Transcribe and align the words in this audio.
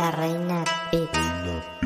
La 0.00 0.10
reina 0.10 0.64
Beats. 0.90 1.79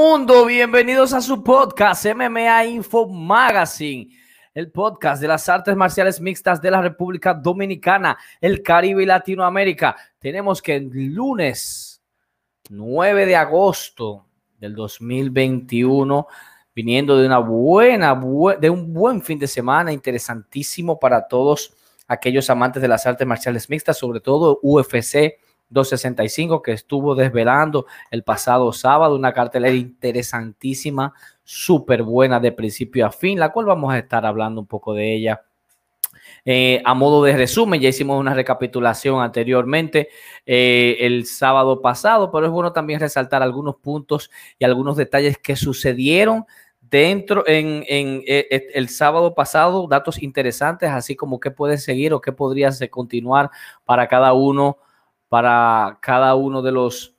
Mundo, 0.00 0.46
bienvenidos 0.46 1.12
a 1.12 1.20
su 1.20 1.44
podcast 1.44 2.06
MMA 2.06 2.64
Info 2.64 3.06
Magazine, 3.06 4.08
el 4.54 4.70
podcast 4.70 5.20
de 5.20 5.28
las 5.28 5.46
artes 5.46 5.76
marciales 5.76 6.22
mixtas 6.22 6.58
de 6.62 6.70
la 6.70 6.80
República 6.80 7.34
Dominicana, 7.34 8.16
el 8.40 8.62
Caribe 8.62 9.02
y 9.02 9.06
Latinoamérica. 9.06 9.94
Tenemos 10.18 10.62
que 10.62 10.76
el 10.76 10.88
lunes 11.14 12.02
9 12.70 13.26
de 13.26 13.36
agosto 13.36 14.24
del 14.58 14.74
2021, 14.74 16.26
viniendo 16.74 17.18
de 17.18 17.26
una 17.26 17.38
buena, 17.38 18.14
bu- 18.14 18.58
de 18.58 18.70
un 18.70 18.94
buen 18.94 19.20
fin 19.20 19.38
de 19.38 19.48
semana, 19.48 19.92
interesantísimo 19.92 20.98
para 20.98 21.28
todos 21.28 21.74
aquellos 22.08 22.48
amantes 22.48 22.80
de 22.80 22.88
las 22.88 23.04
artes 23.06 23.26
marciales 23.26 23.68
mixtas, 23.68 23.98
sobre 23.98 24.20
todo 24.20 24.60
UFC 24.62 25.38
265 25.70 26.62
que 26.62 26.72
estuvo 26.72 27.14
desvelando 27.14 27.86
el 28.10 28.22
pasado 28.22 28.72
sábado, 28.72 29.16
una 29.16 29.32
cartelera 29.32 29.74
interesantísima, 29.74 31.14
súper 31.44 32.02
buena 32.02 32.38
de 32.40 32.52
principio 32.52 33.06
a 33.06 33.12
fin, 33.12 33.38
la 33.38 33.50
cual 33.50 33.66
vamos 33.66 33.92
a 33.92 33.98
estar 33.98 34.26
hablando 34.26 34.60
un 34.60 34.66
poco 34.66 34.94
de 34.94 35.14
ella. 35.14 35.42
Eh, 36.44 36.80
a 36.84 36.94
modo 36.94 37.24
de 37.24 37.36
resumen, 37.36 37.80
ya 37.80 37.88
hicimos 37.88 38.18
una 38.18 38.34
recapitulación 38.34 39.20
anteriormente 39.20 40.08
eh, 40.46 40.96
el 41.00 41.26
sábado 41.26 41.80
pasado, 41.80 42.30
pero 42.30 42.46
es 42.46 42.52
bueno 42.52 42.72
también 42.72 43.00
resaltar 43.00 43.42
algunos 43.42 43.76
puntos 43.76 44.30
y 44.58 44.64
algunos 44.64 44.96
detalles 44.96 45.38
que 45.38 45.56
sucedieron 45.56 46.46
dentro 46.80 47.44
en, 47.46 47.84
eh, 47.88 48.70
el 48.74 48.88
sábado 48.88 49.34
pasado, 49.34 49.86
datos 49.86 50.22
interesantes, 50.22 50.90
así 50.90 51.14
como 51.14 51.38
qué 51.38 51.50
puede 51.50 51.78
seguir 51.78 52.12
o 52.12 52.20
qué 52.20 52.32
podría 52.32 52.70
continuar 52.90 53.50
para 53.84 54.08
cada 54.08 54.32
uno 54.32 54.78
para 55.30 55.96
cada 56.02 56.34
uno 56.34 56.60
de 56.60 56.72
los 56.72 57.14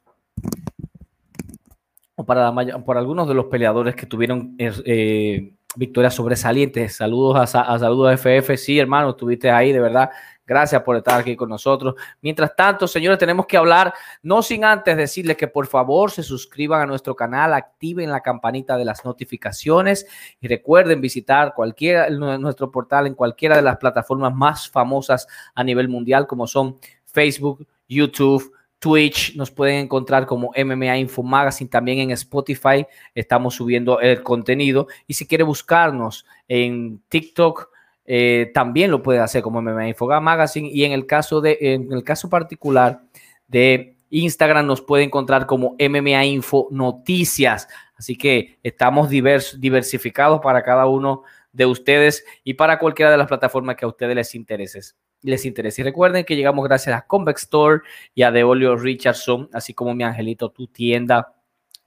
o 2.15 2.25
para, 2.25 2.51
la 2.51 2.79
por 2.79 2.97
algunos 2.97 3.27
de 3.27 3.33
los 3.33 3.45
peleadores 3.45 3.95
que 3.95 4.05
tuvieron 4.05 4.55
eh, 4.59 5.53
victorias 5.75 6.13
sobresalientes. 6.13 6.97
Saludos 6.97 7.37
a, 7.39 7.47
Sa- 7.47 7.61
a 7.61 7.79
saludos 7.79 8.09
a 8.09 8.13
FF, 8.13 8.57
sí, 8.57 8.77
hermano, 8.77 9.11
estuviste 9.11 9.49
ahí, 9.49 9.71
de 9.71 9.79
verdad. 9.79 10.09
Gracias 10.45 10.81
por 10.83 10.97
estar 10.97 11.21
aquí 11.21 11.37
con 11.37 11.47
nosotros. 11.47 11.95
Mientras 12.21 12.53
tanto, 12.53 12.85
señores, 12.85 13.17
tenemos 13.17 13.45
que 13.45 13.55
hablar, 13.55 13.93
no 14.21 14.41
sin 14.41 14.65
antes 14.65 14.97
decirles 14.97 15.37
que 15.37 15.47
por 15.47 15.65
favor 15.65 16.11
se 16.11 16.23
suscriban 16.23 16.81
a 16.81 16.85
nuestro 16.85 17.15
canal, 17.15 17.53
activen 17.53 18.11
la 18.11 18.19
campanita 18.19 18.75
de 18.75 18.83
las 18.83 19.05
notificaciones 19.05 20.05
y 20.41 20.49
recuerden 20.49 20.99
visitar 20.99 21.53
cualquiera 21.55 22.09
nuestro 22.09 22.69
portal 22.69 23.07
en 23.07 23.13
cualquiera 23.15 23.55
de 23.55 23.61
las 23.61 23.77
plataformas 23.77 24.35
más 24.35 24.69
famosas 24.69 25.25
a 25.55 25.63
nivel 25.63 25.87
mundial, 25.87 26.27
como 26.27 26.45
son 26.47 26.77
Facebook, 27.05 27.65
YouTube, 27.91 28.53
Twitch, 28.79 29.35
nos 29.35 29.51
pueden 29.51 29.75
encontrar 29.75 30.25
como 30.25 30.51
MMA 30.57 30.97
Info 30.97 31.21
Magazine, 31.21 31.69
también 31.69 31.99
en 31.99 32.11
Spotify 32.11 32.87
estamos 33.13 33.55
subiendo 33.55 33.99
el 33.99 34.23
contenido. 34.23 34.87
Y 35.05 35.13
si 35.13 35.27
quiere 35.27 35.43
buscarnos 35.43 36.25
en 36.47 36.99
TikTok, 37.09 37.69
eh, 38.05 38.49
también 38.53 38.89
lo 38.89 39.03
puede 39.03 39.19
hacer 39.19 39.43
como 39.43 39.61
MMA 39.61 39.89
Info 39.89 40.07
Magazine. 40.19 40.69
Y 40.71 40.83
en 40.83 40.93
el 40.93 41.05
caso 41.05 41.41
de, 41.41 41.57
en 41.59 41.91
el 41.93 42.03
caso 42.03 42.27
particular 42.29 43.03
de 43.47 43.97
Instagram 44.09 44.65
nos 44.65 44.81
puede 44.81 45.03
encontrar 45.03 45.45
como 45.45 45.75
MMA 45.79 46.25
Info 46.25 46.67
Noticias, 46.71 47.67
así 47.95 48.17
que 48.17 48.59
estamos 48.63 49.09
divers, 49.09 49.59
diversificados 49.59 50.41
para 50.41 50.63
cada 50.63 50.85
uno 50.87 51.23
de 51.53 51.65
ustedes 51.65 52.25
y 52.43 52.55
para 52.55 52.79
cualquiera 52.79 53.11
de 53.11 53.17
las 53.17 53.27
plataformas 53.27 53.75
que 53.75 53.85
a 53.85 53.89
ustedes 53.89 54.15
les 54.15 54.35
interese 54.35 54.79
les 55.21 55.45
interese. 55.45 55.81
Y 55.81 55.83
recuerden 55.83 56.25
que 56.25 56.35
llegamos 56.35 56.65
gracias 56.65 56.95
a 56.95 57.05
Convex 57.05 57.43
Store 57.43 57.81
y 58.13 58.23
a 58.23 58.31
Deolio 58.31 58.75
Richardson, 58.75 59.49
así 59.53 59.73
como 59.73 59.93
mi 59.93 60.03
angelito, 60.03 60.49
tu 60.49 60.67
tienda 60.67 61.33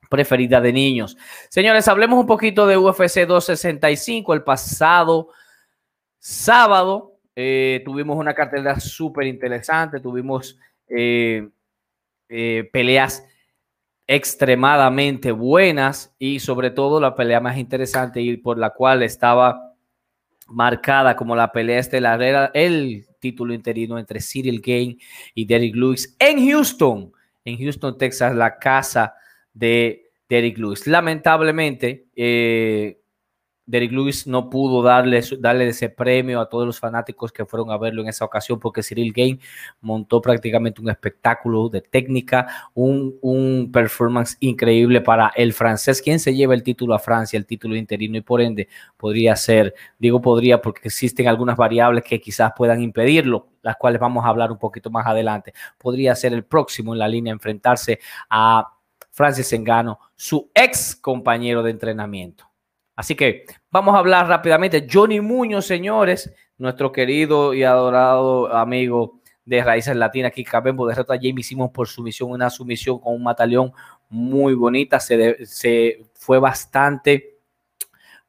preferida 0.08 0.60
de 0.60 0.72
niños. 0.72 1.16
Señores, 1.48 1.88
hablemos 1.88 2.18
un 2.18 2.26
poquito 2.26 2.66
de 2.66 2.76
UFC 2.76 3.26
265. 3.26 4.34
El 4.34 4.42
pasado 4.42 5.28
sábado 6.18 7.18
eh, 7.34 7.82
tuvimos 7.84 8.16
una 8.16 8.34
cartelera 8.34 8.78
súper 8.78 9.26
interesante, 9.26 10.00
tuvimos 10.00 10.58
eh, 10.88 11.48
eh, 12.28 12.68
peleas 12.72 13.26
extremadamente 14.06 15.32
buenas 15.32 16.14
y 16.18 16.38
sobre 16.38 16.70
todo 16.70 17.00
la 17.00 17.16
pelea 17.16 17.40
más 17.40 17.56
interesante 17.56 18.20
y 18.20 18.36
por 18.36 18.58
la 18.58 18.70
cual 18.70 19.02
estaba 19.02 19.74
marcada 20.46 21.16
como 21.16 21.34
la 21.34 21.52
pelea 21.52 21.78
estelar 21.78 22.22
era 22.22 22.50
el 22.52 23.06
título 23.24 23.54
interino 23.54 23.98
entre 23.98 24.20
Cyril 24.20 24.60
Gain 24.60 24.98
y 25.34 25.46
Derrick 25.46 25.74
Lewis 25.74 26.14
en 26.18 26.46
Houston, 26.46 27.10
en 27.42 27.58
Houston, 27.58 27.96
Texas, 27.96 28.34
la 28.36 28.58
casa 28.58 29.14
de 29.54 30.10
Derrick 30.28 30.58
Lewis. 30.58 30.86
Lamentablemente, 30.86 32.08
eh, 32.14 33.00
Derrick 33.66 33.92
Lewis 33.92 34.26
no 34.26 34.50
pudo 34.50 34.82
darle, 34.82 35.22
darle 35.38 35.68
ese 35.68 35.88
premio 35.88 36.40
a 36.40 36.48
todos 36.48 36.66
los 36.66 36.78
fanáticos 36.78 37.32
que 37.32 37.46
fueron 37.46 37.70
a 37.70 37.78
verlo 37.78 38.02
en 38.02 38.08
esa 38.08 38.24
ocasión 38.24 38.60
porque 38.60 38.82
Cyril 38.82 39.12
Gain 39.12 39.40
montó 39.80 40.20
prácticamente 40.20 40.82
un 40.82 40.90
espectáculo 40.90 41.68
de 41.68 41.80
técnica, 41.80 42.46
un, 42.74 43.16
un 43.22 43.70
performance 43.72 44.36
increíble 44.40 45.00
para 45.00 45.32
el 45.34 45.52
francés, 45.52 46.02
quien 46.02 46.20
se 46.20 46.34
lleva 46.34 46.54
el 46.54 46.62
título 46.62 46.94
a 46.94 46.98
Francia, 46.98 47.38
el 47.38 47.46
título 47.46 47.76
interino 47.76 48.18
y 48.18 48.20
por 48.20 48.42
ende 48.42 48.68
podría 48.96 49.34
ser, 49.36 49.74
digo 49.98 50.20
podría 50.20 50.60
porque 50.60 50.88
existen 50.88 51.28
algunas 51.28 51.56
variables 51.56 52.04
que 52.04 52.20
quizás 52.20 52.52
puedan 52.56 52.82
impedirlo, 52.82 53.48
las 53.62 53.76
cuales 53.76 54.00
vamos 54.00 54.24
a 54.24 54.28
hablar 54.28 54.52
un 54.52 54.58
poquito 54.58 54.90
más 54.90 55.06
adelante. 55.06 55.54
Podría 55.78 56.14
ser 56.14 56.34
el 56.34 56.44
próximo 56.44 56.92
en 56.92 56.98
la 56.98 57.08
línea 57.08 57.32
enfrentarse 57.32 57.98
a 58.28 58.74
Francis 59.10 59.52
Engano, 59.52 60.00
su 60.16 60.50
ex 60.54 60.96
compañero 60.96 61.62
de 61.62 61.70
entrenamiento. 61.70 62.53
Así 62.96 63.14
que 63.14 63.44
vamos 63.70 63.94
a 63.94 63.98
hablar 63.98 64.28
rápidamente. 64.28 64.86
Johnny 64.90 65.20
Muñoz, 65.20 65.66
señores, 65.66 66.32
nuestro 66.58 66.92
querido 66.92 67.52
y 67.54 67.64
adorado 67.64 68.54
amigo 68.54 69.20
de 69.44 69.62
Raíces 69.62 69.96
Latinas, 69.96 70.30
aquí 70.30 70.44
Cabembo 70.44 70.86
derrota 70.86 71.14
a 71.14 71.18
Jamie 71.20 71.42
Simons 71.42 71.72
por 71.72 71.86
sumisión, 71.88 72.30
una 72.30 72.48
sumisión 72.50 72.98
con 72.98 73.14
un 73.14 73.22
mataleón 73.22 73.72
muy 74.08 74.54
bonita. 74.54 75.00
Se, 75.00 76.06
fue 76.14 76.38
bastante 76.38 77.38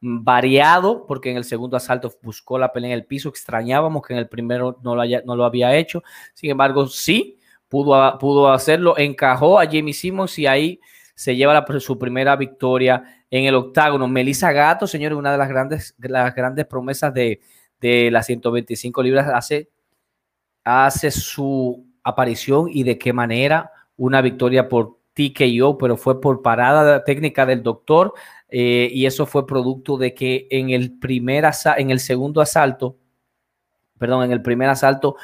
variado 0.01 1.05
porque 1.05 1.31
en 1.31 1.37
el 1.37 1.45
segundo 1.45 1.77
asalto 1.77 2.11
buscó 2.21 2.57
la 2.57 2.73
pelea 2.73 2.91
en 2.91 2.95
el 2.95 3.05
piso. 3.05 3.29
Extrañábamos 3.29 4.01
que 4.05 4.13
en 4.13 4.19
el 4.19 4.27
primero 4.27 4.79
no 4.83 4.95
lo, 4.95 5.01
haya, 5.01 5.21
no 5.25 5.35
lo 5.35 5.45
había 5.45 5.75
hecho. 5.75 6.03
Sin 6.33 6.49
embargo, 6.49 6.87
sí 6.87 7.39
pudo, 7.69 8.17
pudo 8.17 8.51
hacerlo. 8.51 8.97
Encajó 8.97 9.59
a 9.59 9.65
Jamie 9.65 9.93
Simons 9.93 10.37
y 10.39 10.47
ahí 10.47 10.79
se 11.15 11.35
lleva 11.35 11.65
su 11.79 11.97
primera 11.97 12.35
victoria 12.35 13.24
en 13.37 13.45
el 13.45 13.55
octágono. 13.55 14.07
Melissa 14.07 14.51
Gato, 14.51 14.87
señores, 14.87 15.17
una 15.17 15.31
de 15.31 15.37
las 15.37 15.49
grandes, 15.49 15.95
las 15.97 16.33
grandes 16.33 16.65
promesas 16.65 17.13
de, 17.13 17.41
de 17.81 18.09
las 18.09 18.25
125 18.25 19.03
libras, 19.03 19.29
hace, 19.33 19.69
hace 20.63 21.11
su 21.11 21.85
aparición 22.03 22.69
y 22.71 22.83
de 22.83 22.97
qué 22.97 23.11
manera 23.11 23.71
una 23.97 24.21
victoria 24.21 24.69
por 24.69 24.99
TKO, 25.13 25.77
pero 25.77 25.97
fue 25.97 26.21
por 26.21 26.41
parada 26.41 27.03
técnica 27.03 27.45
del 27.45 27.63
doctor 27.63 28.13
eh, 28.49 28.89
y 28.91 29.05
eso 29.05 29.25
fue 29.25 29.47
producto 29.47 29.97
de 29.97 30.13
que 30.13 30.47
en 30.49 30.69
el 30.69 30.97
primer 30.97 31.45
en 31.77 31.89
el 31.89 31.99
segundo 31.99 32.41
asalto, 32.41 32.97
perdón, 33.97 34.25
en 34.25 34.31
el 34.31 34.41
primer 34.41 34.69
asalto 34.69 35.15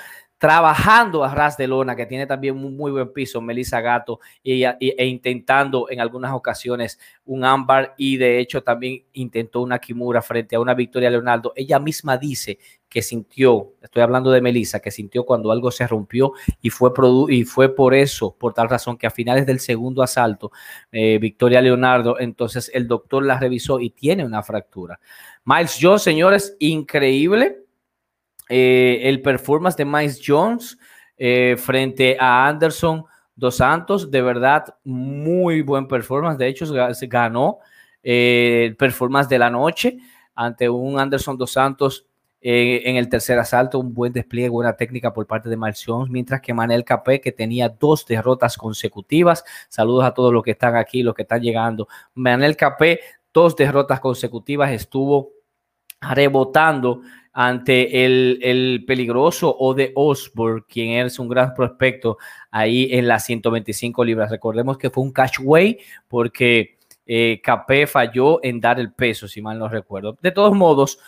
trabajando 0.41 1.24
a 1.24 1.36
ras 1.36 1.55
de 1.55 1.67
lona, 1.67 1.95
que 1.95 2.07
tiene 2.07 2.25
también 2.25 2.55
un 2.55 2.75
muy 2.75 2.91
buen 2.91 3.13
piso, 3.13 3.39
Melissa 3.41 3.79
Gato, 3.79 4.19
y, 4.41 4.63
e, 4.63 5.05
intentando 5.05 5.88
en 5.88 6.00
algunas 6.00 6.33
ocasiones 6.33 6.98
un 7.25 7.45
ámbar 7.45 7.93
y 7.95 8.17
de 8.17 8.39
hecho 8.39 8.63
también 8.63 9.03
intentó 9.13 9.62
una 9.62 9.77
Kimura 9.77 10.19
frente 10.24 10.55
a 10.55 10.60
una 10.60 10.74
Victoria 10.74 11.12
Leonardo. 11.12 11.53
Ella 11.55 11.77
misma 11.77 12.17
dice 12.17 12.57
que 12.89 13.03
sintió, 13.03 13.74
estoy 13.83 14.01
hablando 14.01 14.31
de 14.31 14.41
Melissa, 14.41 14.79
que 14.79 14.89
sintió 14.89 15.25
cuando 15.25 15.51
algo 15.51 15.69
se 15.69 15.86
rompió 15.86 16.33
y 16.60 16.71
fue, 16.71 16.89
y 17.29 17.43
fue 17.43 17.75
por 17.75 17.93
eso, 17.93 18.36
por 18.36 18.55
tal 18.55 18.67
razón 18.67 18.98
que 18.98 19.05
a 19.05 19.12
finales 19.12 19.45
del 19.45 19.60
segundo 19.60 20.01
asalto, 20.01 20.51
eh, 20.91 21.19
Victoria 21.19 21.62
Leonardo, 21.62 22.19
entonces 22.19 22.71
el 22.74 22.88
doctor 22.88 23.24
la 23.24 23.39
revisó 23.39 23.79
y 23.79 23.91
tiene 23.91 24.25
una 24.25 24.41
fractura. 24.41 25.00
Miles 25.45 25.77
Jones, 25.79 26.01
señores, 26.01 26.55
increíble 26.57 27.62
eh, 28.51 29.00
el 29.10 29.22
performance 29.22 29.77
de 29.77 29.86
Miles 29.86 30.22
Jones 30.24 30.77
eh, 31.17 31.55
frente 31.58 32.17
a 32.20 32.48
Anderson 32.48 33.05
Dos 33.36 33.55
Santos, 33.55 34.12
de 34.12 34.22
verdad, 34.22 34.75
muy 34.84 35.62
buen 35.62 35.88
performance. 35.88 36.38
De 36.38 36.48
hecho, 36.48 36.65
ganó 37.03 37.60
eh, 38.03 38.65
el 38.67 38.75
performance 38.75 39.29
de 39.29 39.39
la 39.39 39.50
noche. 39.50 39.98
ante 40.36 40.70
un 40.70 41.00
Anderson 41.00 41.38
dos 41.38 41.51
Santos 41.51 42.05
eh, 42.41 42.81
en 42.86 42.98
el 42.98 43.08
tercer 43.08 43.38
asalto, 43.38 43.79
un 43.79 43.93
buen 43.93 44.12
despliegue, 44.12 44.50
buena 44.50 44.74
técnica 44.74 45.13
por 45.13 45.27
parte 45.27 45.48
de 45.48 45.55
Marción, 45.55 46.12
mientras 46.12 46.41
que 46.41 46.53
Manel 46.53 46.84
Capé, 46.84 47.22
que 47.22 47.31
tenía 47.31 47.70
dos 47.70 48.05
derrotas 48.05 48.58
consecutivas. 48.58 49.43
Saludos 49.70 50.05
a 50.05 50.13
todos 50.13 50.34
los 50.34 50.43
que 50.43 50.51
están 50.51 50.75
aquí, 50.75 51.03
los 51.03 51.13
que 51.13 51.22
están 51.22 51.41
llegando. 51.41 51.88
Manel 52.15 52.55
Capé, 52.55 53.00
dos 53.34 53.55
derrotas 53.55 54.00
consecutivas, 54.00 54.72
estuvo 54.72 55.34
rebotando 56.01 57.01
ante 57.33 58.05
el, 58.05 58.39
el 58.41 58.83
peligroso 58.85 59.55
Ode 59.57 59.91
Osborne, 59.95 60.63
quien 60.67 61.05
es 61.05 61.17
un 61.19 61.29
gran 61.29 61.53
prospecto 61.53 62.17
ahí 62.50 62.89
en 62.91 63.07
las 63.07 63.25
125 63.25 64.03
libras. 64.03 64.29
Recordemos 64.29 64.77
que 64.77 64.89
fue 64.89 65.03
un 65.03 65.11
catchway 65.11 65.79
porque 66.07 66.77
eh, 67.05 67.41
Capé 67.43 67.88
falló 67.88 68.43
en 68.43 68.59
dar 68.59 68.79
el 68.79 68.93
peso, 68.93 69.27
si 69.27 69.41
mal 69.41 69.57
no 69.57 69.67
recuerdo. 69.67 70.17
De 70.21 70.31
todos 70.31 70.53
modos, 70.53 71.00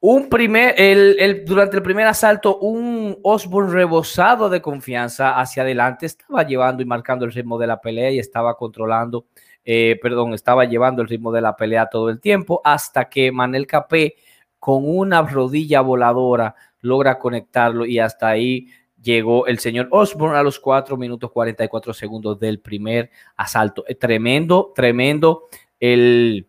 un 0.00 0.28
primer, 0.28 0.74
el, 0.78 1.44
durante 1.44 1.76
el 1.76 1.82
primer 1.82 2.06
asalto, 2.06 2.58
un 2.58 3.18
Osborne 3.22 3.72
rebosado 3.72 4.48
de 4.48 4.62
confianza 4.62 5.38
hacia 5.40 5.62
adelante 5.62 6.06
estaba 6.06 6.44
llevando 6.44 6.82
y 6.82 6.86
marcando 6.86 7.24
el 7.24 7.32
ritmo 7.32 7.58
de 7.58 7.66
la 7.66 7.80
pelea 7.80 8.10
y 8.10 8.18
estaba 8.18 8.54
controlando, 8.56 9.26
eh, 9.64 9.98
perdón, 10.00 10.34
estaba 10.34 10.64
llevando 10.66 11.02
el 11.02 11.08
ritmo 11.08 11.32
de 11.32 11.40
la 11.40 11.56
pelea 11.56 11.86
todo 11.86 12.10
el 12.10 12.20
tiempo 12.20 12.60
hasta 12.64 13.08
que 13.08 13.32
Manel 13.32 13.66
Capé 13.66 14.14
con 14.58 14.88
una 14.88 15.22
rodilla 15.22 15.80
voladora 15.80 16.54
logra 16.80 17.18
conectarlo 17.18 17.86
y 17.86 17.98
hasta 17.98 18.28
ahí 18.28 18.68
llegó 19.00 19.46
el 19.46 19.58
señor 19.58 19.88
Osborne 19.90 20.38
a 20.38 20.42
los 20.42 20.58
4 20.58 20.96
minutos 20.96 21.30
44 21.30 21.92
segundos 21.94 22.38
del 22.38 22.60
primer 22.60 23.10
asalto. 23.36 23.84
Tremendo, 23.98 24.72
tremendo 24.74 25.44
el 25.78 26.48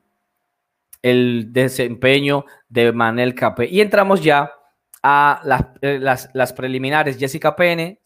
el 1.02 1.52
desempeño 1.52 2.46
de 2.68 2.92
Manel 2.92 3.36
Capé. 3.36 3.68
Y 3.68 3.82
entramos 3.82 4.22
ya 4.22 4.52
a 5.02 5.42
las, 5.44 5.66
eh, 5.82 6.00
las, 6.00 6.54
preliminares. 6.54 7.18
Jessica 7.18 7.56
Pene, 7.56 8.02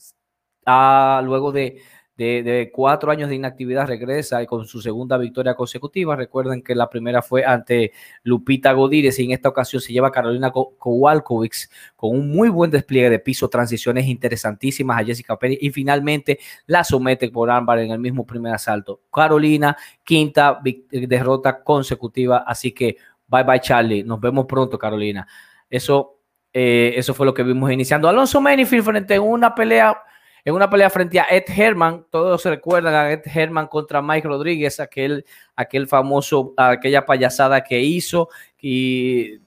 a, 0.66 1.22
luego 1.24 1.52
de 1.52 1.82
de, 2.16 2.70
cuatro 2.74 3.12
años 3.12 3.30
de 3.30 3.36
inactividad 3.36 3.88
regresa 3.88 4.42
y 4.44 4.46
con 4.46 4.66
su 4.66 4.82
segunda 4.82 5.18
victoria 5.18 5.56
consecutiva. 5.56 6.16
Recuerden 6.16 6.62
que 6.62 6.76
la 6.76 6.90
primera 6.90 7.22
fue 7.22 7.44
ante 7.44 7.92
Lupita 8.24 8.72
Godírez 8.74 9.18
y 9.20 9.26
en 9.26 9.32
esta 9.32 9.50
ocasión 9.50 9.82
se 9.82 9.94
lleva 9.94 10.12
Carolina 10.12 10.52
Kowalkovic 10.52 11.70
con 11.96 12.12
un 12.12 12.30
muy 12.30 12.50
buen 12.50 12.70
despliegue 12.72 13.10
de 13.10 13.20
piso, 13.20 13.50
transiciones 13.50 14.06
interesantísimas 14.08 15.02
a 15.02 15.06
Jessica 15.06 15.38
Pérez 15.38 15.58
y 15.62 15.72
finalmente 15.72 16.40
la 16.68 16.84
somete 16.84 17.30
por 17.30 17.50
ámbar 17.50 17.80
en 17.80 17.92
el 17.92 18.00
mismo 18.00 18.26
primer 18.26 18.54
asalto. 18.54 19.02
Carolina, 19.12 19.76
quinta 20.04 20.60
derrota 20.92 21.64
consecutiva, 21.64 22.44
así 22.46 22.72
que 22.72 22.98
bye 23.28 23.44
bye 23.44 23.60
Charlie, 23.60 24.04
nos 24.04 24.20
vemos 24.20 24.46
pronto 24.46 24.78
Carolina. 24.78 25.28
Eso, 25.70 26.20
eh, 26.54 26.94
eso 26.96 27.16
fue 27.16 27.26
lo 27.26 27.34
que 27.34 27.42
vimos 27.42 27.72
iniciando. 27.72 28.08
Alonso 28.08 28.40
Manifield 28.40 28.86
frente 28.86 29.16
a 29.16 29.22
una 29.22 29.56
pelea 29.56 29.98
en 30.46 30.54
una 30.54 30.70
pelea 30.70 30.90
frente 30.90 31.20
a 31.20 31.26
Ed 31.30 31.46
Herman, 31.48 32.06
todos 32.10 32.42
se 32.42 32.50
recuerdan 32.50 32.94
a 32.94 33.12
Ed 33.12 33.22
Herman 33.26 33.68
contra 33.68 34.02
Mike 34.02 34.28
Rodríguez, 34.28 34.80
aquel, 34.80 35.26
aquel 35.56 35.88
famoso, 35.88 36.54
aquella 36.58 37.06
payasada 37.06 37.64
que 37.64 37.80
hizo 37.80 38.30
y 38.62 39.40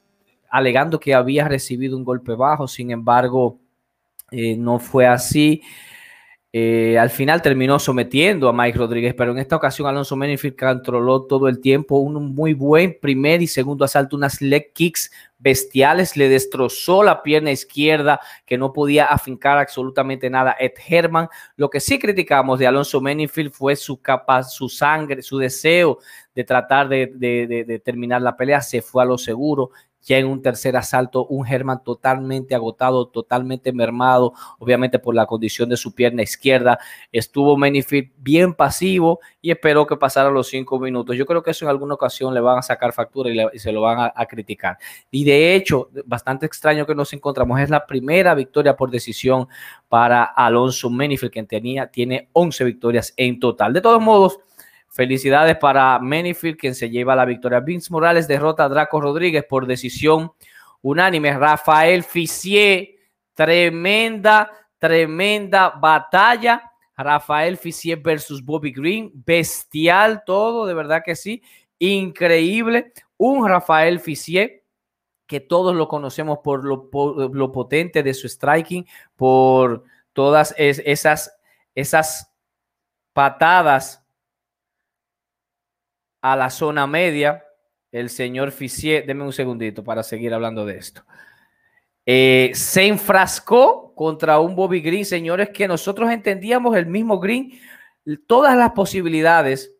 alegando 0.48 0.98
que 0.98 1.14
había 1.14 1.48
recibido 1.48 1.96
un 1.96 2.04
golpe 2.04 2.34
bajo, 2.34 2.66
sin 2.66 2.90
embargo, 2.90 3.58
eh, 4.30 4.56
no 4.56 4.78
fue 4.78 5.06
así. 5.06 5.62
Eh, 6.58 6.98
al 6.98 7.10
final 7.10 7.42
terminó 7.42 7.78
sometiendo 7.78 8.48
a 8.48 8.52
Mike 8.54 8.78
Rodríguez, 8.78 9.12
pero 9.12 9.32
en 9.32 9.36
esta 9.36 9.56
ocasión 9.56 9.88
Alonso 9.88 10.16
Menifield 10.16 10.56
controló 10.56 11.24
todo 11.24 11.48
el 11.48 11.60
tiempo. 11.60 11.98
Un 11.98 12.34
muy 12.34 12.54
buen 12.54 12.98
primer 12.98 13.42
y 13.42 13.46
segundo 13.46 13.84
asalto, 13.84 14.16
unas 14.16 14.40
leg 14.40 14.72
kicks 14.72 15.10
bestiales, 15.36 16.16
le 16.16 16.30
destrozó 16.30 17.02
la 17.02 17.22
pierna 17.22 17.50
izquierda 17.50 18.20
que 18.46 18.56
no 18.56 18.72
podía 18.72 19.04
afincar 19.04 19.58
absolutamente 19.58 20.30
nada 20.30 20.56
Ed 20.58 20.72
Herman. 20.88 21.28
Lo 21.56 21.68
que 21.68 21.78
sí 21.78 21.98
criticamos 21.98 22.58
de 22.58 22.66
Alonso 22.66 23.02
Menifield 23.02 23.52
fue 23.52 23.76
su 23.76 24.00
capaz, 24.00 24.44
su 24.44 24.70
sangre, 24.70 25.20
su 25.20 25.36
deseo 25.36 25.98
de 26.34 26.44
tratar 26.44 26.88
de, 26.88 27.06
de 27.06 27.82
terminar 27.84 28.22
la 28.22 28.34
pelea, 28.34 28.62
se 28.62 28.80
fue 28.80 29.02
a 29.02 29.06
lo 29.06 29.18
seguro, 29.18 29.72
ya 30.06 30.18
en 30.18 30.26
un 30.26 30.40
tercer 30.40 30.76
asalto, 30.76 31.26
un 31.26 31.46
Herman 31.46 31.82
totalmente 31.82 32.54
agotado, 32.54 33.08
totalmente 33.08 33.72
mermado, 33.72 34.32
obviamente 34.58 35.00
por 35.00 35.14
la 35.14 35.26
condición 35.26 35.68
de 35.68 35.76
su 35.76 35.94
pierna 35.94 36.22
izquierda. 36.22 36.78
Estuvo 37.10 37.56
Manifield 37.56 38.12
bien 38.16 38.54
pasivo 38.54 39.18
y 39.42 39.50
esperó 39.50 39.84
que 39.84 39.96
pasara 39.96 40.30
los 40.30 40.46
cinco 40.46 40.78
minutos. 40.78 41.16
Yo 41.16 41.26
creo 41.26 41.42
que 41.42 41.50
eso 41.50 41.64
en 41.64 41.70
alguna 41.70 41.94
ocasión 41.94 42.32
le 42.32 42.40
van 42.40 42.58
a 42.58 42.62
sacar 42.62 42.92
factura 42.92 43.50
y, 43.52 43.58
se 43.58 43.72
lo 43.72 43.80
van 43.82 44.12
a, 44.14 44.26
criticar. 44.26 44.78
Y 45.10 45.24
de 45.24 45.56
hecho, 45.56 45.90
bastante 46.04 46.46
extraño 46.46 46.86
que 46.86 46.94
nos 46.94 47.12
encontramos, 47.12 47.58
es 47.60 47.68
la 47.68 47.84
primera 47.84 48.34
victoria 48.34 48.76
por 48.76 48.90
decisión 48.90 49.48
para 49.88 50.22
Alonso 50.22 50.88
Manifield, 50.88 51.32
que 51.32 51.42
tenía, 51.42 51.88
tiene 51.88 52.28
11 52.32 52.64
victorias 52.64 53.12
en 53.16 53.40
total. 53.40 53.72
De 53.72 53.80
todos 53.80 54.00
modos, 54.00 54.38
Felicidades 54.96 55.58
para 55.58 55.98
Menifield, 55.98 56.56
quien 56.56 56.74
se 56.74 56.88
lleva 56.88 57.14
la 57.14 57.26
victoria. 57.26 57.60
Vince 57.60 57.92
Morales 57.92 58.26
derrota 58.26 58.64
a 58.64 58.68
Draco 58.70 58.98
Rodríguez 58.98 59.44
por 59.44 59.66
decisión 59.66 60.32
unánime. 60.80 61.36
Rafael 61.36 62.02
Fisier, 62.02 62.96
tremenda, 63.34 64.50
tremenda 64.78 65.68
batalla. 65.68 66.72
Rafael 66.96 67.58
Fisier 67.58 67.98
versus 67.98 68.42
Bobby 68.42 68.72
Green, 68.72 69.12
bestial 69.12 70.22
todo, 70.24 70.64
de 70.64 70.72
verdad 70.72 71.02
que 71.04 71.14
sí, 71.14 71.42
increíble. 71.78 72.94
Un 73.18 73.46
Rafael 73.46 74.00
Fisier 74.00 74.64
que 75.26 75.40
todos 75.40 75.76
lo 75.76 75.88
conocemos 75.88 76.38
por 76.42 76.64
lo, 76.64 76.88
lo 77.34 77.52
potente 77.52 78.02
de 78.02 78.14
su 78.14 78.26
striking, 78.30 78.86
por 79.14 79.84
todas 80.14 80.54
esas, 80.56 81.36
esas 81.74 82.32
patadas 83.12 84.05
a 86.32 86.36
la 86.36 86.50
zona 86.50 86.86
media. 86.86 87.44
El 87.92 88.10
señor 88.10 88.50
Fisier, 88.50 89.06
deme 89.06 89.22
un 89.22 89.32
segundito 89.32 89.84
para 89.84 90.02
seguir 90.02 90.34
hablando 90.34 90.66
de 90.66 90.76
esto. 90.76 91.04
Eh, 92.04 92.50
se 92.54 92.86
enfrascó 92.86 93.94
contra 93.94 94.40
un 94.40 94.56
Bobby 94.56 94.80
Green, 94.80 95.04
señores, 95.04 95.50
que 95.50 95.68
nosotros 95.68 96.10
entendíamos 96.10 96.76
el 96.76 96.86
mismo 96.86 97.20
Green. 97.20 97.52
Todas 98.26 98.56
las 98.56 98.72
posibilidades 98.72 99.72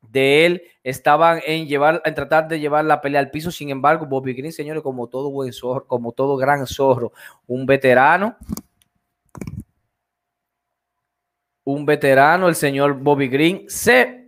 de 0.00 0.46
él 0.46 0.62
estaban 0.82 1.40
en 1.46 1.66
llevar, 1.66 2.00
en 2.06 2.14
tratar 2.14 2.48
de 2.48 2.58
llevar 2.58 2.86
la 2.86 3.02
pelea 3.02 3.20
al 3.20 3.30
piso. 3.30 3.50
Sin 3.50 3.68
embargo, 3.68 4.06
Bobby 4.06 4.32
Green, 4.32 4.52
señores, 4.52 4.82
como 4.82 5.08
todo 5.08 5.30
buen 5.30 5.52
zorro, 5.52 5.86
como 5.86 6.12
todo 6.12 6.36
gran 6.36 6.66
zorro, 6.66 7.12
un 7.46 7.66
veterano, 7.66 8.36
un 11.64 11.84
veterano, 11.84 12.48
el 12.48 12.54
señor 12.54 12.94
Bobby 12.94 13.28
Green, 13.28 13.64
se 13.68 14.19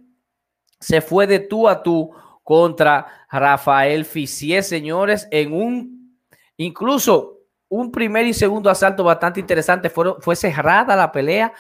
se 0.83 1.01
fue 1.01 1.29
de 1.29 1.39
tú 1.39 1.69
a 1.69 1.81
tú 1.81 2.11
contra 2.43 3.07
Rafael 3.31 4.05
Fisier, 4.05 4.65
señores, 4.65 5.29
en 5.31 5.53
un, 5.53 6.19
incluso 6.57 7.39
un 7.69 7.93
primer 7.93 8.27
y 8.27 8.35
segundo 8.35 8.69
asalto 8.69 9.05
bastante 9.05 9.39
interesante. 9.39 9.91
fue 9.91 10.37
cerrada 10.37 10.97
la 10.97 11.13
pelea. 11.13 11.55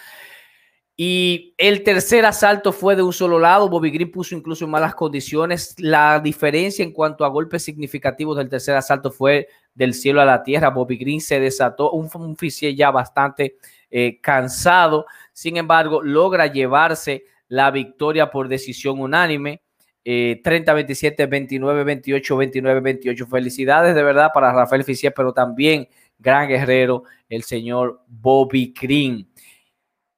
Y 0.96 1.54
el 1.56 1.84
tercer 1.84 2.26
asalto 2.26 2.72
fue 2.72 2.96
de 2.96 3.02
un 3.02 3.12
solo 3.12 3.38
lado. 3.38 3.68
Bobby 3.68 3.90
Green 3.90 4.10
puso 4.10 4.34
incluso 4.34 4.64
en 4.64 4.72
malas 4.72 4.94
condiciones. 4.94 5.74
La 5.78 6.18
diferencia 6.18 6.84
en 6.84 6.92
cuanto 6.92 7.24
a 7.24 7.28
golpes 7.28 7.62
significativos 7.62 8.36
del 8.36 8.48
tercer 8.48 8.76
asalto 8.76 9.10
fue 9.10 9.48
del 9.72 9.94
cielo 9.94 10.20
a 10.20 10.24
la 10.24 10.42
tierra. 10.42 10.70
Bobby 10.70 10.98
Green 10.98 11.20
se 11.20 11.40
desató, 11.40 11.92
un, 11.92 12.10
un 12.12 12.36
ya 12.76 12.90
bastante 12.90 13.56
eh, 13.90 14.20
cansado. 14.20 15.06
Sin 15.32 15.56
embargo, 15.56 16.02
logra 16.02 16.48
llevarse 16.48 17.24
la 17.52 17.70
victoria 17.70 18.30
por 18.30 18.48
decisión 18.48 18.98
unánime. 18.98 19.60
30-27, 20.04 21.28
29-28, 21.28 22.22
29-28. 22.34 23.28
Felicidades 23.28 23.94
de 23.94 24.02
verdad 24.02 24.30
para 24.32 24.52
Rafael 24.54 24.84
Fisier, 24.84 25.12
pero 25.14 25.34
también 25.34 25.86
gran 26.18 26.48
guerrero, 26.48 27.04
el 27.28 27.42
señor 27.42 28.00
Bobby 28.08 28.72
Green. 28.80 29.30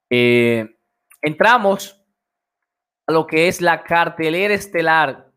Eh, 0.09 0.77
entramos 1.21 2.01
a 3.09 3.13
lo 3.13 3.27
que 3.27 3.49
es 3.49 3.61
la 3.61 3.83
cartelera 3.83 4.55
estelar. 4.55 5.29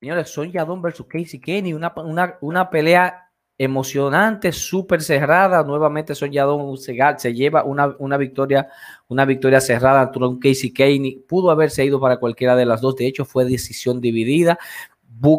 Señores, 0.00 0.30
Son 0.30 0.50
Yadon 0.50 0.80
versus 0.80 1.06
Casey 1.06 1.38
Kenny, 1.38 1.74
una, 1.74 1.92
una, 1.96 2.38
una 2.40 2.70
pelea 2.70 3.23
emocionante, 3.58 4.52
súper 4.52 5.02
cerrada. 5.02 5.62
Nuevamente 5.62 6.14
Son 6.14 6.30
Yadon 6.30 6.76
se, 6.76 7.34
lleva 7.34 7.64
una, 7.64 7.94
una, 7.98 8.16
victoria, 8.16 8.68
una 9.08 9.24
victoria 9.24 9.60
cerrada 9.60 10.02
ante 10.02 10.18
un 10.18 10.38
Casey 10.38 10.72
Caney. 10.72 11.24
Pudo 11.28 11.50
haberse 11.50 11.84
ido 11.84 12.00
para 12.00 12.18
cualquiera 12.18 12.56
de 12.56 12.66
las 12.66 12.80
dos. 12.80 12.96
De 12.96 13.06
hecho, 13.06 13.24
fue 13.24 13.44
decisión 13.44 14.00
dividida. 14.00 14.58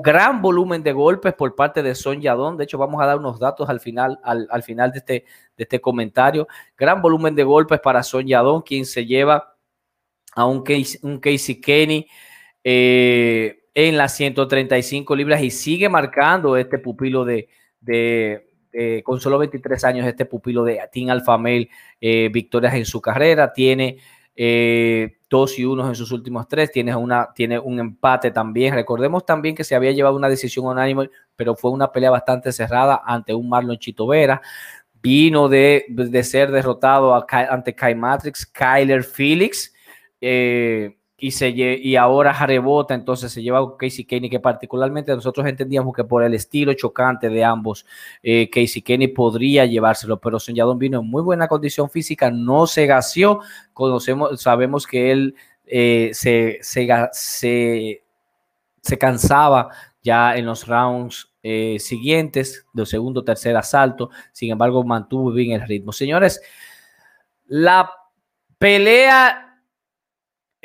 gran 0.04 0.42
volumen 0.42 0.84
de 0.84 0.94
golpes 0.94 1.34
por 1.34 1.56
parte 1.56 1.84
de 1.84 1.96
Son 1.96 2.22
Yadon. 2.22 2.58
De 2.58 2.64
hecho, 2.64 2.78
vamos 2.78 3.02
a 3.02 3.06
dar 3.06 3.18
unos 3.18 3.40
datos 3.40 3.70
al 3.70 3.80
final, 3.80 4.20
al, 4.24 4.64
final 4.64 4.92
de, 4.92 5.00
este, 5.00 5.26
de 5.58 5.64
este 5.64 5.82
comentario. 5.82 6.48
Gran 6.78 7.02
volumen 7.02 7.36
de 7.36 7.44
golpes 7.44 7.80
para 7.82 8.02
Son 8.04 8.26
Yadon, 8.26 8.62
quien 8.62 8.86
se 8.86 9.06
lleva 9.06 9.56
a 10.36 10.46
un 10.46 10.64
Casey, 10.64 11.00
un 11.04 11.20
Kenny. 11.20 12.08
Eh, 12.64 13.62
en 13.76 13.98
las 13.98 14.16
135 14.16 15.16
libras 15.18 15.44
y 15.44 15.52
sigue 15.52 15.90
marcando 15.90 16.56
este 16.56 16.80
pupilo 16.80 17.26
de, 17.26 17.50
con 19.04 19.20
solo 19.20 19.38
23 19.38 19.84
años, 19.86 20.08
este 20.08 20.26
pupilo 20.26 20.64
de 20.64 20.82
Team 20.92 21.10
Alpha 21.10 21.38
Male, 21.38 21.70
eh, 22.02 22.30
victorias 22.32 22.74
en 22.76 22.86
su 22.86 23.02
carrera. 23.02 23.54
Tiene 23.54 23.98
eh, 24.36 25.18
dos 25.30 25.58
y 25.58 25.64
unos 25.66 25.88
en 25.88 25.96
sus 25.96 26.12
últimos 26.12 26.48
tres. 26.48 26.72
Tiene, 26.72 26.96
una, 26.96 27.30
tiene 27.34 27.58
un 27.58 27.80
empate 27.80 28.32
también. 28.32 28.74
Recordemos 28.74 29.26
también 29.26 29.56
que 29.56 29.64
se 29.64 29.76
había 29.76 29.92
llevado 29.92 30.16
una 30.16 30.30
decisión 30.30 30.66
unánime, 30.66 31.10
pero 31.36 31.56
fue 31.56 31.72
una 31.72 31.92
pelea 31.92 32.12
bastante 32.12 32.52
cerrada 32.52 33.02
ante 33.06 33.34
un 33.34 33.48
Marlon 33.48 33.78
Chitovera. 33.78 34.42
Vino 35.02 35.48
de, 35.48 35.86
ser 36.24 36.52
derrotado 36.52 37.14
ante 37.14 37.76
Kai 37.76 37.96
Matrix, 37.96 38.46
Kyler 38.46 39.04
Felix. 39.04 39.74
Eh, 40.20 40.98
y, 41.18 41.32
se, 41.32 41.50
y 41.50 41.96
ahora 41.96 42.34
rebota, 42.46 42.94
entonces 42.94 43.32
se 43.32 43.42
lleva 43.42 43.78
Casey 43.78 44.04
Kenny, 44.04 44.30
que 44.30 44.40
particularmente 44.40 45.14
nosotros 45.16 45.48
entendíamos 45.48 45.96
que 45.96 46.04
por 46.04 46.24
el 46.24 46.34
estilo 46.34 46.74
chocante 46.74 47.30
de 47.30 47.44
ambos, 47.44 47.86
eh, 48.22 48.50
Casey 48.50 48.82
Kenny 48.82 49.08
podría 49.08 49.66
llevárselo, 49.66 50.20
pero 50.20 50.40
Soñadón 50.40 50.78
vino 50.78 51.00
en 51.00 51.08
muy 51.08 51.22
buena 51.22 51.48
condición 51.48 51.90
física, 51.90 52.32
no 52.32 52.68
se 52.68 52.86
gaseó, 52.86 53.40
conocemos, 53.74 54.42
sabemos 54.42 54.86
que 54.86 55.12
él 55.12 55.36
eh, 55.66 56.12
se, 56.14 56.60
se, 56.62 58.04
se, 58.82 58.98
cansaba 58.98 59.70
ya 60.04 60.36
en 60.36 60.46
los 60.46 60.68
rounds 60.68 61.32
eh, 61.42 61.78
siguientes, 61.80 62.66
del 62.74 62.88
segundo, 62.88 63.24
tercer 63.24 63.56
asalto, 63.56 64.10
sin 64.34 64.52
embargo 64.52 64.84
mantuvo 64.84 65.32
bien 65.32 65.54
el 65.54 65.68
ritmo. 65.68 65.94
Señores, 65.94 66.42
la 67.48 67.90
pelea 68.58 69.55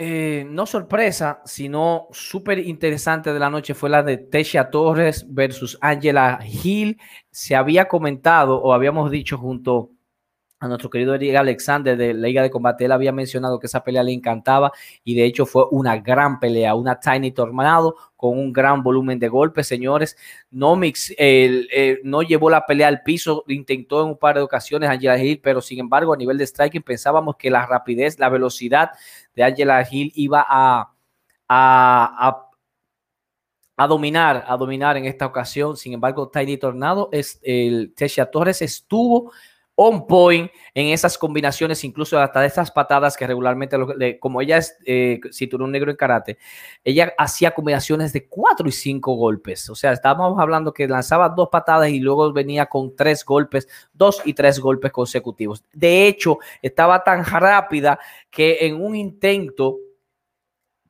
eh, 0.02 0.47
no 0.49 0.64
sorpresa, 0.64 1.42
sino 1.45 2.09
súper 2.11 2.59
interesante 2.59 3.35
de 3.35 3.38
la 3.38 3.50
noche 3.50 3.75
fue 3.75 3.90
la 3.90 4.02
de 4.02 4.16
Tesha 4.16 4.71
Torres 4.71 5.26
versus 5.28 5.76
Angela 5.83 6.38
Hill. 6.42 6.99
Se 7.30 7.54
había 7.54 7.87
comentado 7.87 8.62
o 8.62 8.73
habíamos 8.73 9.11
dicho 9.11 9.37
junto 9.37 9.90
a 10.61 10.69
nuestro 10.69 10.90
querido 10.90 11.14
Eric 11.14 11.37
Alexander 11.37 11.97
de 11.97 12.12
la 12.12 12.29
Liga 12.29 12.43
de 12.43 12.50
Combate, 12.50 12.85
él 12.85 12.93
había 12.93 13.12
mencionado 13.12 13.59
que 13.59 13.67
esa 13.67 13.83
pelea 13.83 14.02
le 14.02 14.12
encantaba 14.12 14.71
y 15.02 15.14
de 15.14 15.25
hecho 15.25 15.47
fue 15.47 15.64
una 15.71 15.97
gran 15.97 16.38
pelea, 16.38 16.75
una 16.75 17.00
Tiny 17.00 17.33
Tornado 17.33 17.97
con 18.14 18.38
un 18.38 18.52
gran 18.52 18.83
volumen 18.83 19.19
de 19.19 19.29
golpes, 19.29 19.67
señores. 19.67 20.19
No, 20.50 20.76
mix, 20.76 21.14
no 22.05 22.21
llevó 22.21 22.50
la 22.50 22.67
pelea 22.67 22.88
al 22.88 23.02
piso, 23.02 23.43
intentó 23.49 24.02
en 24.02 24.09
un 24.09 24.19
par 24.19 24.37
de 24.37 24.43
ocasiones 24.43 24.90
Angela 24.90 25.19
Hill, 25.19 25.40
pero 25.43 25.62
sin 25.62 25.79
embargo 25.79 26.12
a 26.12 26.17
nivel 26.19 26.37
de 26.37 26.47
striking 26.47 26.83
pensábamos 26.83 27.37
que 27.37 27.49
la 27.49 27.64
rapidez, 27.64 28.19
la 28.19 28.29
velocidad 28.29 28.90
de 29.35 29.45
Angela 29.45 29.87
Hill 29.90 30.12
iba 30.14 30.45
a, 30.47 30.93
a, 31.49 32.49
a 33.79 33.87
dominar, 33.87 34.45
a 34.47 34.59
dominar 34.59 34.99
en 34.99 35.07
esta 35.07 35.25
ocasión. 35.25 35.79
Sin 35.79 35.95
embargo, 35.95 36.29
Tiny 36.29 36.59
Tornado, 36.59 37.09
es, 37.12 37.40
el 37.43 37.95
Tesha 37.97 38.31
Torres 38.31 38.61
estuvo 38.61 39.33
on 39.83 40.07
point 40.07 40.51
en 40.75 40.89
esas 40.89 41.17
combinaciones, 41.17 41.85
incluso 41.85 42.19
hasta 42.19 42.43
de 42.43 42.49
esas 42.49 42.71
patadas 42.71 43.17
que 43.17 43.27
regularmente, 43.27 43.79
como 44.19 44.43
ella 44.43 44.59
es 44.59 44.77
eh, 44.85 45.19
cinturón 45.33 45.73
negro 45.73 45.91
en 45.91 45.97
karate, 45.97 46.37
ella 46.85 47.15
hacía 47.17 47.53
combinaciones 47.53 48.13
de 48.13 48.29
cuatro 48.29 48.69
y 48.69 48.73
cinco 48.73 49.15
golpes. 49.15 49.71
O 49.71 49.75
sea, 49.75 49.93
estábamos 49.93 50.39
hablando 50.39 50.75
que 50.75 50.87
lanzaba 50.87 51.31
dos 51.31 51.49
patadas 51.49 51.89
y 51.89 51.99
luego 51.99 52.31
venía 52.31 52.67
con 52.67 52.95
tres 52.95 53.25
golpes, 53.25 53.69
dos 53.95 54.21
y 54.27 54.35
tres 54.35 54.61
golpes 54.61 54.93
consecutivos. 54.93 55.65
De 55.73 56.07
hecho, 56.07 56.37
estaba 56.61 57.03
tan 57.03 57.25
rápida 57.25 57.99
que 58.31 58.59
en 58.61 58.83
un 58.83 58.95
intento, 58.95 59.79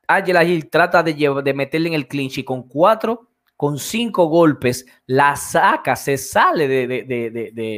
Angela 0.09 0.43
Hill 0.43 0.69
trata 0.69 1.05
de, 1.05 1.15
de 1.45 1.55
meterle 1.55 1.91
en 1.91 1.95
el 1.95 2.09
clinch 2.09 2.39
y 2.39 2.45
con 2.45 2.65
cuatro 2.65 3.29
con 3.61 3.79
cinco 3.79 4.25
golpes, 4.25 4.87
la 5.05 5.37
saca, 5.37 5.95
se 5.95 6.17
sale 6.17 6.67
de, 6.67 6.87
de, 6.87 7.05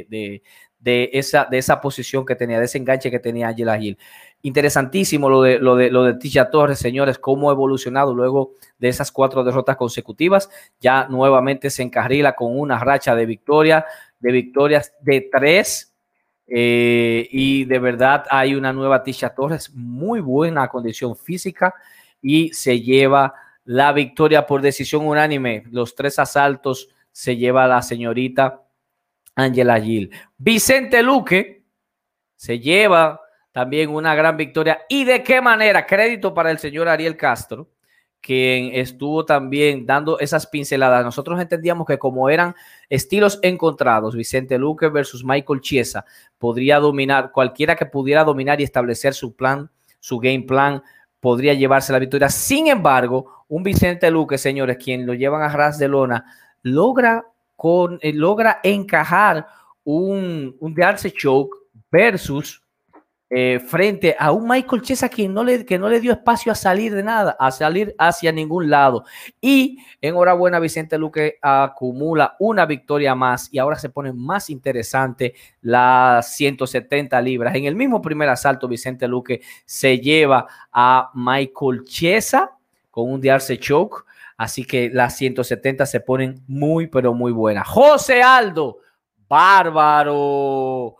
de, 0.08 0.42
de 0.82 1.10
esa, 1.12 1.46
de 1.48 1.58
esa 1.58 1.80
posición 1.80 2.26
que 2.26 2.34
tenía, 2.34 2.58
de 2.58 2.64
ese 2.64 2.76
enganche 2.76 3.10
que 3.10 3.20
tenía 3.20 3.48
Angela 3.48 3.78
Hill. 3.78 3.96
Interesantísimo 4.42 5.30
lo 5.30 5.42
de, 5.42 5.60
lo 5.60 5.76
de, 5.76 5.90
lo 5.90 6.02
de 6.02 6.14
Tisha 6.14 6.50
Torres, 6.50 6.80
señores, 6.80 7.18
cómo 7.18 7.48
ha 7.48 7.52
evolucionado 7.52 8.12
luego 8.12 8.52
de 8.78 8.88
esas 8.88 9.12
cuatro 9.12 9.44
derrotas 9.44 9.76
consecutivas. 9.76 10.50
Ya 10.80 11.06
nuevamente 11.08 11.70
se 11.70 11.84
encarrila 11.84 12.34
con 12.34 12.58
una 12.58 12.80
racha 12.80 13.14
de 13.14 13.26
victoria, 13.26 13.86
de 14.18 14.32
victorias 14.32 14.92
de 15.00 15.28
tres. 15.30 15.94
Eh, 16.48 17.28
y 17.30 17.64
de 17.64 17.78
verdad 17.78 18.24
hay 18.28 18.56
una 18.56 18.72
nueva 18.72 19.04
Tisha 19.04 19.30
Torres, 19.30 19.70
muy 19.74 20.20
buena 20.20 20.66
condición 20.68 21.16
física 21.16 21.72
y 22.20 22.52
se 22.52 22.80
lleva 22.80 23.32
la 23.64 23.92
victoria 23.92 24.44
por 24.44 24.60
decisión 24.60 25.06
unánime. 25.06 25.62
Los 25.70 25.94
tres 25.94 26.18
asaltos 26.18 26.88
se 27.12 27.36
lleva 27.36 27.68
la 27.68 27.80
señorita 27.80 28.62
Angela 29.34 29.80
Gil. 29.80 30.10
Vicente 30.38 31.02
Luque 31.02 31.64
se 32.36 32.58
lleva 32.58 33.20
también 33.52 33.90
una 33.90 34.14
gran 34.14 34.36
victoria. 34.36 34.80
¿Y 34.88 35.04
de 35.04 35.22
qué 35.22 35.40
manera? 35.40 35.86
Crédito 35.86 36.34
para 36.34 36.50
el 36.50 36.58
señor 36.58 36.88
Ariel 36.88 37.16
Castro, 37.16 37.68
quien 38.20 38.70
estuvo 38.72 39.24
también 39.24 39.84
dando 39.84 40.18
esas 40.18 40.46
pinceladas. 40.46 41.04
Nosotros 41.04 41.40
entendíamos 41.40 41.86
que 41.86 41.98
como 41.98 42.30
eran 42.30 42.54
estilos 42.88 43.38
encontrados, 43.42 44.16
Vicente 44.16 44.58
Luque 44.58 44.88
versus 44.88 45.24
Michael 45.24 45.60
Chiesa, 45.60 46.04
podría 46.38 46.78
dominar, 46.78 47.30
cualquiera 47.32 47.76
que 47.76 47.86
pudiera 47.86 48.24
dominar 48.24 48.60
y 48.60 48.64
establecer 48.64 49.14
su 49.14 49.34
plan, 49.36 49.70
su 50.00 50.18
game 50.18 50.42
plan, 50.42 50.82
podría 51.20 51.54
llevarse 51.54 51.92
la 51.92 51.98
victoria. 51.98 52.28
Sin 52.28 52.68
embargo, 52.68 53.44
un 53.48 53.62
Vicente 53.62 54.10
Luque, 54.10 54.38
señores, 54.38 54.78
quien 54.82 55.06
lo 55.06 55.14
llevan 55.14 55.42
a 55.42 55.48
ras 55.48 55.78
de 55.78 55.88
lona, 55.88 56.24
logra 56.62 57.26
eh, 58.00 58.12
logra 58.12 58.60
encajar 58.62 59.46
un, 59.84 60.56
un 60.60 60.74
Darcy 60.74 61.10
Choke 61.10 61.56
versus 61.90 62.62
eh, 63.34 63.60
frente 63.60 64.14
a 64.18 64.30
un 64.30 64.46
Michael 64.46 64.82
Chesa 64.82 65.08
que 65.08 65.26
no, 65.26 65.42
le, 65.42 65.64
que 65.64 65.78
no 65.78 65.88
le 65.88 66.00
dio 66.00 66.12
espacio 66.12 66.52
a 66.52 66.54
salir 66.54 66.94
de 66.94 67.02
nada, 67.02 67.34
a 67.40 67.50
salir 67.50 67.94
hacia 67.96 68.30
ningún 68.30 68.68
lado. 68.68 69.04
Y 69.40 69.78
enhorabuena, 70.02 70.60
Vicente 70.60 70.98
Luque 70.98 71.38
acumula 71.40 72.36
una 72.40 72.66
victoria 72.66 73.14
más 73.14 73.48
y 73.50 73.58
ahora 73.58 73.76
se 73.76 73.88
pone 73.88 74.12
más 74.12 74.50
interesante 74.50 75.32
las 75.62 76.36
170 76.36 77.18
libras. 77.22 77.54
En 77.54 77.64
el 77.64 77.74
mismo 77.74 78.02
primer 78.02 78.28
asalto, 78.28 78.68
Vicente 78.68 79.08
Luque 79.08 79.40
se 79.64 79.98
lleva 79.98 80.46
a 80.70 81.10
Michael 81.14 81.84
Chesa 81.84 82.50
con 82.90 83.10
un 83.10 83.22
Darcy 83.22 83.56
Choke 83.56 84.04
Así 84.42 84.64
que 84.64 84.90
las 84.92 85.16
170 85.18 85.86
se 85.86 86.00
ponen 86.00 86.42
muy, 86.48 86.88
pero 86.88 87.14
muy 87.14 87.30
buenas. 87.30 87.68
José 87.68 88.24
Aldo, 88.24 88.78
bárbaro, 89.28 90.96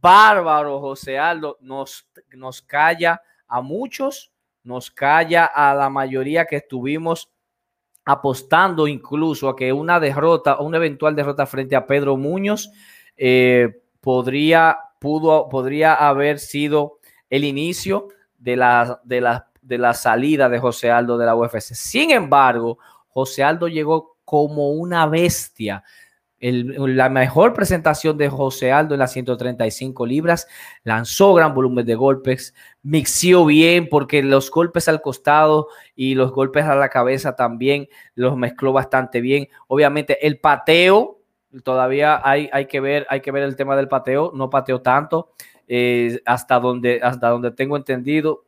bárbaro 0.00 0.78
José 0.78 1.18
Aldo, 1.18 1.58
nos, 1.62 2.08
nos 2.36 2.62
calla 2.62 3.20
a 3.48 3.60
muchos, 3.60 4.30
nos 4.62 4.92
calla 4.92 5.46
a 5.46 5.74
la 5.74 5.90
mayoría 5.90 6.44
que 6.44 6.54
estuvimos 6.54 7.28
apostando 8.04 8.86
incluso 8.86 9.48
a 9.48 9.56
que 9.56 9.72
una 9.72 9.98
derrota, 9.98 10.60
una 10.60 10.76
eventual 10.76 11.16
derrota 11.16 11.44
frente 11.44 11.74
a 11.74 11.88
Pedro 11.88 12.16
Muñoz 12.16 12.70
eh, 13.16 13.82
podría, 14.00 14.78
pudo, 15.00 15.48
podría 15.48 15.94
haber 15.94 16.38
sido 16.38 17.00
el 17.30 17.42
inicio 17.42 18.06
de 18.38 18.54
la, 18.54 19.00
de 19.02 19.20
la 19.22 19.50
de 19.66 19.78
la 19.78 19.94
salida 19.94 20.48
de 20.48 20.58
José 20.58 20.90
Aldo 20.90 21.18
de 21.18 21.26
la 21.26 21.34
UFC. 21.34 21.74
Sin 21.74 22.10
embargo, 22.10 22.78
José 23.08 23.42
Aldo 23.42 23.68
llegó 23.68 24.16
como 24.24 24.70
una 24.70 25.06
bestia. 25.06 25.82
la 26.38 27.08
mejor 27.08 27.54
presentación 27.54 28.18
de 28.18 28.28
José 28.28 28.70
Aldo 28.70 28.94
en 28.94 29.00
las 29.00 29.12
135 29.12 30.06
libras, 30.06 30.46
lanzó 30.84 31.34
gran 31.34 31.54
volumen 31.54 31.86
de 31.86 31.94
golpes, 31.94 32.54
mixió 32.82 33.46
bien 33.46 33.88
porque 33.88 34.22
los 34.22 34.50
golpes 34.50 34.86
al 34.88 35.00
costado 35.00 35.68
y 35.94 36.14
los 36.14 36.30
golpes 36.30 36.64
a 36.64 36.74
la 36.76 36.90
cabeza 36.90 37.34
también 37.34 37.88
los 38.14 38.36
mezcló 38.36 38.72
bastante 38.72 39.20
bien. 39.20 39.48
Obviamente 39.66 40.24
el 40.26 40.38
pateo, 40.38 41.20
todavía 41.64 42.20
hay, 42.22 42.50
hay, 42.52 42.66
que, 42.66 42.80
ver, 42.80 43.06
hay 43.08 43.20
que 43.20 43.32
ver 43.32 43.42
el 43.42 43.56
tema 43.56 43.76
del 43.76 43.88
pateo, 43.88 44.30
no 44.34 44.50
pateó 44.50 44.82
tanto, 44.82 45.32
eh, 45.68 46.20
hasta, 46.26 46.60
donde, 46.60 47.00
hasta 47.02 47.28
donde 47.28 47.50
tengo 47.50 47.76
entendido, 47.76 48.44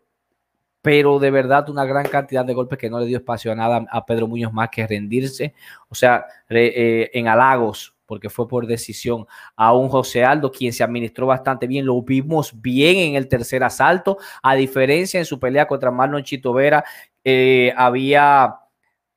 pero 0.83 1.19
de 1.19 1.31
verdad 1.31 1.69
una 1.71 1.85
gran 1.85 2.07
cantidad 2.07 2.45
de 2.45 2.55
golpes 2.55 2.79
que 2.79 2.91
no 2.91 3.01
le 3.01 3.07
dio 3.07 3.19
espacio 3.19 3.53
a 3.53 3.55
nada 3.55 3.87
a 3.91 4.07
Pedro 4.07 4.29
Muñoz 4.29 4.53
más 4.53 4.69
que 4.71 4.87
rendirse, 4.87 5.55
o 5.89 5.95
sea, 5.95 6.27
eh, 6.49 7.11
en 7.13 7.29
halagos, 7.29 7.95
porque 8.07 8.31
fue 8.31 8.49
por 8.49 8.67
decisión 8.67 9.27
a 9.55 9.75
un 9.75 9.89
José 9.89 10.25
Aldo, 10.25 10.51
quien 10.51 10.73
se 10.73 10.83
administró 10.83 11.27
bastante 11.27 11.67
bien, 11.67 11.85
lo 11.85 12.01
vimos 12.03 12.53
bien 12.61 12.97
en 12.97 13.15
el 13.17 13.29
tercer 13.29 13.63
asalto, 13.63 14.17
a 14.43 14.55
diferencia 14.55 15.21
en 15.21 15.27
su 15.27 15.39
pelea 15.39 15.67
contra 15.67 15.91
Marlon 15.91 16.23
Chito 16.23 16.53
Vera, 16.53 16.85
eh, 17.23 17.73
había 17.77 18.55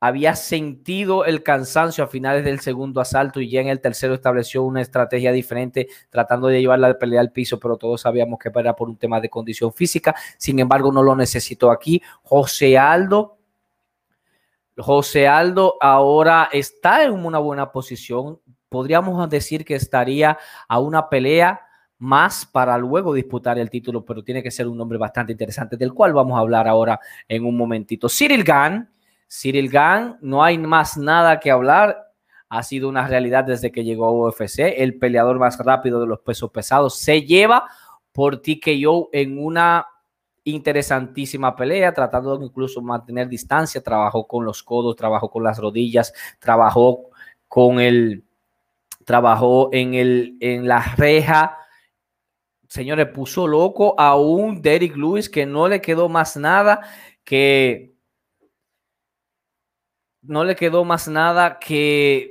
había 0.02 0.36
sentido 0.36 1.24
el 1.24 1.44
cansancio 1.44 2.04
a 2.04 2.08
finales 2.08 2.44
del 2.44 2.60
segundo 2.60 3.00
asalto 3.00 3.40
y 3.40 3.50
ya 3.50 3.62
en 3.62 3.70
el 3.70 3.80
tercero 3.80 4.14
estableció 4.14 4.64
una 4.64 4.82
estrategia 4.82 5.32
diferente 5.32 5.88
tratando 6.10 6.48
de 6.48 6.60
llevar 6.60 6.80
la 6.80 7.00
pelea 7.00 7.22
al 7.22 7.32
piso, 7.32 7.60
pero 7.60 7.78
todos 7.78 8.02
sabíamos 8.02 8.38
que 8.40 8.52
era 8.54 8.76
por 8.76 8.90
un 8.90 8.98
tema 8.98 9.22
de 9.22 9.30
condición 9.30 9.72
física. 9.72 10.14
Sin 10.38 10.60
embargo, 10.60 10.92
no 10.92 11.02
lo 11.02 11.16
necesitó 11.16 11.72
aquí. 11.72 12.02
José 12.24 12.78
Aldo 12.78 13.38
José 14.78 15.28
Aldo 15.28 15.76
ahora 15.80 16.50
está 16.52 17.04
en 17.04 17.12
una 17.12 17.40
buena 17.40 17.72
posición. 17.72 18.40
Podríamos 18.70 19.30
decir 19.30 19.66
que 19.66 19.76
estaría 19.76 20.38
a 20.68 20.80
una 20.80 21.10
pelea 21.10 21.62
más 21.98 22.46
para 22.46 22.78
luego 22.78 23.14
disputar 23.14 23.60
el 23.60 23.70
título, 23.70 24.04
pero 24.04 24.24
tiene 24.24 24.42
que 24.42 24.50
ser 24.50 24.68
un 24.68 24.78
nombre 24.78 24.98
bastante 24.98 25.34
interesante, 25.34 25.78
del 25.78 25.94
cual 25.94 26.14
vamos 26.14 26.36
a 26.36 26.42
hablar 26.42 26.68
ahora 26.68 27.00
en 27.28 27.46
un 27.46 27.56
momentito. 27.56 28.08
Cyril 28.10 28.44
Gann, 28.44 28.90
Cyril 29.32 29.70
Gann, 29.70 30.17
no 30.22 30.44
hay 30.44 30.58
más 30.58 30.98
nada 30.98 31.39
que 31.39 31.52
hablar, 31.52 32.12
ha 32.50 32.63
sido 32.63 32.89
una 32.89 33.08
realidad 33.08 33.46
desde 33.46 33.72
que 33.72 33.86
llegó 33.86 34.06
a 34.06 34.12
UFC, 34.12 34.60
el 34.76 35.00
peleador 35.00 35.39
más 35.39 35.58
rápido 35.58 36.02
de 36.02 36.08
los 36.08 36.20
pesos 36.20 36.52
pesados, 36.52 36.98
se 36.98 37.22
lleva 37.22 37.65
por 38.12 38.41
TKO 38.41 39.10
en 39.13 39.39
una 39.39 39.88
interesantísima 40.44 41.56
pelea, 41.56 41.94
tratando 41.94 42.38
de 42.38 42.46
incluso 42.46 42.82
mantener 42.82 43.30
distancia, 43.30 43.82
trabajó 43.82 44.28
con 44.28 44.44
los 44.44 44.63
codos, 44.63 44.98
trabajó 44.98 45.32
con 45.32 45.44
las 45.44 45.60
rodillas, 45.60 46.13
trabajó 46.39 47.10
con 47.48 47.80
el, 47.80 48.26
trabajó 49.06 49.70
en 49.72 49.94
el, 49.94 50.36
en 50.41 50.67
la 50.67 50.82
reja, 50.98 51.58
señores, 52.67 53.08
puso 53.08 53.48
loco 53.48 53.98
a 53.98 54.17
un 54.17 54.62
Derrick 54.62 54.98
Lewis 54.98 55.30
que 55.30 55.46
no 55.46 55.70
le 55.70 55.80
quedó 55.80 56.10
más 56.10 56.36
nada 56.36 56.82
que 57.24 57.90
no 60.22 60.44
le 60.44 60.56
quedó 60.56 60.86
más 60.86 61.08
nada 61.08 61.60
que 61.60 62.31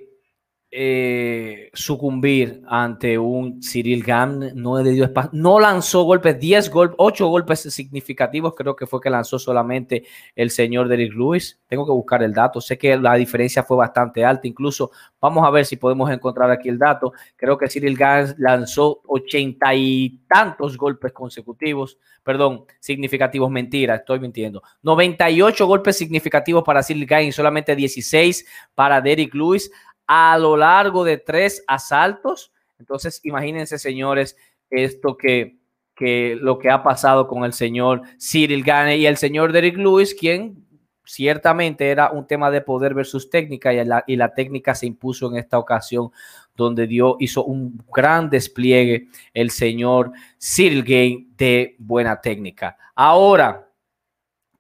eh, 0.73 1.69
sucumbir 1.75 2.63
ante 2.69 3.19
un 3.19 3.61
Cyril 3.61 4.05
Gam, 4.05 4.51
no 4.55 4.79
dio 4.79 5.05
espacio, 5.05 5.31
no 5.33 5.59
lanzó 5.59 6.05
golpes, 6.05 6.39
10 6.39 6.71
golpes, 6.71 6.95
8 6.97 7.27
golpes 7.27 7.61
significativos, 7.63 8.55
creo 8.55 8.77
que 8.77 8.87
fue 8.87 9.01
que 9.01 9.11
lanzó 9.11 9.41
solamente 9.41 10.05
el 10.37 10.51
señor 10.51 10.87
Derrick 10.87 11.13
Lewis. 11.13 11.59
Tengo 11.67 11.85
que 11.85 11.93
buscar 11.93 12.23
el 12.23 12.33
dato, 12.33 12.61
sé 12.61 12.79
que 12.79 12.97
la 12.97 13.15
diferencia 13.15 13.65
fue 13.65 13.79
bastante 13.79 14.25
alta, 14.25 14.47
incluso 14.47 14.93
vamos 15.21 15.45
a 15.45 15.51
ver 15.51 15.67
si 15.67 15.75
podemos 15.77 16.09
encontrar 16.09 16.49
aquí 16.53 16.69
el 16.69 16.79
dato. 16.79 17.13
Creo 17.35 17.59
que 17.59 17.69
Cyril 17.69 17.97
Gam 17.97 18.33
lanzó 18.39 19.03
80 19.09 19.75
y 19.75 20.21
tantos 20.29 20.77
golpes 20.77 21.13
consecutivos, 21.13 21.99
perdón, 22.23 22.65
significativos, 22.79 23.51
mentira, 23.51 23.97
estoy 23.97 24.21
mintiendo. 24.21 24.63
98 24.83 25.67
golpes 25.67 25.97
significativos 25.97 26.63
para 26.63 26.85
Cyril 26.85 27.07
Gam 27.07 27.23
y 27.23 27.33
solamente 27.33 27.75
16 27.75 28.47
para 28.77 29.01
Derrick 29.01 29.35
Lewis 29.35 29.69
a 30.13 30.37
lo 30.39 30.57
largo 30.57 31.05
de 31.05 31.19
tres 31.19 31.63
asaltos. 31.69 32.53
Entonces, 32.81 33.21
imagínense, 33.23 33.79
señores, 33.79 34.37
esto 34.69 35.17
que, 35.17 35.61
que 35.95 36.37
lo 36.41 36.59
que 36.59 36.69
ha 36.69 36.83
pasado 36.83 37.29
con 37.29 37.45
el 37.45 37.53
señor 37.53 38.03
Cyril 38.19 38.65
Gane 38.65 38.97
y 38.97 39.07
el 39.07 39.19
señor 39.19 39.53
Derek 39.53 39.77
Lewis, 39.77 40.13
quien 40.13 40.67
ciertamente 41.05 41.91
era 41.91 42.11
un 42.11 42.27
tema 42.27 42.51
de 42.51 42.61
poder 42.61 42.93
versus 42.93 43.31
técnica 43.31 43.73
y 43.73 43.85
la, 43.85 44.03
y 44.05 44.17
la 44.17 44.35
técnica 44.35 44.75
se 44.75 44.87
impuso 44.87 45.31
en 45.31 45.37
esta 45.37 45.61
ocasión 45.61 46.11
donde 46.57 46.89
dio, 46.89 47.17
hizo 47.21 47.45
un 47.45 47.81
gran 47.95 48.31
despliegue 48.31 49.07
el 49.33 49.53
señor 49.53 50.11
Cyril 50.41 50.83
Gane 50.83 51.29
de 51.37 51.77
buena 51.79 52.21
técnica. 52.21 52.77
Ahora, 52.97 53.71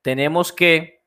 tenemos 0.00 0.52
que, 0.52 1.02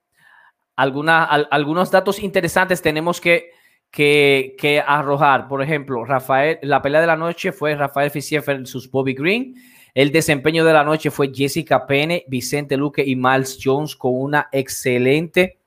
algunos 0.76 1.92
datos 1.92 2.22
interesantes 2.22 2.82
tenemos 2.82 3.22
que 3.22 3.54
que, 3.94 4.84
arrojar. 4.86 5.48
Por 5.48 5.62
ejemplo, 5.62 6.04
Rafael, 6.04 6.58
la 6.64 6.82
pelea 6.82 7.02
de 7.02 7.08
la 7.08 7.16
noche 7.16 7.52
fue 7.52 7.76
Rafael 7.76 8.10
Fischer 8.10 8.44
versus 8.46 8.90
Bobby 8.90 9.14
Green. 9.14 9.56
El 9.94 10.12
desempeño 10.12 10.66
de 10.66 10.74
la 10.74 10.84
noche 10.84 11.12
fue 11.12 11.32
Jessica 11.32 11.86
Pene, 11.86 12.26
Vicente 12.28 12.76
Luque 12.76 13.04
y 13.06 13.16
Miles 13.16 13.60
Jones 13.64 13.96
con 13.96 14.20
una 14.20 14.50
excelente, 14.52 15.60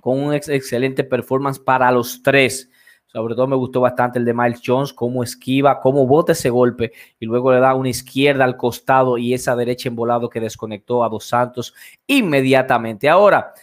con 0.00 0.20
un 0.20 0.34
excelente 0.34 1.04
performance 1.04 1.60
para 1.60 1.92
los 1.92 2.20
tres. 2.20 2.68
Sobre 3.06 3.36
todo 3.36 3.46
me 3.46 3.54
gustó 3.54 3.80
bastante 3.80 4.18
el 4.18 4.24
de 4.24 4.34
Miles 4.34 4.60
Jones, 4.66 4.92
cómo 4.92 5.22
esquiva, 5.22 5.78
cómo 5.78 6.04
bota 6.04 6.32
ese 6.32 6.50
golpe 6.50 6.90
y 7.20 7.26
luego 7.26 7.52
le 7.52 7.60
da 7.60 7.74
una 7.74 7.88
izquierda 7.88 8.42
al 8.42 8.56
costado 8.56 9.16
y 9.18 9.32
esa 9.32 9.54
derecha 9.54 9.88
en 9.88 9.94
volado 9.94 10.28
que 10.28 10.40
desconectó 10.40 11.04
a 11.04 11.08
Dos 11.08 11.26
Santos 11.26 11.72
inmediatamente. 12.08 13.08
Ahora, 13.08 13.54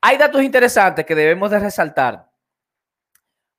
hay 0.00 0.16
datos 0.16 0.42
interesantes 0.42 1.04
que 1.04 1.14
debemos 1.14 1.50
de 1.50 1.58
resaltar. 1.58 2.27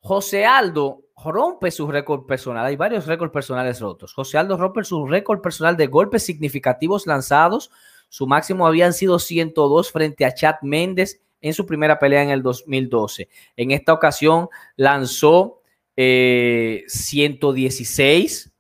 José 0.02 0.46
Aldo 0.46 1.04
rompe 1.24 1.72
su 1.72 1.88
récord 1.88 2.26
personal. 2.26 2.66
Hay 2.66 2.76
varios 2.76 3.06
récords 3.06 3.32
personales 3.32 3.80
rotos. 3.80 4.14
José 4.14 4.38
Aldo 4.38 4.58
rompe 4.58 4.84
su 4.84 5.06
récord 5.06 5.40
personal 5.42 5.78
de 5.78 5.88
golpes 5.88 6.24
significativos 6.24 7.08
lanzados. 7.08 7.72
Su 8.08 8.26
máximo 8.26 8.66
habían 8.66 8.94
sido 8.94 9.20
102 9.20 9.92
frente 9.92 10.26
a 10.26 10.34
Chad 10.34 10.56
Méndez 10.62 11.22
en 11.42 11.54
su 11.54 11.66
primera 11.66 12.00
pelea 12.00 12.24
en 12.24 12.30
el 12.30 12.42
2012. 12.42 13.28
En 13.56 13.72
esta 13.72 13.92
ocasión 13.94 14.48
lanzó 14.76 15.62
116. 15.96 18.46
Eh, 18.46 18.52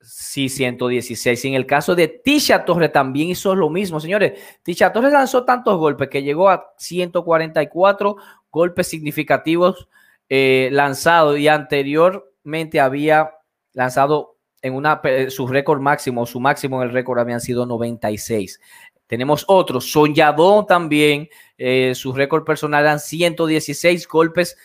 sí, 0.00 0.48
116. 0.48 1.44
Y 1.44 1.48
en 1.48 1.54
el 1.54 1.66
caso 1.66 1.96
de 1.96 2.08
Tisha 2.08 2.64
Torres 2.64 2.92
también 2.92 3.28
hizo 3.30 3.54
lo 3.54 3.68
mismo, 3.68 4.00
señores. 4.00 4.40
Tisha 4.62 4.92
Torres 4.92 5.12
lanzó 5.12 5.44
tantos 5.44 5.76
golpes 5.78 6.08
que 6.08 6.22
llegó 6.22 6.48
a 6.48 6.72
144 6.78 8.16
golpes 8.50 8.86
significativos 8.86 9.88
eh, 10.28 10.68
lanzado 10.72 11.36
y 11.36 11.48
anteriormente 11.48 12.80
había 12.80 13.30
lanzado 13.72 14.36
en 14.62 14.74
una 14.74 15.00
su 15.28 15.46
récord 15.46 15.80
máximo, 15.80 16.24
su 16.24 16.40
máximo 16.40 16.80
en 16.80 16.88
el 16.88 16.94
récord 16.94 17.18
habían 17.18 17.40
sido 17.40 17.66
96. 17.66 18.60
Tenemos 19.06 19.44
otro, 19.48 19.80
Soñadón 19.80 20.66
también, 20.66 21.28
eh, 21.58 21.94
su 21.94 22.12
récord 22.14 22.44
personal 22.44 22.82
eran 22.82 22.98
116 22.98 24.08
golpes 24.08 24.56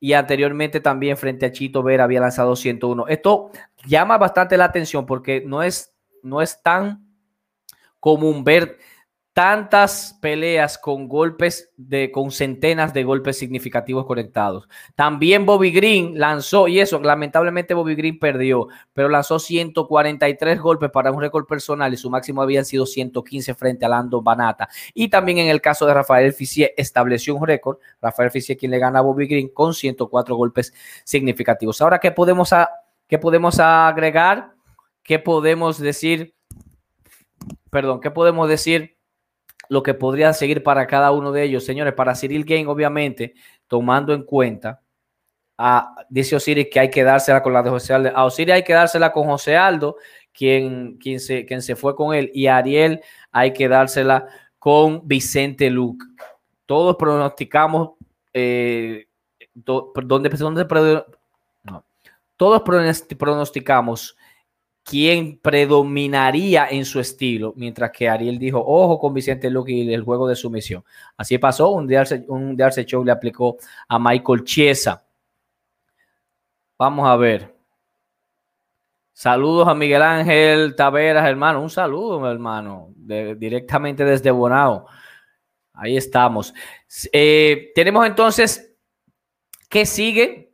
y 0.00 0.14
anteriormente 0.14 0.80
también 0.80 1.16
frente 1.16 1.46
a 1.46 1.52
Chito 1.52 1.82
Vera 1.82 2.04
había 2.04 2.20
lanzado 2.20 2.56
101. 2.56 3.06
Esto 3.08 3.50
llama 3.86 4.16
bastante 4.16 4.56
la 4.56 4.64
atención 4.64 5.04
porque 5.04 5.42
no 5.44 5.62
es, 5.62 5.92
no 6.22 6.40
es 6.40 6.62
tan 6.62 7.06
común 8.00 8.44
ver 8.44 8.78
tantas 9.38 10.18
peleas 10.20 10.76
con 10.78 11.06
golpes 11.06 11.70
de 11.76 12.10
con 12.10 12.32
centenas 12.32 12.92
de 12.92 13.04
golpes 13.04 13.38
significativos 13.38 14.04
conectados. 14.04 14.68
También 14.96 15.46
Bobby 15.46 15.70
Green 15.70 16.18
lanzó 16.18 16.66
y 16.66 16.80
eso 16.80 16.98
lamentablemente 16.98 17.72
Bobby 17.72 17.94
Green 17.94 18.18
perdió, 18.18 18.66
pero 18.92 19.08
lanzó 19.08 19.38
143 19.38 20.58
golpes 20.60 20.90
para 20.90 21.12
un 21.12 21.20
récord 21.20 21.46
personal 21.46 21.94
y 21.94 21.96
su 21.96 22.10
máximo 22.10 22.42
habían 22.42 22.64
sido 22.64 22.84
115 22.84 23.54
frente 23.54 23.86
a 23.86 23.88
Lando 23.88 24.20
Banata. 24.22 24.68
Y 24.92 25.06
también 25.06 25.38
en 25.38 25.46
el 25.46 25.60
caso 25.60 25.86
de 25.86 25.94
Rafael 25.94 26.32
Fissier 26.32 26.74
estableció 26.76 27.36
un 27.36 27.46
récord, 27.46 27.78
Rafael 28.02 28.32
Fissier 28.32 28.58
quien 28.58 28.72
le 28.72 28.80
gana 28.80 28.98
a 28.98 29.02
Bobby 29.02 29.28
Green 29.28 29.50
con 29.50 29.72
104 29.72 30.34
golpes 30.34 30.74
significativos. 31.04 31.80
Ahora 31.80 32.00
qué 32.00 32.10
podemos 32.10 32.52
a, 32.52 32.68
qué 33.06 33.20
podemos 33.20 33.60
agregar? 33.60 34.54
¿Qué 35.04 35.20
podemos 35.20 35.78
decir? 35.78 36.34
Perdón, 37.70 38.00
¿qué 38.00 38.10
podemos 38.10 38.48
decir? 38.48 38.97
Lo 39.68 39.82
que 39.82 39.94
podría 39.94 40.32
seguir 40.32 40.62
para 40.62 40.86
cada 40.86 41.10
uno 41.12 41.32
de 41.32 41.42
ellos. 41.44 41.64
Señores, 41.64 41.94
para 41.94 42.14
Cyril 42.14 42.44
Gain, 42.44 42.66
obviamente, 42.68 43.34
tomando 43.66 44.12
en 44.12 44.22
cuenta, 44.22 44.80
a, 45.56 45.94
dice 46.08 46.36
Osiris 46.36 46.68
que 46.70 46.80
hay 46.80 46.90
que 46.90 47.02
dársela 47.02 47.42
con 47.42 47.52
la 47.52 47.62
de 47.62 47.70
José 47.70 47.92
Aldo. 47.94 48.10
A 48.14 48.24
Osiris 48.24 48.54
hay 48.54 48.62
que 48.62 48.72
dársela 48.72 49.12
con 49.12 49.24
José 49.24 49.56
Aldo, 49.56 49.96
quien, 50.32 50.96
quien, 50.98 51.18
se, 51.18 51.44
quien 51.44 51.60
se 51.62 51.74
fue 51.74 51.96
con 51.96 52.14
él, 52.14 52.30
y 52.32 52.46
Ariel 52.46 53.00
hay 53.32 53.52
que 53.52 53.68
dársela 53.68 54.26
con 54.58 55.06
Vicente 55.06 55.68
Luke. 55.68 56.04
Todos 56.64 56.96
pronosticamos, 56.96 57.90
eh, 58.32 59.06
donde, 59.54 60.30
todos 62.36 62.62
pronosticamos 63.18 64.16
quién 64.88 65.38
predominaría 65.38 66.68
en 66.70 66.86
su 66.86 66.98
estilo, 66.98 67.52
mientras 67.56 67.90
que 67.90 68.08
Ariel 68.08 68.38
dijo, 68.38 68.58
ojo 68.64 68.98
con 68.98 69.12
Vicente 69.12 69.50
Luque 69.50 69.72
y 69.72 69.92
el 69.92 70.02
juego 70.02 70.26
de 70.26 70.34
sumisión. 70.34 70.82
Así 71.14 71.36
pasó, 71.36 71.70
un 71.72 71.86
Darce, 71.86 72.24
un 72.28 72.56
Show 72.56 73.04
le 73.04 73.12
aplicó 73.12 73.58
a 73.86 73.98
Michael 73.98 74.44
Chiesa. 74.44 75.04
Vamos 76.78 77.06
a 77.06 77.16
ver. 77.16 77.54
Saludos 79.12 79.68
a 79.68 79.74
Miguel 79.74 80.00
Ángel 80.00 80.74
Taveras, 80.74 81.26
hermano. 81.28 81.60
Un 81.60 81.70
saludo, 81.70 82.30
hermano, 82.30 82.88
directamente 82.96 84.06
desde 84.06 84.30
Bonao. 84.30 84.86
Ahí 85.74 85.98
estamos. 85.98 86.54
Eh, 87.12 87.72
tenemos 87.74 88.06
entonces, 88.06 88.74
¿qué 89.68 89.84
sigue? 89.84 90.50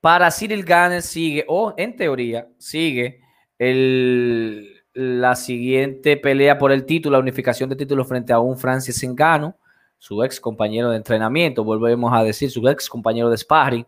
Para 0.00 0.30
Cyril 0.30 0.64
Gane 0.64 1.02
sigue, 1.02 1.44
o 1.48 1.74
en 1.76 1.96
teoría, 1.96 2.48
sigue 2.56 3.25
la 3.58 5.34
siguiente 5.36 6.16
pelea 6.16 6.58
por 6.58 6.72
el 6.72 6.84
título, 6.84 7.16
la 7.16 7.22
unificación 7.22 7.68
de 7.70 7.76
títulos 7.76 8.08
frente 8.08 8.32
a 8.32 8.38
un 8.38 8.56
Francis 8.58 9.02
Engano, 9.02 9.56
su 9.98 10.22
ex 10.22 10.40
compañero 10.40 10.90
de 10.90 10.96
entrenamiento, 10.96 11.64
volvemos 11.64 12.12
a 12.12 12.22
decir, 12.22 12.50
su 12.50 12.66
ex 12.68 12.88
compañero 12.88 13.30
de 13.30 13.36
sparring. 13.36 13.86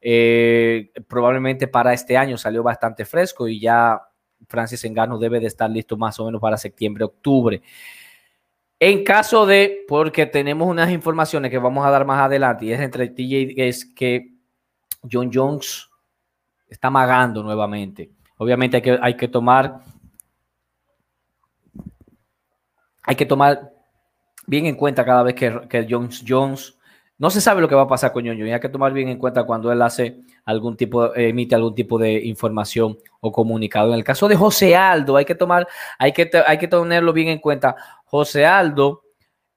Eh, 0.00 0.90
probablemente 1.08 1.66
para 1.66 1.94
este 1.94 2.16
año 2.16 2.36
salió 2.36 2.62
bastante 2.62 3.06
fresco 3.06 3.48
y 3.48 3.58
ya 3.58 3.98
Francis 4.46 4.84
Engano 4.84 5.18
debe 5.18 5.40
de 5.40 5.46
estar 5.46 5.70
listo 5.70 5.96
más 5.96 6.18
o 6.20 6.26
menos 6.26 6.40
para 6.40 6.56
septiembre, 6.56 7.04
octubre. 7.04 7.62
En 8.78 9.02
caso 9.04 9.46
de, 9.46 9.84
porque 9.88 10.26
tenemos 10.26 10.68
unas 10.68 10.90
informaciones 10.90 11.50
que 11.50 11.58
vamos 11.58 11.86
a 11.86 11.90
dar 11.90 12.04
más 12.04 12.20
adelante, 12.20 12.66
y 12.66 12.72
es 12.72 12.80
entre 12.80 13.08
TJ, 13.08 13.54
es 13.56 13.84
que 13.86 14.34
John 15.10 15.30
Jones 15.32 15.88
está 16.68 16.90
magando 16.90 17.42
nuevamente. 17.42 18.10
Obviamente 18.36 18.76
hay 18.78 18.82
que, 18.82 18.98
hay 19.00 19.16
que 19.16 19.28
tomar, 19.28 19.80
hay 23.02 23.16
que 23.16 23.26
tomar 23.26 23.72
bien 24.46 24.66
en 24.66 24.76
cuenta 24.76 25.04
cada 25.04 25.22
vez 25.22 25.34
que, 25.34 25.68
que 25.68 25.86
Jones 25.88 26.24
Jones 26.26 26.76
no 27.16 27.30
se 27.30 27.40
sabe 27.40 27.60
lo 27.60 27.68
que 27.68 27.74
va 27.74 27.82
a 27.82 27.88
pasar 27.88 28.12
con 28.12 28.26
John 28.26 28.36
Jones. 28.36 28.52
Hay 28.52 28.60
que 28.60 28.68
tomar 28.68 28.92
bien 28.92 29.08
en 29.08 29.18
cuenta 29.18 29.44
cuando 29.44 29.70
él 29.70 29.80
hace 29.82 30.20
algún 30.44 30.76
tipo, 30.76 31.14
emite 31.14 31.54
algún 31.54 31.74
tipo 31.74 31.96
de 31.98 32.12
información 32.24 32.98
o 33.20 33.30
comunicado. 33.30 33.88
En 33.90 33.94
el 33.94 34.04
caso 34.04 34.26
de 34.26 34.36
José 34.36 34.74
Aldo, 34.74 35.16
hay 35.16 35.24
que 35.24 35.34
tomar, 35.34 35.66
hay 35.98 36.12
que, 36.12 36.28
hay 36.46 36.58
que 36.58 36.66
tenerlo 36.66 37.12
bien 37.12 37.28
en 37.28 37.38
cuenta. 37.38 37.76
José 38.04 38.44
Aldo 38.44 39.02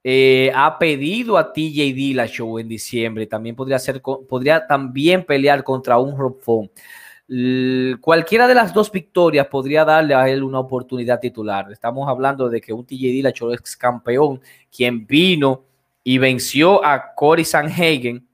eh, 0.03 0.51
ha 0.53 0.77
pedido 0.77 1.37
a 1.37 1.51
TJ 1.51 2.27
show 2.27 2.59
en 2.59 2.67
diciembre. 2.67 3.25
También 3.25 3.55
podría 3.55 3.79
ser, 3.79 4.01
podría 4.01 4.67
también 4.67 5.25
pelear 5.25 5.63
contra 5.63 5.97
un 5.97 6.15
Rob 6.15 6.39
Font. 6.39 6.71
Cualquiera 7.99 8.47
de 8.47 8.55
las 8.55 8.73
dos 8.73 8.89
victorias 8.89 9.47
podría 9.47 9.83
darle 9.83 10.15
a 10.15 10.29
él 10.29 10.43
una 10.43 10.59
oportunidad 10.59 11.19
titular. 11.19 11.69
Estamos 11.71 12.07
hablando 12.07 12.47
de 12.47 12.61
que 12.61 12.71
un 12.71 12.85
TJ 12.85 13.31
show 13.33 13.51
ex 13.51 13.75
campeón, 13.75 14.39
quien 14.73 15.05
vino 15.05 15.65
y 16.05 16.19
venció 16.19 16.83
a 16.85 17.13
Cory 17.15 17.43
Sanhagen 17.43 18.25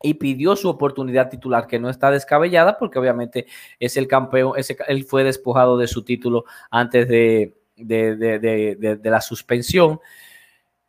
y 0.00 0.14
pidió 0.14 0.54
su 0.54 0.68
oportunidad 0.68 1.28
titular, 1.28 1.66
que 1.66 1.80
no 1.80 1.90
está 1.90 2.12
descabellada 2.12 2.78
porque 2.78 3.00
obviamente 3.00 3.46
es 3.80 3.96
el 3.96 4.06
campeón, 4.06 4.52
ese, 4.56 4.76
él 4.86 5.04
fue 5.04 5.24
despojado 5.24 5.76
de 5.76 5.88
su 5.88 6.04
título 6.04 6.44
antes 6.70 7.08
de, 7.08 7.54
la 7.76 9.20
suspensión. 9.20 9.98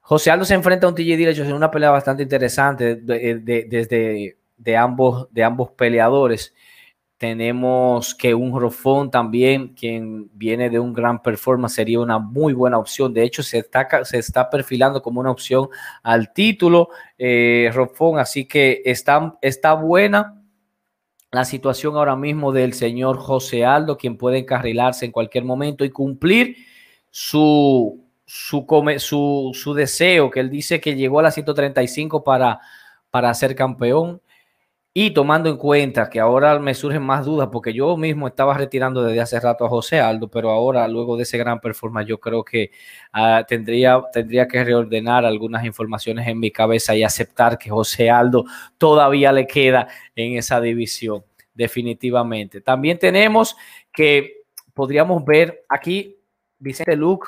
José 0.01 0.29
Aldo 0.29 0.45
se 0.45 0.53
enfrenta 0.53 0.85
a 0.85 0.89
un 0.89 0.95
TJ 0.95 1.17
Dillashaw 1.17 1.45
en 1.45 1.53
una 1.53 1.71
pelea 1.71 1.89
bastante 1.89 2.21
interesante 2.21 2.95
desde 2.95 4.37
de, 4.57 4.77
ambos, 4.77 5.27
de 5.31 5.43
ambos 5.43 5.71
peleadores. 5.71 6.53
Tenemos 7.19 8.15
que 8.15 8.33
un 8.33 8.57
Rofón 8.57 9.11
también, 9.11 9.75
quien 9.75 10.29
viene 10.33 10.69
de 10.69 10.79
un 10.79 10.93
gran 10.93 11.21
performance, 11.21 11.73
sería 11.73 11.99
una 11.99 12.17
muy 12.17 12.53
buena 12.53 12.77
opción. 12.77 13.13
De 13.13 13.23
hecho, 13.23 13.43
se 13.43 13.57
está, 13.57 14.05
se 14.05 14.19
está 14.19 14.49
perfilando 14.49 15.01
como 15.01 15.19
una 15.19 15.29
opción 15.29 15.67
al 16.01 16.31
título, 16.31 16.87
eh, 17.17 17.69
Rofón. 17.73 18.19
Así 18.19 18.45
que 18.45 18.81
está, 18.85 19.37
está 19.41 19.73
buena 19.73 20.41
la 21.29 21.43
situación 21.43 21.97
ahora 21.97 22.15
mismo 22.15 22.53
del 22.53 22.73
señor 22.73 23.17
José 23.17 23.65
Aldo, 23.65 23.97
quien 23.97 24.17
puede 24.17 24.37
encarrilarse 24.37 25.03
en 25.05 25.11
cualquier 25.11 25.43
momento 25.43 25.83
y 25.83 25.89
cumplir 25.89 26.55
su, 27.11 28.01
su, 28.25 29.51
su, 29.53 29.73
deseo, 29.73 30.31
que 30.31 30.39
él 30.39 30.49
dice 30.49 30.79
que 30.79 30.95
llegó 30.95 31.19
a 31.19 31.23
la 31.23 31.31
135 31.31 32.23
para, 32.23 32.61
para 33.11 33.33
ser 33.33 33.55
campeón. 33.55 34.21
Y 34.93 35.11
tomando 35.11 35.49
en 35.49 35.57
cuenta 35.57 36.09
que 36.09 36.19
ahora 36.19 36.57
me 36.59 36.73
surgen 36.73 37.03
más 37.03 37.23
dudas, 37.25 37.49
porque 37.51 37.73
yo 37.73 37.95
mismo 37.95 38.27
estaba 38.27 38.57
retirando 38.57 39.03
desde 39.03 39.21
hace 39.21 39.39
rato 39.39 39.65
a 39.65 39.69
José 39.69 39.99
Aldo, 39.99 40.29
pero 40.29 40.49
ahora, 40.49 40.87
luego 40.87 41.15
de 41.15 41.23
ese 41.23 41.37
gran 41.37 41.59
performance, 41.59 42.07
yo 42.07 42.19
creo 42.19 42.43
que 42.43 42.71
ah, 43.13 43.45
tendría, 43.47 44.01
tendría 44.11 44.47
que 44.47 44.63
reordenar 44.63 45.25
algunas 45.25 45.63
informaciones 45.63 46.27
en 46.27 46.39
mi 46.39 46.51
cabeza 46.51 46.95
y 46.95 47.03
aceptar 47.03 47.57
que 47.57 47.69
José 47.69 48.09
Aldo 48.09 48.45
todavía 48.77 49.31
le 49.31 49.45
queda 49.45 49.87
en 50.15 50.37
esa 50.37 50.59
división, 50.59 51.23
definitivamente. 51.53 52.61
También 52.61 52.97
tenemos 52.97 53.55
que 53.93 54.39
podríamos 54.73 55.25
ver 55.25 55.65
aquí 55.67 56.19
Vicente 56.57 56.95
Luke 56.95 57.27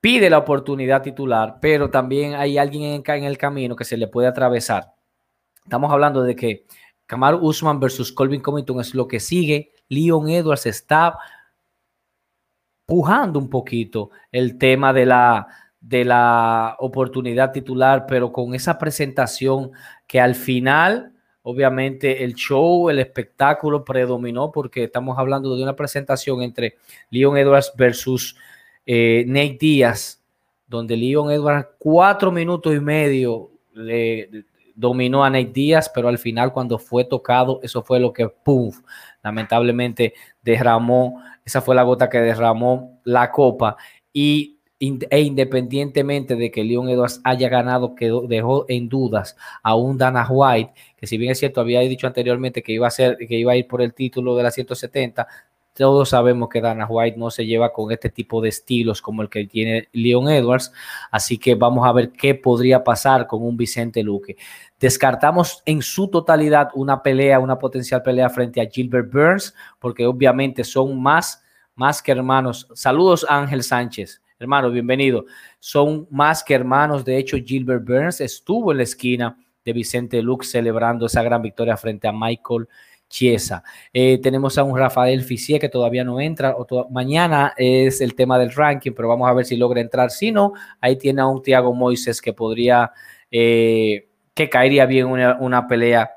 pide 0.00 0.30
la 0.30 0.38
oportunidad 0.38 1.02
titular, 1.02 1.58
pero 1.60 1.90
también 1.90 2.34
hay 2.34 2.56
alguien 2.56 3.02
en, 3.04 3.24
el 3.24 3.36
camino 3.38 3.76
que 3.76 3.84
se 3.84 3.96
le 3.96 4.08
puede 4.08 4.28
atravesar. 4.28 4.94
Estamos 5.68 5.92
hablando 5.92 6.22
de 6.22 6.34
que 6.34 6.64
Kamar 7.04 7.34
Usman 7.34 7.78
versus 7.78 8.10
Colvin 8.10 8.40
Covington 8.40 8.80
es 8.80 8.94
lo 8.94 9.06
que 9.06 9.20
sigue. 9.20 9.70
Leon 9.90 10.30
Edwards 10.30 10.64
está 10.64 11.18
pujando 12.86 13.38
un 13.38 13.50
poquito 13.50 14.08
el 14.32 14.56
tema 14.56 14.94
de 14.94 15.04
la, 15.04 15.46
de 15.78 16.06
la 16.06 16.74
oportunidad 16.78 17.52
titular, 17.52 18.06
pero 18.08 18.32
con 18.32 18.54
esa 18.54 18.78
presentación 18.78 19.72
que 20.06 20.18
al 20.18 20.36
final, 20.36 21.12
obviamente, 21.42 22.24
el 22.24 22.32
show, 22.32 22.88
el 22.88 22.98
espectáculo 22.98 23.84
predominó 23.84 24.50
porque 24.50 24.84
estamos 24.84 25.18
hablando 25.18 25.54
de 25.54 25.62
una 25.62 25.76
presentación 25.76 26.40
entre 26.40 26.78
Leon 27.10 27.36
Edwards 27.36 27.74
versus 27.76 28.36
eh, 28.86 29.22
Nate 29.26 29.58
Díaz, 29.60 30.24
donde 30.66 30.96
Leon 30.96 31.30
Edwards 31.30 31.68
cuatro 31.78 32.32
minutos 32.32 32.74
y 32.74 32.80
medio 32.80 33.50
le 33.74 34.46
dominó 34.78 35.24
a 35.24 35.30
Nate 35.30 35.50
Díaz, 35.52 35.90
pero 35.92 36.08
al 36.08 36.18
final 36.18 36.52
cuando 36.52 36.78
fue 36.78 37.04
tocado, 37.04 37.58
eso 37.64 37.82
fue 37.82 37.98
lo 37.98 38.12
que, 38.12 38.28
¡pum!, 38.28 38.70
lamentablemente 39.24 40.14
derramó, 40.40 41.20
esa 41.44 41.60
fue 41.60 41.74
la 41.74 41.82
gota 41.82 42.08
que 42.08 42.20
derramó 42.20 43.00
la 43.02 43.32
copa 43.32 43.76
y 44.12 44.54
e 44.80 45.20
independientemente 45.20 46.36
de 46.36 46.52
que 46.52 46.62
Leon 46.62 46.88
Edwards 46.88 47.20
haya 47.24 47.48
ganado, 47.48 47.96
quedó, 47.96 48.28
dejó 48.28 48.64
en 48.68 48.88
dudas 48.88 49.36
a 49.64 49.74
un 49.74 49.98
Dana 49.98 50.24
White, 50.30 50.72
que 50.96 51.08
si 51.08 51.18
bien 51.18 51.32
es 51.32 51.40
cierto, 51.40 51.60
había 51.60 51.80
dicho 51.80 52.06
anteriormente 52.06 52.62
que 52.62 52.70
iba 52.70 52.86
a 52.86 52.90
ser, 52.92 53.16
que 53.16 53.36
iba 53.36 53.50
a 53.50 53.56
ir 53.56 53.66
por 53.66 53.82
el 53.82 53.92
título 53.92 54.36
de 54.36 54.44
la 54.44 54.52
170, 54.52 55.26
todos 55.78 56.08
sabemos 56.08 56.48
que 56.48 56.60
Dana 56.60 56.86
White 56.88 57.16
no 57.16 57.30
se 57.30 57.46
lleva 57.46 57.72
con 57.72 57.92
este 57.92 58.10
tipo 58.10 58.40
de 58.40 58.48
estilos 58.48 59.00
como 59.00 59.22
el 59.22 59.28
que 59.28 59.46
tiene 59.46 59.88
Leon 59.92 60.28
Edwards, 60.28 60.72
así 61.10 61.38
que 61.38 61.54
vamos 61.54 61.86
a 61.86 61.92
ver 61.92 62.10
qué 62.10 62.34
podría 62.34 62.82
pasar 62.82 63.26
con 63.26 63.42
un 63.44 63.56
Vicente 63.56 64.02
Luque. 64.02 64.36
Descartamos 64.78 65.62
en 65.66 65.82
su 65.82 66.08
totalidad 66.08 66.68
una 66.74 67.02
pelea, 67.02 67.40
una 67.40 67.58
potencial 67.58 68.02
pelea 68.02 68.30
frente 68.30 68.60
a 68.60 68.68
Gilbert 68.68 69.12
Burns, 69.12 69.54
porque 69.78 70.06
obviamente 70.06 70.62
son 70.62 71.00
más, 71.00 71.42
más 71.74 72.00
que 72.00 72.12
hermanos. 72.12 72.68
Saludos 72.74 73.26
Ángel 73.28 73.62
Sánchez. 73.62 74.22
Hermano, 74.38 74.70
bienvenido. 74.70 75.24
Son 75.58 76.06
más 76.10 76.44
que 76.44 76.54
hermanos. 76.54 77.04
De 77.04 77.18
hecho, 77.18 77.36
Gilbert 77.44 77.84
Burns 77.84 78.20
estuvo 78.20 78.70
en 78.70 78.76
la 78.76 78.84
esquina 78.84 79.36
de 79.64 79.72
Vicente 79.72 80.22
Luque 80.22 80.46
celebrando 80.46 81.06
esa 81.06 81.22
gran 81.24 81.42
victoria 81.42 81.76
frente 81.76 82.06
a 82.06 82.12
Michael 82.12 82.68
Chiesa. 83.08 83.64
Eh, 83.92 84.20
tenemos 84.22 84.56
a 84.58 84.62
un 84.62 84.78
Rafael 84.78 85.22
Fisier 85.22 85.60
que 85.60 85.68
todavía 85.68 86.04
no 86.04 86.20
entra. 86.20 86.54
mañana 86.90 87.52
es 87.56 88.00
el 88.00 88.14
tema 88.14 88.38
del 88.38 88.52
ranking, 88.52 88.92
pero 88.92 89.08
vamos 89.08 89.28
a 89.28 89.32
ver 89.32 89.44
si 89.44 89.56
logra 89.56 89.80
entrar. 89.80 90.10
Si 90.10 90.30
no, 90.30 90.52
ahí 90.80 90.96
tiene 90.96 91.22
a 91.22 91.26
un 91.26 91.42
Thiago 91.42 91.74
Moises 91.74 92.20
que 92.20 92.32
podría, 92.32 92.92
eh, 93.30 94.07
que 94.38 94.48
caería 94.48 94.86
bien 94.86 95.06
una, 95.08 95.66
pelea 95.66 96.12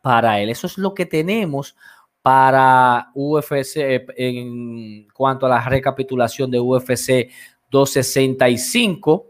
para 0.00 0.40
él. 0.40 0.48
Eso 0.48 0.66
es 0.66 0.78
lo 0.78 0.94
que 0.94 1.04
tenemos 1.04 1.76
para 2.22 3.10
UFC 3.14 3.76
eh, 3.76 4.06
en 4.16 5.06
cuanto 5.08 5.44
a 5.44 5.50
la 5.50 5.60
recapitulación 5.60 6.50
de 6.50 6.58
UFC 6.58 7.30
265. 7.70 9.26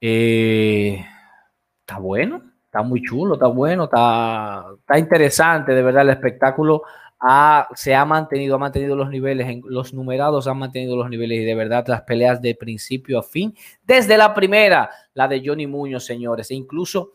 está 0.00 1.98
bueno 1.98 2.52
está 2.72 2.82
muy 2.82 3.02
chulo, 3.02 3.34
está 3.34 3.48
bueno, 3.48 3.84
está, 3.84 4.64
está 4.78 4.98
interesante, 4.98 5.74
de 5.74 5.82
verdad, 5.82 6.04
el 6.04 6.08
espectáculo 6.08 6.84
se 7.76 7.94
ha 7.94 8.04
mantenido, 8.04 8.56
ha 8.56 8.58
mantenido 8.58 8.96
los 8.96 9.08
niveles, 9.08 9.48
en, 9.48 9.62
los 9.66 9.94
numerados 9.94 10.48
han 10.48 10.58
mantenido 10.58 10.96
los 10.96 11.08
niveles 11.08 11.40
y 11.40 11.44
de 11.44 11.54
verdad 11.54 11.84
las 11.86 12.02
peleas 12.02 12.42
de 12.42 12.56
principio 12.56 13.20
a 13.20 13.22
fin, 13.22 13.54
desde 13.84 14.16
la 14.16 14.34
primera, 14.34 14.90
la 15.14 15.28
de 15.28 15.40
Johnny 15.44 15.68
Muñoz, 15.68 16.04
señores, 16.04 16.50
e 16.50 16.54
incluso 16.54 17.10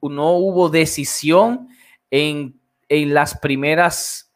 no 0.00 0.32
hubo 0.32 0.68
decisión 0.68 1.68
en, 2.10 2.60
en 2.88 3.14
las 3.14 3.38
primeras, 3.38 4.32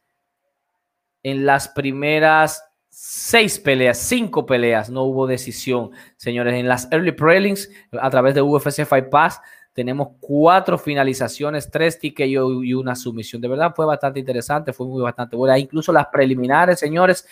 en 1.25 1.45
las 1.45 1.69
primeras 1.69 2.63
seis 2.89 3.59
peleas, 3.59 3.99
cinco 3.99 4.47
peleas, 4.47 4.91
no 4.91 5.03
hubo 5.03 5.27
decisión, 5.27 5.91
señores, 6.17 6.55
en 6.55 6.69
las 6.69 6.91
early 6.93 7.13
prelims 7.13 7.69
a 8.01 8.11
través 8.11 8.35
de 8.35 8.43
UFC 8.43 8.85
Fight 8.85 9.09
Pass 9.11 9.41
tenemos 9.77 10.09
cuatro 10.21 10.79
finalizaciones, 10.79 11.71
tres 11.71 11.99
tickets 11.99 12.31
y 12.31 12.73
una 12.73 12.97
sumisión. 12.97 13.43
De 13.43 13.49
verdad 13.49 13.75
fue 13.77 13.85
bastante 13.85 14.19
interesante, 14.19 14.73
fue 14.73 14.87
muy 14.87 15.03
bastante 15.03 15.37
buena. 15.37 15.59
Incluso 15.59 15.93
las 15.93 16.07
preliminares, 16.07 16.79
señores, 16.79 17.29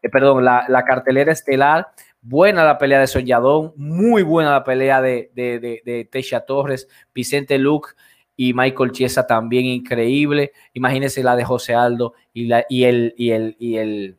eh, 0.00 0.08
perdón, 0.08 0.44
la, 0.44 0.84
cartelera 0.86 1.32
estelar, 1.32 1.88
buena 2.22 2.62
la 2.62 2.78
pelea 2.78 3.00
de 3.00 3.08
Soñadón, 3.08 3.72
muy 3.74 4.22
buena 4.22 4.52
la 4.52 4.62
pelea 4.62 5.02
de, 5.02 5.32
de, 5.34 5.58
de, 5.58 6.42
Torres, 6.46 6.86
Vicente 7.12 7.58
Luke 7.58 7.90
y 8.36 8.54
Michael 8.54 8.92
Chiesa 8.92 9.26
también 9.26 9.64
increíble. 9.64 10.52
Imagínense 10.74 11.24
la 11.24 11.34
de 11.34 11.42
José 11.42 11.74
Aldo 11.74 12.14
y, 12.32 12.46
la, 12.46 12.64
y, 12.68 12.84
el, 12.84 13.12
y, 13.16 13.30
el, 13.32 13.56
y, 13.58 13.76
el, 13.76 14.18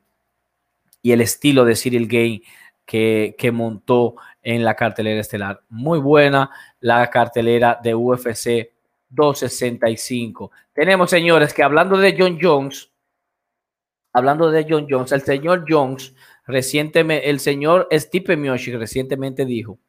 y 1.01 1.13
el 1.13 1.21
estilo 1.21 1.63
de 1.63 1.77
Cyril 1.77 2.09
Gay 2.09 2.43
que, 2.85 3.35
que 3.37 3.53
montó 3.53 4.15
en 4.41 4.63
la 4.63 4.75
cartelera 4.75 5.21
estelar. 5.21 5.62
Muy 5.69 5.99
buena 5.99 6.49
la 6.80 7.10
cartelera 7.10 7.80
de 7.82 7.95
UFC 7.95 8.71
265. 9.10 10.52
Tenemos, 10.73 11.10
señores, 11.10 11.54
que 11.54 11.63
hablando 11.63 11.97
de 11.97 12.15
John 12.17 12.38
Jones, 12.41 12.91
hablando 14.13 14.52
de 14.52 14.65
John 14.69 14.88
Jones, 14.89 15.12
el 15.12 15.21
señor 15.21 15.65
Jones 15.67 16.15
recientemente, 16.45 17.30
el 17.30 17.39
señor 17.39 17.88
Stipe 17.91 18.38
Miocic 18.38 18.75
recientemente 18.75 19.45
dijo 19.45 19.80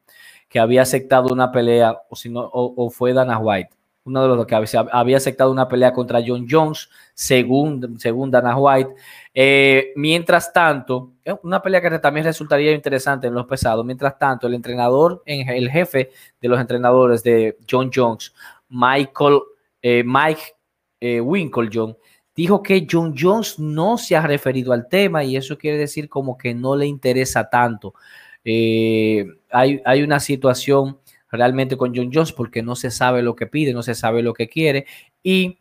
que 0.47 0.59
había 0.59 0.81
aceptado 0.81 1.33
una 1.33 1.51
pelea, 1.51 1.97
o, 2.09 2.15
si 2.15 2.29
no, 2.29 2.49
o, 2.51 2.89
fue 2.89 3.13
Dana 3.13 3.39
White, 3.39 3.69
uno 4.03 4.21
de 4.23 4.35
los 4.35 4.45
que 4.45 4.55
había 4.91 5.17
aceptado 5.17 5.51
una 5.51 5.67
pelea 5.67 5.93
contra 5.93 6.21
John 6.25 6.47
Jones, 6.49 6.89
según, 7.13 7.99
según 7.99 8.31
Dana 8.31 8.57
White. 8.57 8.95
Eh, 9.33 9.91
mientras 9.95 10.51
tanto, 10.51 11.13
una 11.43 11.61
pelea 11.61 11.81
que 11.81 11.99
también 11.99 12.25
resultaría 12.25 12.71
interesante 12.71 13.27
en 13.27 13.33
los 13.33 13.45
pesados. 13.45 13.85
Mientras 13.85 14.17
tanto, 14.17 14.47
el 14.47 14.55
entrenador, 14.55 15.21
el 15.25 15.69
jefe 15.69 16.09
de 16.41 16.47
los 16.47 16.59
entrenadores 16.59 17.21
de 17.23 17.57
John 17.69 17.91
Jones, 17.93 18.33
Michael, 18.69 19.39
eh, 19.81 20.03
Mike 20.05 20.41
eh, 20.99 21.21
Winklejohn, 21.21 21.95
dijo 22.35 22.63
que 22.63 22.87
John 22.89 23.13
Jones 23.17 23.59
no 23.59 23.97
se 23.97 24.15
ha 24.15 24.25
referido 24.25 24.73
al 24.73 24.87
tema 24.87 25.23
y 25.23 25.35
eso 25.35 25.57
quiere 25.57 25.77
decir 25.77 26.09
como 26.09 26.37
que 26.37 26.53
no 26.53 26.75
le 26.75 26.87
interesa 26.87 27.49
tanto. 27.49 27.93
Eh, 28.43 29.25
hay, 29.51 29.81
hay 29.85 30.01
una 30.01 30.19
situación 30.19 30.99
realmente 31.31 31.77
con 31.77 31.93
John 31.95 32.11
Jones 32.13 32.31
porque 32.31 32.61
no 32.61 32.75
se 32.75 32.91
sabe 32.91 33.21
lo 33.21 33.35
que 33.35 33.47
pide, 33.47 33.73
no 33.73 33.83
se 33.83 33.95
sabe 33.95 34.21
lo 34.21 34.33
que 34.33 34.49
quiere 34.49 34.85
y 35.23 35.59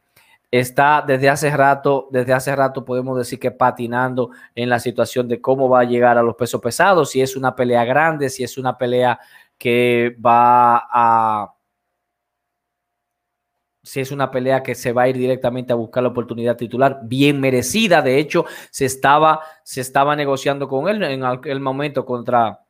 está 0.50 1.04
desde 1.06 1.28
hace 1.28 1.50
rato, 1.56 2.09
desde 2.11 2.33
hace 2.33 2.54
rato 2.56 2.85
podemos 2.85 3.16
decir 3.16 3.38
que 3.38 3.50
patinando 3.50 4.30
en 4.54 4.68
la 4.68 4.80
situación 4.80 5.28
de 5.28 5.40
cómo 5.40 5.68
va 5.68 5.80
a 5.80 5.85
llegar 5.85 6.18
a 6.18 6.22
los 6.22 6.35
pesos 6.37 6.61
pesados, 6.61 7.11
si 7.11 7.20
es 7.20 7.37
una 7.37 7.54
pelea 7.54 7.85
grande, 7.85 8.30
si 8.30 8.42
es 8.42 8.59
una 8.59 8.76
pelea 8.76 9.20
que 9.59 10.16
va 10.24 10.88
a 10.90 11.54
si 13.83 14.00
es 14.00 14.12
una 14.12 14.30
pelea 14.30 14.62
que 14.62 14.74
se 14.74 14.92
va 14.92 15.02
a 15.02 15.09
ir 15.09 15.16
directamente 15.16 15.72
a 15.72 15.76
buscar 15.76 16.02
la 16.02 16.11
oportunidad 16.11 16.56
titular, 16.56 17.00
bien 17.02 17.40
merecida. 17.40 18.02
De 18.02 18.18
hecho, 18.18 18.44
se 18.70 18.85
estaba, 18.85 19.40
se 19.64 19.80
estaba 19.80 20.14
negociando 20.14 20.68
con 20.68 20.88
él 20.88 21.02
en 21.02 21.24
aquel 21.24 21.61
momento 21.61 22.04
contra, 22.04 22.61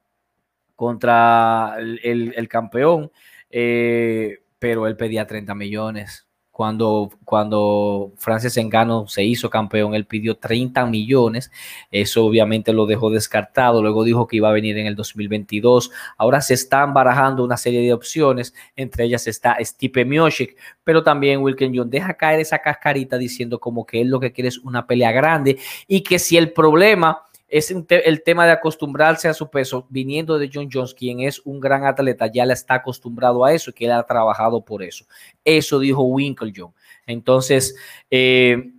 contra 0.81 1.77
el, 1.79 2.49
campeón, 2.49 3.13
eh, 3.51 4.39
pero 4.59 4.87
él 4.87 4.97
pedía 4.97 5.27
30 5.27 5.55
millones. 5.55 6.27
Cuando, 6.51 7.11
cuando 7.27 8.15
Francis 8.17 8.57
Engano 8.57 9.07
se 9.07 9.23
hizo 9.23 9.51
campeón, 9.51 9.95
él 9.95 10.07
pidió 10.07 10.39
30 10.39 10.87
millones. 10.87 11.51
Eso 11.91 12.25
obviamente 12.25 12.73
lo 12.73 12.87
dejó 12.87 13.11
descartado. 13.11 13.83
Luego 13.83 14.05
dijo 14.05 14.27
que 14.27 14.37
iba 14.37 14.49
a 14.49 14.53
venir 14.53 14.79
en 14.79 14.87
el 14.87 14.97
2022. 14.97 15.91
Ahora 16.17 16.41
se 16.41 16.55
están 16.55 16.95
barajando 16.95 17.45
una 17.45 17.59
serie 17.59 17.83
de 17.83 17.93
opciones. 17.93 18.55
Entre 18.75 19.05
ellas 19.05 19.27
está 19.27 19.59
Stipe 19.61 20.07
Miocic, 20.07 20.57
pero 20.83 21.03
también 21.03 21.43
Wilken 21.43 21.77
John 21.77 21.91
deja 21.91 22.15
caer 22.15 22.41
esa 22.41 22.61
cascarita 22.61 23.19
diciendo 23.19 23.61
como 23.61 23.85
que 23.85 24.01
él 24.01 24.09
lo 24.09 24.19
que 24.19 24.33
quiere 24.33 24.49
es 24.49 24.57
una 24.57 24.87
pelea 24.87 25.13
grande 25.13 25.59
y 25.87 26.01
que 26.01 26.19
si 26.19 26.39
el 26.39 26.55
problema 26.55 27.27
es 27.51 27.71
el 27.71 28.23
tema 28.23 28.47
de 28.47 28.53
acostumbrarse 28.53 29.29
a 29.29 29.35
su 29.35 29.51
peso, 29.51 29.87
viniendo 29.91 30.39
de 30.39 30.49
John 30.53 30.69
Jones, 30.73 30.95
quien 30.95 31.21
es 31.21 31.41
un 31.45 31.59
gran 31.59 31.85
atleta, 31.85 32.29
ya 32.29 32.47
le 32.47 32.53
está 32.53 32.75
acostumbrado 32.75 33.45
a 33.45 33.53
eso 33.53 33.71
y 33.71 33.73
que 33.73 33.87
él 33.87 33.93
ha 33.93 34.03
trabajado 34.05 34.65
por 34.65 34.83
eso. 34.85 35.05
Eso 35.45 35.81
dijo 35.81 36.03
Winklejohn. 36.03 36.73
Entonces, 37.07 37.75
eh, 38.09 38.73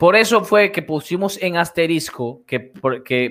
por 0.00 0.16
eso 0.16 0.42
fue 0.46 0.72
que 0.72 0.80
pusimos 0.80 1.36
en 1.42 1.58
asterisco 1.58 2.42
que, 2.46 2.72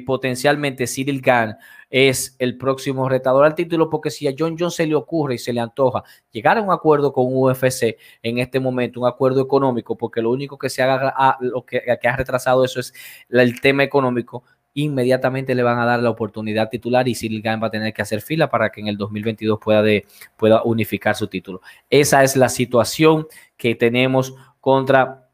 potencialmente 0.06 0.86
Cyril 0.86 1.20
Gann 1.20 1.58
es 1.90 2.36
el 2.38 2.60
próximo 2.60 3.10
retador 3.10 3.44
al 3.44 3.56
título, 3.56 3.90
porque 3.90 4.12
si 4.12 4.28
a 4.28 4.36
John 4.38 4.56
Jones 4.56 4.76
se 4.76 4.86
le 4.86 4.94
ocurre 4.94 5.34
y 5.34 5.38
se 5.40 5.52
le 5.52 5.62
antoja 5.62 6.04
llegar 6.30 6.60
a 6.60 6.62
un 6.62 6.72
acuerdo 6.72 7.12
con 7.12 7.26
UFC 7.28 7.98
en 8.22 8.38
este 8.38 8.60
momento, 8.60 9.00
un 9.00 9.08
acuerdo 9.08 9.42
económico, 9.42 9.98
porque 9.98 10.22
lo 10.22 10.30
único 10.30 10.60
que 10.60 10.70
se 10.70 10.84
haga, 10.84 11.12
ah, 11.18 11.40
lo 11.42 11.66
que, 11.66 11.82
ha 12.04 12.16
retrasado 12.16 12.64
eso 12.64 12.80
es 12.80 12.94
el 13.32 13.60
tema 13.62 13.82
económico, 13.82 14.44
inmediatamente 14.76 15.56
le 15.56 15.64
van 15.64 15.80
a 15.80 15.86
dar 15.86 16.04
la 16.04 16.12
oportunidad 16.12 16.70
titular 16.70 17.08
y 17.08 17.16
Cyril 17.16 17.42
Gann 17.42 17.64
va 17.64 17.68
a 17.70 17.72
tener 17.72 17.96
que 17.96 18.04
hacer 18.04 18.22
fila 18.22 18.48
para 18.48 18.70
que 18.70 18.82
en 18.82 18.90
el 18.90 18.98
2022 18.98 19.58
pueda, 19.60 19.82
de, 19.82 20.06
pueda 20.38 20.62
unificar 20.62 21.16
su 21.16 21.26
título. 21.26 21.62
Esa 21.90 22.24
es 22.24 22.36
la 22.36 22.48
situación 22.48 23.26
que 23.58 23.74
tenemos 23.74 24.36
contra 24.62 25.29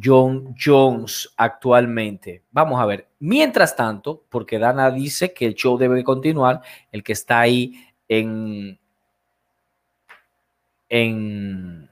John 0.00 0.54
Jones 0.58 1.32
actualmente. 1.36 2.42
Vamos 2.50 2.80
a 2.80 2.86
ver. 2.86 3.08
Mientras 3.18 3.74
tanto, 3.76 4.24
porque 4.28 4.58
Dana 4.58 4.90
dice 4.90 5.32
que 5.32 5.46
el 5.46 5.54
show 5.54 5.76
debe 5.76 6.04
continuar, 6.04 6.62
el 6.90 7.02
que 7.02 7.12
está 7.12 7.40
ahí 7.40 7.86
en, 8.08 8.78
en, 10.88 11.88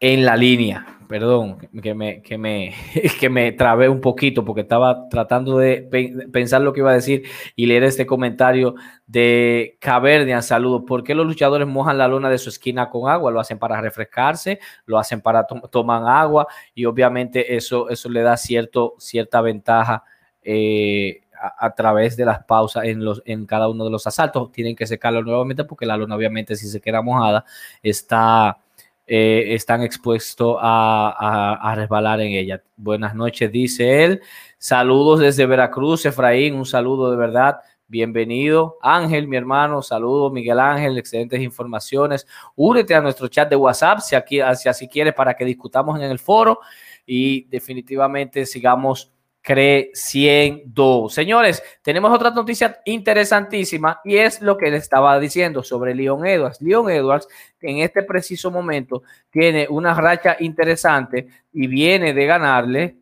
en 0.00 0.24
la 0.24 0.36
línea 0.36 1.01
perdón, 1.12 1.58
que 1.82 1.92
me, 1.94 2.22
que, 2.22 2.38
me, 2.38 2.74
que 3.20 3.28
me 3.28 3.52
trabé 3.52 3.90
un 3.90 4.00
poquito 4.00 4.46
porque 4.46 4.62
estaba 4.62 5.10
tratando 5.10 5.58
de 5.58 5.86
pensar 6.32 6.62
lo 6.62 6.72
que 6.72 6.80
iba 6.80 6.90
a 6.90 6.94
decir 6.94 7.24
y 7.54 7.66
leer 7.66 7.84
este 7.84 8.06
comentario 8.06 8.76
de 9.06 9.76
Cavernia. 9.78 10.40
Saludos. 10.40 10.84
¿Por 10.86 11.04
qué 11.04 11.14
los 11.14 11.26
luchadores 11.26 11.68
mojan 11.68 11.98
la 11.98 12.08
lona 12.08 12.30
de 12.30 12.38
su 12.38 12.48
esquina 12.48 12.88
con 12.88 13.10
agua? 13.10 13.30
Lo 13.30 13.40
hacen 13.40 13.58
para 13.58 13.78
refrescarse, 13.82 14.58
lo 14.86 14.98
hacen 14.98 15.20
para 15.20 15.46
tomar 15.46 16.02
agua 16.08 16.46
y 16.74 16.86
obviamente 16.86 17.56
eso, 17.56 17.90
eso 17.90 18.08
le 18.08 18.22
da 18.22 18.38
cierto, 18.38 18.94
cierta 18.96 19.42
ventaja. 19.42 20.04
Eh, 20.42 21.24
a, 21.58 21.74
través 21.74 22.16
de 22.16 22.24
las 22.24 22.44
pausas 22.44 22.84
en, 22.84 23.04
los, 23.04 23.20
en 23.26 23.46
cada 23.46 23.68
uno 23.68 23.84
de 23.84 23.90
los 23.90 24.06
asaltos. 24.06 24.50
Tienen 24.52 24.76
que 24.76 24.86
secarlo 24.86 25.22
nuevamente 25.22 25.64
porque 25.64 25.84
la 25.84 25.96
lona 25.96 26.14
obviamente 26.14 26.56
si 26.56 26.68
se 26.68 26.80
queda 26.80 27.02
mojada 27.02 27.44
está 27.82 28.61
eh, 29.06 29.54
están 29.54 29.82
expuestos 29.82 30.56
a, 30.60 31.74
resbalar 31.76 32.20
en 32.20 32.32
ella. 32.32 32.62
Buenas 32.76 33.14
noches, 33.14 33.50
dice 33.50 34.04
él. 34.04 34.20
Saludos 34.58 35.20
desde 35.20 35.46
Veracruz, 35.46 36.06
Efraín, 36.06 36.54
un 36.54 36.66
saludo 36.66 37.10
de 37.10 37.16
verdad. 37.16 37.60
Bienvenido. 37.88 38.78
Ángel, 38.80 39.28
mi 39.28 39.36
hermano, 39.36 39.82
saludos. 39.82 40.32
Miguel 40.32 40.60
Ángel, 40.60 40.96
excelentes 40.96 41.40
informaciones. 41.40 42.26
Únete 42.56 42.94
a 42.94 43.00
nuestro 43.00 43.28
chat 43.28 43.50
de 43.50 43.56
WhatsApp 43.56 43.98
si, 43.98 44.16
si 44.56 44.68
así 44.68 44.88
quieres 44.88 45.14
para 45.14 45.34
que 45.34 45.44
discutamos 45.44 45.98
en 45.98 46.10
el 46.10 46.18
foro 46.18 46.60
y 47.04 47.44
definitivamente 47.48 48.46
sigamos 48.46 49.12
creciendo. 49.42 51.08
Señores, 51.08 51.62
tenemos 51.82 52.12
otra 52.12 52.30
noticia 52.30 52.80
interesantísima 52.84 54.00
y 54.04 54.16
es 54.16 54.40
lo 54.40 54.56
que 54.56 54.70
le 54.70 54.76
estaba 54.76 55.18
diciendo 55.18 55.64
sobre 55.64 55.94
Leon 55.96 56.24
Edwards. 56.24 56.62
Leon 56.62 56.88
Edwards, 56.88 57.26
en 57.60 57.78
este 57.78 58.04
preciso 58.04 58.52
momento 58.52 59.02
tiene 59.30 59.66
una 59.68 59.94
racha 59.94 60.36
interesante 60.38 61.26
y 61.52 61.66
viene 61.66 62.14
de 62.14 62.24
ganarle, 62.24 62.96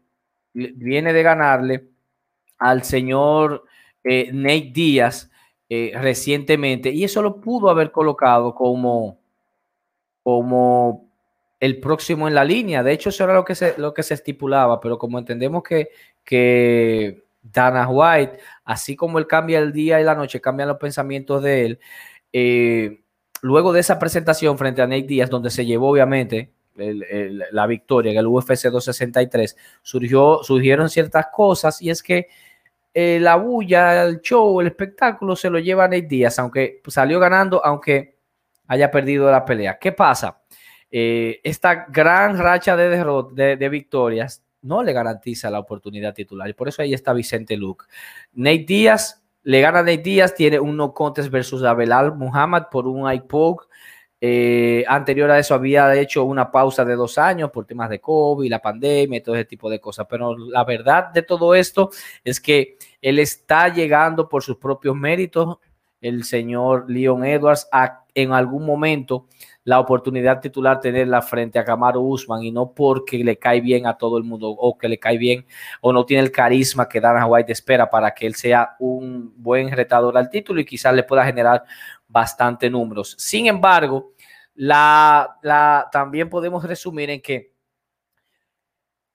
viene 0.55 1.12
de 1.12 1.22
ganarle 1.22 1.85
al 2.59 2.85
señor 2.85 3.64
eh, 4.03 4.31
Nate 4.33 4.70
Díaz 4.72 5.31
eh, 5.68 5.92
recientemente 5.94 6.90
y 6.90 7.05
eso 7.05 7.20
lo 7.20 7.38
pudo 7.38 7.68
haber 7.68 7.92
colocado 7.92 8.55
como, 8.55 9.18
como 10.22 11.10
el 11.61 11.79
próximo 11.79 12.27
en 12.27 12.35
la 12.35 12.44
línea. 12.44 12.83
De 12.83 12.92
hecho, 12.92 13.11
eso 13.11 13.25
era 13.25 13.35
lo 13.35 13.44
que 13.44 13.55
se, 13.55 13.75
lo 13.79 13.94
que 13.94 14.03
se 14.03 14.14
estipulaba, 14.14 14.81
pero 14.81 14.99
como 14.99 15.18
entendemos 15.18 15.62
que 15.62 15.90
que 16.25 17.25
Dana 17.42 17.88
White, 17.88 18.38
así 18.64 18.96
como 18.96 19.18
él 19.18 19.27
cambia 19.27 19.59
el 19.59 19.73
día 19.73 20.01
y 20.01 20.05
la 20.05 20.14
noche, 20.14 20.40
cambian 20.40 20.68
los 20.68 20.79
pensamientos 20.79 21.42
de 21.42 21.66
él. 21.66 21.81
Eh, 22.33 23.01
luego 23.42 23.73
de 23.73 23.81
esa 23.81 23.99
presentación 23.99 24.59
frente 24.59 24.83
a 24.83 24.87
Nate 24.87 25.03
Díaz, 25.03 25.31
donde 25.31 25.51
se 25.51 25.66
llevó 25.66 25.90
obviamente 25.90 26.53
la 26.77 27.66
victoria 27.66 28.12
en 28.12 28.18
el 28.18 28.27
UFC 28.27 28.70
263, 28.70 29.57
surgió, 29.83 30.40
surgieron 30.42 30.88
ciertas 30.88 31.27
cosas 31.33 31.83
y 31.83 31.90
es 31.90 32.03
que 32.03 32.29
eh, 32.94 33.18
la 33.20 33.37
bulla, 33.37 34.05
el 34.05 34.20
show, 34.20 34.61
el 34.61 34.68
espectáculo 34.68 35.37
se 35.37 35.51
lo 35.51 35.59
lleva 35.59 35.85
a 35.85 35.88
Nate 35.88 36.03
Díaz, 36.03 36.38
aunque 36.38 36.81
salió 36.87 37.20
ganando, 37.20 37.64
aunque 37.64 38.16
haya 38.68 38.90
perdido 38.90 39.31
la 39.31 39.44
pelea. 39.44 39.79
¿Qué 39.79 39.92
pasa? 39.92 40.39
Eh, 40.90 41.40
esta 41.44 41.87
gran 41.88 42.38
racha 42.38 42.76
de, 42.76 43.57
de 43.57 43.68
victorias 43.68 44.42
no 44.62 44.83
le 44.83 44.92
garantiza 44.92 45.50
la 45.50 45.59
oportunidad 45.59 46.14
titular. 46.14 46.48
Y 46.48 46.55
por 46.55 46.68
eso 46.68 46.83
ahí 46.83 46.94
está 46.94 47.12
Vicente 47.12 47.57
Luke. 47.57 47.87
Nate 48.33 48.64
Díaz, 48.66 49.22
le 49.42 49.61
gana 49.61 49.81
Nate 49.81 49.98
Díaz, 49.98 50.35
tiene 50.35 50.61
un 50.61 50.76
no 50.76 50.92
contest 50.92 51.31
versus 51.31 51.62
Abelal 51.62 52.14
Muhammad 52.14 52.64
por 52.70 52.87
un 52.87 53.11
IPOG. 53.11 53.68
Eh, 54.22 54.85
anterior 54.87 55.31
a 55.31 55.38
eso 55.38 55.55
había 55.55 55.94
hecho 55.94 56.24
una 56.24 56.50
pausa 56.50 56.85
de 56.85 56.94
dos 56.94 57.16
años 57.16 57.50
por 57.50 57.64
temas 57.64 57.88
de 57.88 58.03
COVID, 58.03 58.50
la 58.50 58.61
pandemia 58.61 59.16
y 59.16 59.22
todo 59.22 59.35
ese 59.35 59.46
tipo 59.46 59.70
de 59.70 59.81
cosas. 59.81 60.07
Pero 60.11 60.37
la 60.37 60.64
verdad 60.64 61.11
de 61.12 61.22
todo 61.22 61.55
esto 61.55 61.90
es 62.22 62.38
que 62.40 62.76
él 63.00 63.18
está 63.18 63.72
llegando 63.72 64.29
por 64.29 64.42
sus 64.42 64.59
propios 64.59 64.94
méritos, 64.94 65.57
el 66.03 66.24
señor 66.24 66.90
Leon 66.90 67.24
Edwards, 67.24 67.68
en 68.14 68.33
algún 68.33 68.66
momento 68.66 69.26
la 69.71 69.79
oportunidad 69.79 70.41
titular 70.41 70.81
tenerla 70.81 71.23
frente 71.23 71.57
a 71.57 71.65
Camaro 71.65 72.01
Usman 72.01 72.43
y 72.43 72.51
no 72.51 72.75
porque 72.75 73.23
le 73.23 73.39
cae 73.39 73.61
bien 73.61 73.87
a 73.87 73.97
todo 73.97 74.19
el 74.19 74.25
mundo 74.25 74.51
o 74.51 74.77
que 74.77 74.89
le 74.89 74.99
cae 74.99 75.17
bien 75.17 75.47
o 75.81 75.93
no 75.93 76.05
tiene 76.05 76.25
el 76.25 76.33
carisma 76.33 76.89
que 76.89 77.01
Dana 77.01 77.25
White 77.25 77.53
espera 77.53 77.89
para 77.89 78.11
que 78.11 78.27
él 78.27 78.35
sea 78.35 78.75
un 78.81 79.33
buen 79.37 79.71
retador 79.71 80.19
al 80.19 80.29
título 80.29 80.61
y 80.61 80.65
quizás 80.65 80.93
le 80.93 81.05
pueda 81.05 81.25
generar 81.25 81.63
bastante 82.09 82.69
números. 82.69 83.15
Sin 83.17 83.47
embargo, 83.47 84.13
la, 84.57 85.39
también 85.93 86.29
podemos 86.29 86.64
resumir 86.64 87.09
en 87.11 87.23
que 87.23 87.53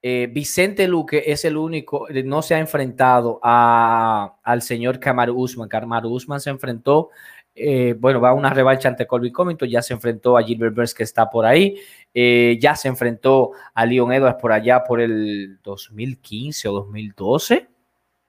eh, 0.01 0.29
Vicente 0.31 0.87
Luque 0.87 1.21
es 1.25 1.43
el 1.43 1.57
único, 1.57 2.07
eh, 2.07 2.23
no 2.23 2.41
se 2.41 2.55
ha 2.55 2.59
enfrentado 2.59 3.41
a, 3.43 4.37
al 4.41 4.61
señor 4.61 5.01
Kamaru 5.01 5.37
Usman. 5.37 5.67
Kamaru 5.67 6.13
Usman 6.13 6.39
se 6.39 6.49
enfrentó, 6.49 7.09
eh, 7.55 7.95
bueno, 7.97 8.19
va 8.19 8.29
a 8.29 8.33
una 8.33 8.49
revancha 8.51 8.89
ante 8.89 9.07
Colby 9.07 9.31
Covington, 9.31 9.69
ya 9.69 9.81
se 9.81 9.93
enfrentó 9.93 10.37
a 10.37 10.43
Gilbert 10.43 10.75
Burns 10.75 10.93
que 10.93 11.03
está 11.03 11.29
por 11.29 11.45
ahí, 11.45 11.79
ya 12.13 12.75
se 12.75 12.87
enfrentó 12.87 13.51
a 13.73 13.85
Leon 13.85 14.13
Edwards 14.13 14.37
por 14.39 14.51
allá 14.51 14.83
por 14.83 15.01
el 15.01 15.59
2015 15.63 16.67
o 16.69 16.73
2012 16.73 17.67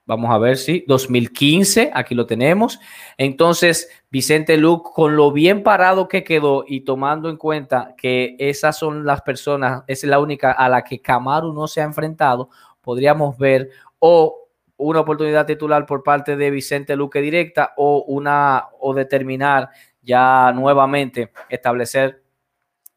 Vamos 0.07 0.31
a 0.31 0.39
ver 0.39 0.57
si 0.57 0.85
2015, 0.87 1.91
aquí 1.93 2.15
lo 2.15 2.27
tenemos. 2.27 2.79
Entonces, 3.19 3.89
Vicente 4.09 4.57
Luke, 4.57 4.91
con 4.95 5.17
lo 5.17 5.33
bien 5.33 5.65
parado 5.65 6.07
que 6.07 6.23
quedó 6.23 6.65
y 6.67 6.83
tomando 6.83 7.29
en 7.29 7.37
cuenta 7.37 7.93
que 7.99 8.37
esas 8.39 8.79
son 8.79 9.05
las 9.05 9.23
personas, 9.23 9.83
es 9.89 10.05
la 10.05 10.21
única 10.21 10.53
a 10.53 10.69
la 10.69 10.85
que 10.85 11.01
Camaro 11.01 11.53
no 11.53 11.67
se 11.67 11.81
ha 11.81 11.85
enfrentado, 11.85 12.51
podríamos 12.83 13.37
ver 13.37 13.71
o 13.99 14.46
una 14.79 15.01
oportunidad 15.01 15.47
titular 15.47 15.87
por 15.87 16.03
parte 16.03 16.37
de 16.37 16.51
Vicente 16.51 16.97
Luque 16.97 17.21
directa 17.21 17.73
o 17.77 18.05
una 18.09 18.67
o 18.81 18.95
determinar 18.95 19.71
ya 20.03 20.53
nuevamente 20.55 21.33
establecer 21.49 22.23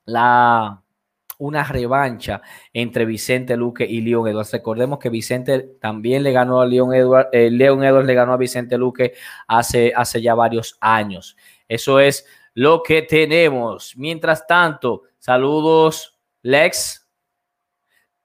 la 0.06 0.82
una 1.40 1.64
revancha 1.64 2.42
entre 2.74 3.06
Vicente 3.06 3.56
Luque 3.56 3.86
y 3.86 4.02
Leon 4.02 4.28
Edwards. 4.28 4.52
Recordemos 4.52 5.00
que 5.00 5.10
Vicente 5.10 5.78
también 5.80 6.22
le 6.22 6.34
ganó 6.34 6.62
a 6.62 6.66
Leon 6.66 6.94
Edwards, 6.94 7.30
eh, 7.32 7.50
Leon 7.50 7.84
Edwards 7.84 8.06
le 8.08 8.14
ganó 8.14 8.34
a 8.34 8.38
Vicente 8.38 8.78
Luque 8.78 9.14
hace, 9.48 9.94
hace 9.96 10.22
ya 10.22 10.36
varios 10.36 10.78
años. 10.82 11.38
Eso 11.68 12.00
es 12.00 12.26
lo 12.54 12.84
que 12.84 13.04
tenemos. 13.04 13.96
Mientras 13.96 14.46
tanto, 14.46 15.04
saludos, 15.18 16.20
Lex. 16.42 17.08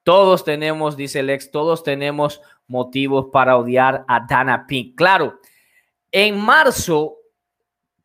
Todos 0.03 0.43
tenemos, 0.43 0.97
dice 0.97 1.23
Lex, 1.23 1.51
todos 1.51 1.83
tenemos 1.83 2.41
motivos 2.67 3.27
para 3.31 3.57
odiar 3.57 4.05
a 4.07 4.25
Dana 4.27 4.65
Pink. 4.67 4.95
Claro, 4.95 5.39
en 6.11 6.37
marzo 6.39 7.17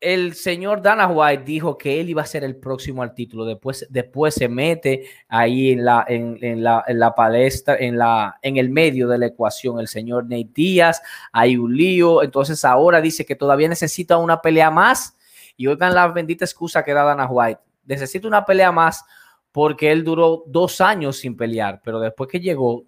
el 0.01 0.33
señor 0.33 0.81
Dana 0.81 1.07
White 1.07 1.43
dijo 1.43 1.77
que 1.77 2.01
él 2.01 2.09
iba 2.09 2.23
a 2.23 2.25
ser 2.25 2.43
el 2.43 2.55
próximo 2.55 3.03
al 3.03 3.13
título. 3.13 3.45
Después, 3.45 3.85
después 3.89 4.33
se 4.33 4.49
mete 4.49 5.05
ahí 5.29 5.71
en 5.71 5.85
la, 5.85 6.03
en, 6.07 6.63
la, 6.63 7.13
palestra, 7.15 7.75
en, 7.75 7.99
la, 7.99 8.39
en 8.41 8.57
el 8.57 8.71
medio 8.71 9.07
de 9.07 9.19
la 9.19 9.27
ecuación, 9.27 9.79
el 9.79 9.87
señor 9.87 10.23
Nate 10.23 10.49
Díaz. 10.55 11.01
Hay 11.31 11.55
un 11.55 11.77
lío. 11.77 12.23
Entonces 12.23 12.65
ahora 12.65 12.99
dice 12.99 13.25
que 13.25 13.35
todavía 13.35 13.69
necesita 13.69 14.17
una 14.17 14.41
pelea 14.41 14.71
más. 14.71 15.15
Y 15.55 15.67
oigan 15.67 15.93
la 15.93 16.07
bendita 16.07 16.45
excusa 16.45 16.83
que 16.83 16.93
da 16.93 17.03
Dana 17.03 17.27
White. 17.27 17.61
Necesita 17.85 18.27
una 18.27 18.43
pelea 18.43 18.71
más 18.71 19.05
porque 19.51 19.91
él 19.91 20.03
duró 20.03 20.43
dos 20.47 20.81
años 20.81 21.17
sin 21.17 21.37
pelear. 21.37 21.79
Pero 21.83 21.99
después 21.99 22.27
que 22.27 22.39
llegó, 22.39 22.85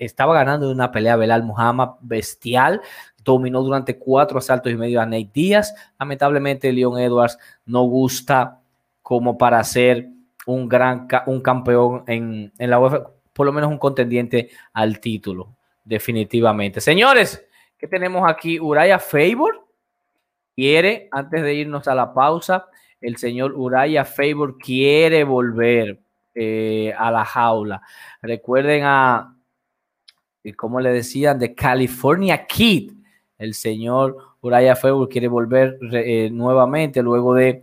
estaba 0.00 0.34
ganando 0.34 0.70
una 0.70 0.90
pelea 0.90 1.16
Belal 1.16 1.42
Muhammad 1.42 1.90
bestial 2.00 2.80
dominó 3.22 3.62
durante 3.62 3.98
cuatro 3.98 4.38
asaltos 4.38 4.72
y 4.72 4.76
medio 4.76 5.00
a 5.00 5.06
Nate 5.06 5.30
Díaz. 5.32 5.74
Lamentablemente, 5.98 6.72
Leon 6.72 6.98
Edwards 6.98 7.38
no 7.66 7.82
gusta 7.82 8.60
como 9.02 9.36
para 9.36 9.62
ser 9.62 10.08
un 10.46 10.68
gran 10.68 11.06
un 11.26 11.40
campeón 11.42 12.04
en, 12.06 12.52
la 12.58 12.80
UFC, 12.80 13.06
por 13.32 13.46
lo 13.46 13.52
menos 13.52 13.70
un 13.70 13.78
contendiente 13.78 14.50
al 14.72 15.00
título, 15.00 15.54
definitivamente. 15.84 16.80
Señores, 16.80 17.46
¿qué 17.78 17.86
tenemos 17.86 18.28
aquí? 18.28 18.58
Uraya 18.58 18.98
Favor 18.98 19.66
quiere, 20.56 21.08
antes 21.12 21.42
de 21.42 21.54
irnos 21.54 21.86
a 21.88 21.94
la 21.94 22.12
pausa, 22.14 22.66
el 23.00 23.16
señor 23.16 23.52
Uraya 23.52 24.04
Favor 24.04 24.56
quiere 24.58 25.24
volver 25.24 26.00
eh, 26.34 26.94
a 26.96 27.10
la 27.10 27.24
jaula. 27.24 27.82
Recuerden 28.22 28.82
a, 28.84 29.36
como 30.56 30.80
le 30.80 30.90
decían, 30.90 31.38
de 31.38 31.54
California 31.54 32.46
Kid, 32.46 32.92
el 33.38 33.54
señor 33.54 34.16
Uraya 34.40 34.76
Feuer 34.76 35.08
quiere 35.08 35.28
volver 35.28 35.78
eh, 35.92 36.30
nuevamente 36.30 37.02
luego 37.02 37.34
de, 37.34 37.62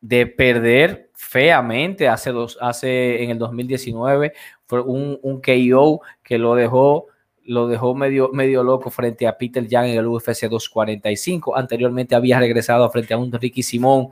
de, 0.00 0.26
perder 0.26 1.10
feamente 1.14 2.08
hace, 2.08 2.30
dos, 2.30 2.58
hace 2.60 3.22
en 3.22 3.30
el 3.30 3.38
2019 3.38 4.32
fue 4.66 4.80
un, 4.82 5.18
un 5.22 5.40
KO 5.40 6.00
que 6.22 6.38
lo 6.38 6.54
dejó 6.54 7.06
lo 7.46 7.68
dejó 7.68 7.94
medio, 7.94 8.30
medio 8.32 8.62
loco 8.62 8.90
frente 8.90 9.26
a 9.26 9.38
Peter 9.38 9.66
Young 9.66 9.86
en 9.86 9.98
el 9.98 10.06
UFC 10.06 10.48
245. 10.48 11.56
Anteriormente 11.56 12.16
había 12.16 12.40
regresado 12.40 12.90
frente 12.90 13.14
a 13.14 13.18
un 13.18 13.30
Ricky 13.32 13.62
Simón 13.62 14.08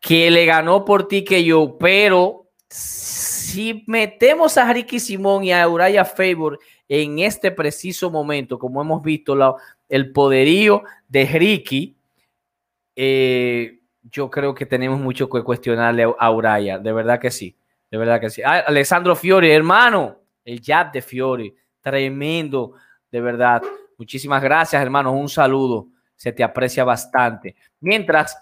que 0.00 0.30
le 0.30 0.44
ganó 0.44 0.84
por 0.84 1.06
ti 1.08 1.22
que 1.24 1.44
yo, 1.44 1.76
pero 1.78 2.46
si 2.68 3.84
metemos 3.86 4.58
a 4.58 4.72
Ricky 4.72 5.00
Simón 5.00 5.44
y 5.44 5.52
a 5.52 5.68
Uraya 5.68 6.04
Favor 6.04 6.58
en 6.88 7.18
este 7.18 7.50
preciso 7.50 8.10
momento, 8.10 8.58
como 8.58 8.80
hemos 8.80 9.02
visto, 9.02 9.36
el 9.88 10.12
poderío 10.12 10.82
de 11.08 11.24
Ricky, 11.26 11.96
eh, 12.96 13.78
yo 14.10 14.30
creo 14.30 14.54
que 14.54 14.66
tenemos 14.66 14.98
mucho 14.98 15.28
que 15.28 15.42
cuestionarle 15.42 16.06
a 16.18 16.30
Uraya, 16.30 16.78
de 16.78 16.92
verdad 16.92 17.20
que 17.20 17.30
sí, 17.30 17.54
de 17.90 17.98
verdad 17.98 18.20
que 18.20 18.30
sí. 18.30 18.42
Ah, 18.42 18.64
Alessandro 18.66 19.14
Fiori, 19.14 19.50
hermano, 19.50 20.18
el 20.44 20.60
jab 20.62 20.90
de 20.90 21.02
Fiori, 21.02 21.54
tremendo, 21.80 22.72
de 23.10 23.20
verdad. 23.20 23.62
Muchísimas 23.98 24.42
gracias, 24.42 24.80
hermano, 24.80 25.12
un 25.12 25.28
saludo, 25.28 25.88
se 26.16 26.32
te 26.32 26.42
aprecia 26.42 26.84
bastante. 26.84 27.54
Mientras, 27.80 28.36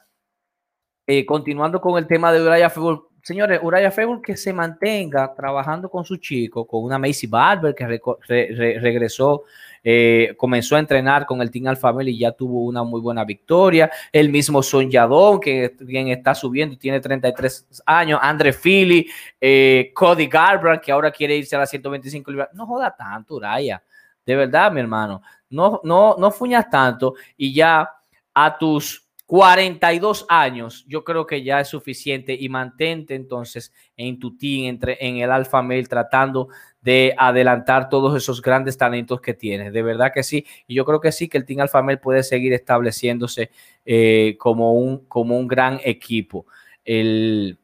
eh, 1.07 1.27
continuando 1.27 1.81
con 1.81 1.99
el 1.99 2.07
tema 2.07 2.33
de 2.33 2.43
Uraya 2.43 2.71
Fútbol, 2.71 3.09
señores, 3.27 3.59
Uraya 3.61 3.91
Facebook 3.91 4.23
que 4.23 4.37
se 4.37 4.53
mantenga 4.53 5.35
trabajando 5.35 5.91
con 5.91 6.05
su 6.05 6.17
chico, 6.19 6.65
con 6.65 6.85
una 6.85 6.97
Macy 6.97 7.27
Barber 7.27 7.75
que 7.75 7.85
regresó 8.25 9.43
eh, 9.83 10.35
comenzó 10.37 10.77
a 10.77 10.79
entrenar 10.79 11.27
con 11.27 11.43
el 11.43 11.51
Team 11.51 11.67
Alpha 11.67 11.93
y 12.05 12.19
ya 12.19 12.31
tuvo 12.31 12.63
una 12.63 12.85
muy 12.85 13.01
buena 13.01 13.25
victoria. 13.25 13.91
El 14.13 14.31
mismo 14.31 14.63
Son 14.63 14.89
Yadon, 14.89 15.41
que 15.41 15.75
quien 15.77 16.07
está 16.07 16.37
subiendo, 16.37 16.79
tiene 16.79 17.01
33 17.01 17.67
años. 17.85 18.21
Andre 18.23 18.53
Philly, 18.53 19.09
eh, 19.41 19.91
Cody 19.93 20.29
Garbrandt, 20.29 20.85
que 20.85 20.93
ahora 20.93 21.11
quiere 21.11 21.37
irse 21.37 21.57
a 21.57 21.59
las 21.59 21.71
125 21.71 22.31
libras. 22.31 22.51
No 22.53 22.65
joda 22.65 22.95
tanto, 22.97 23.35
Uraya. 23.35 23.83
De 24.25 24.37
verdad, 24.37 24.71
mi 24.71 24.81
hermano. 24.81 25.21
No, 25.51 25.81
no, 25.83 26.15
no 26.17 26.31
fuñas 26.31 26.71
tanto 26.71 27.15
y 27.37 27.53
ya 27.53 27.91
a 28.35 28.57
tus 28.57 29.06
42 29.27 30.25
años, 30.29 30.85
yo 30.87 31.03
creo 31.03 31.27
que 31.27 31.43
ya 31.43 31.61
es 31.61 31.69
suficiente 31.69 32.37
y 32.39 32.49
mantente 32.49 33.17
entonces 33.17 33.73
en 33.97 34.21
tu 34.21 34.37
team, 34.37 34.67
entre, 34.67 35.05
en 35.05 35.17
el 35.17 35.33
Alpha 35.33 35.63
Male, 35.63 35.83
tratando 35.85 36.49
de 36.81 37.13
adelantar 37.19 37.89
todos 37.89 38.17
esos 38.17 38.41
grandes 38.41 38.79
talentos 38.79 39.21
que 39.21 39.35
tiene. 39.35 39.73
De 39.73 39.83
verdad 39.83 40.13
que 40.15 40.23
sí. 40.23 40.47
Y 40.69 40.77
yo 40.77 40.85
creo 40.85 41.01
que 41.01 41.11
sí, 41.11 41.29
que 41.29 41.39
el 41.39 41.45
Team 41.45 41.61
Alpha 41.61 41.83
Male 41.83 41.99
puede 41.99 42.23
seguir 42.23 42.53
estableciéndose 42.53 43.51
eh, 43.85 44.37
como, 44.39 44.75
un, 44.75 45.07
como 45.07 45.37
un 45.37 45.49
gran 45.49 45.81
equipo. 45.83 46.47
El, 46.85 47.59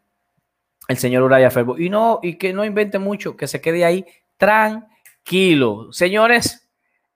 el 0.89 0.97
señor 0.97 1.23
Uraya 1.23 1.53
Ferbo. 1.53 1.79
Y, 1.79 1.89
no, 1.89 2.19
y 2.25 2.35
que 2.35 2.53
no 2.53 2.65
invente 2.65 2.99
mucho, 2.99 3.37
que 3.37 3.47
se 3.47 3.61
quede 3.61 3.85
ahí 3.85 4.05
tranquilo. 4.37 5.93
Señores, 5.93 6.69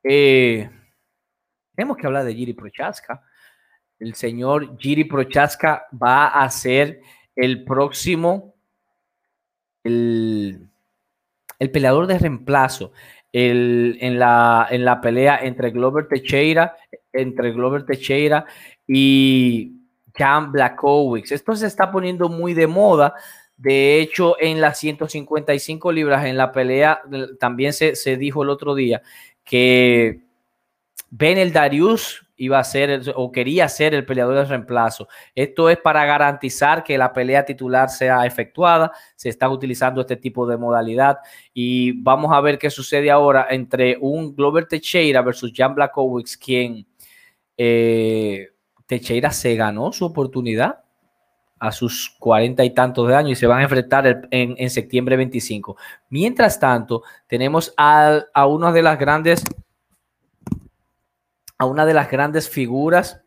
eh, 0.05 0.70
tenemos 1.74 1.97
que 1.97 2.07
hablar 2.07 2.24
de 2.24 2.34
Giri 2.34 2.53
Prochaska. 2.53 3.20
El 3.99 4.14
señor 4.14 4.78
Giri 4.78 5.05
Prochaska 5.05 5.86
va 5.92 6.28
a 6.28 6.51
ser 6.51 7.01
el 7.34 7.64
próximo, 7.64 8.55
el, 9.84 10.68
el 11.59 11.70
peleador 11.70 12.07
de 12.07 12.18
reemplazo 12.18 12.92
en, 13.32 14.18
la, 14.18 14.66
en 14.70 14.84
la 14.84 15.01
pelea 15.01 15.38
entre 15.42 15.70
Glover 15.70 16.09
Teixeira, 16.09 16.76
entre 17.12 17.53
Glover 17.53 17.84
Teixeira 17.84 18.47
y 18.86 19.72
Jan 20.14 20.53
Blakowicz. 20.53 21.32
Esto 21.32 21.55
se 21.55 21.66
está 21.66 21.90
poniendo 21.90 22.28
muy 22.28 22.55
de 22.55 22.66
moda. 22.66 23.14
De 23.57 24.01
hecho, 24.01 24.36
en 24.40 24.61
las 24.61 24.78
155 24.78 25.92
libras, 25.92 26.24
en 26.24 26.36
la 26.36 26.53
pelea, 26.53 27.03
también 27.38 27.72
se, 27.72 27.97
se 27.97 28.16
dijo 28.16 28.42
el 28.42 28.51
otro 28.51 28.74
día 28.74 29.03
que 29.44 30.20
Benel 31.11 31.53
Darius 31.53 32.26
iba 32.37 32.59
a 32.59 32.64
ser 32.64 33.03
o 33.14 33.32
quería 33.32 33.68
ser 33.68 33.95
el 33.95 34.05
peleador 34.05 34.37
de 34.37 34.45
reemplazo. 34.45 35.09
Esto 35.34 35.70
es 35.70 35.78
para 35.78 36.05
garantizar 36.05 36.84
que 36.84 36.99
la 36.99 37.12
pelea 37.12 37.45
titular 37.45 37.89
sea 37.89 38.26
efectuada. 38.26 38.93
Se 39.14 39.28
está 39.28 39.49
utilizando 39.49 40.03
este 40.03 40.16
tipo 40.16 40.47
de 40.47 40.57
modalidad 40.57 41.18
y 41.55 41.93
vamos 42.03 42.32
a 42.32 42.41
ver 42.41 42.59
qué 42.59 42.70
sucede 42.70 43.11
ahora 43.11 43.47
entre 43.51 43.97
un 44.01 44.34
Glover 44.34 44.66
Teixeira 44.66 45.22
versus 45.22 45.53
Jan 45.55 45.74
Blakowicz, 45.74 46.37
quien 46.37 46.87
eh, 47.57 48.51
Teixeira 48.87 49.30
se 49.30 49.55
ganó 49.57 49.93
su 49.93 50.05
oportunidad 50.05 50.82
a 51.59 51.72
sus 51.72 52.14
cuarenta 52.18 52.66
y 52.66 52.74
tantos 52.74 53.09
de 53.09 53.14
años 53.14 53.32
y 53.32 53.37
se 53.37 53.47
van 53.47 53.61
a 53.61 53.62
enfrentar 53.62 54.28
en, 54.30 54.70
septiembre 54.70 55.16
25. 55.16 55.76
Mientras 56.11 56.61
tanto, 56.61 57.03
tenemos 57.26 57.72
a 57.78 58.47
una 58.47 58.72
de 58.72 58.82
las 58.82 58.99
grandes 58.99 59.43
a 61.59 61.66
una 61.66 61.86
de 61.86 61.94
las 61.94 62.11
grandes 62.11 62.48
figuras 62.48 63.22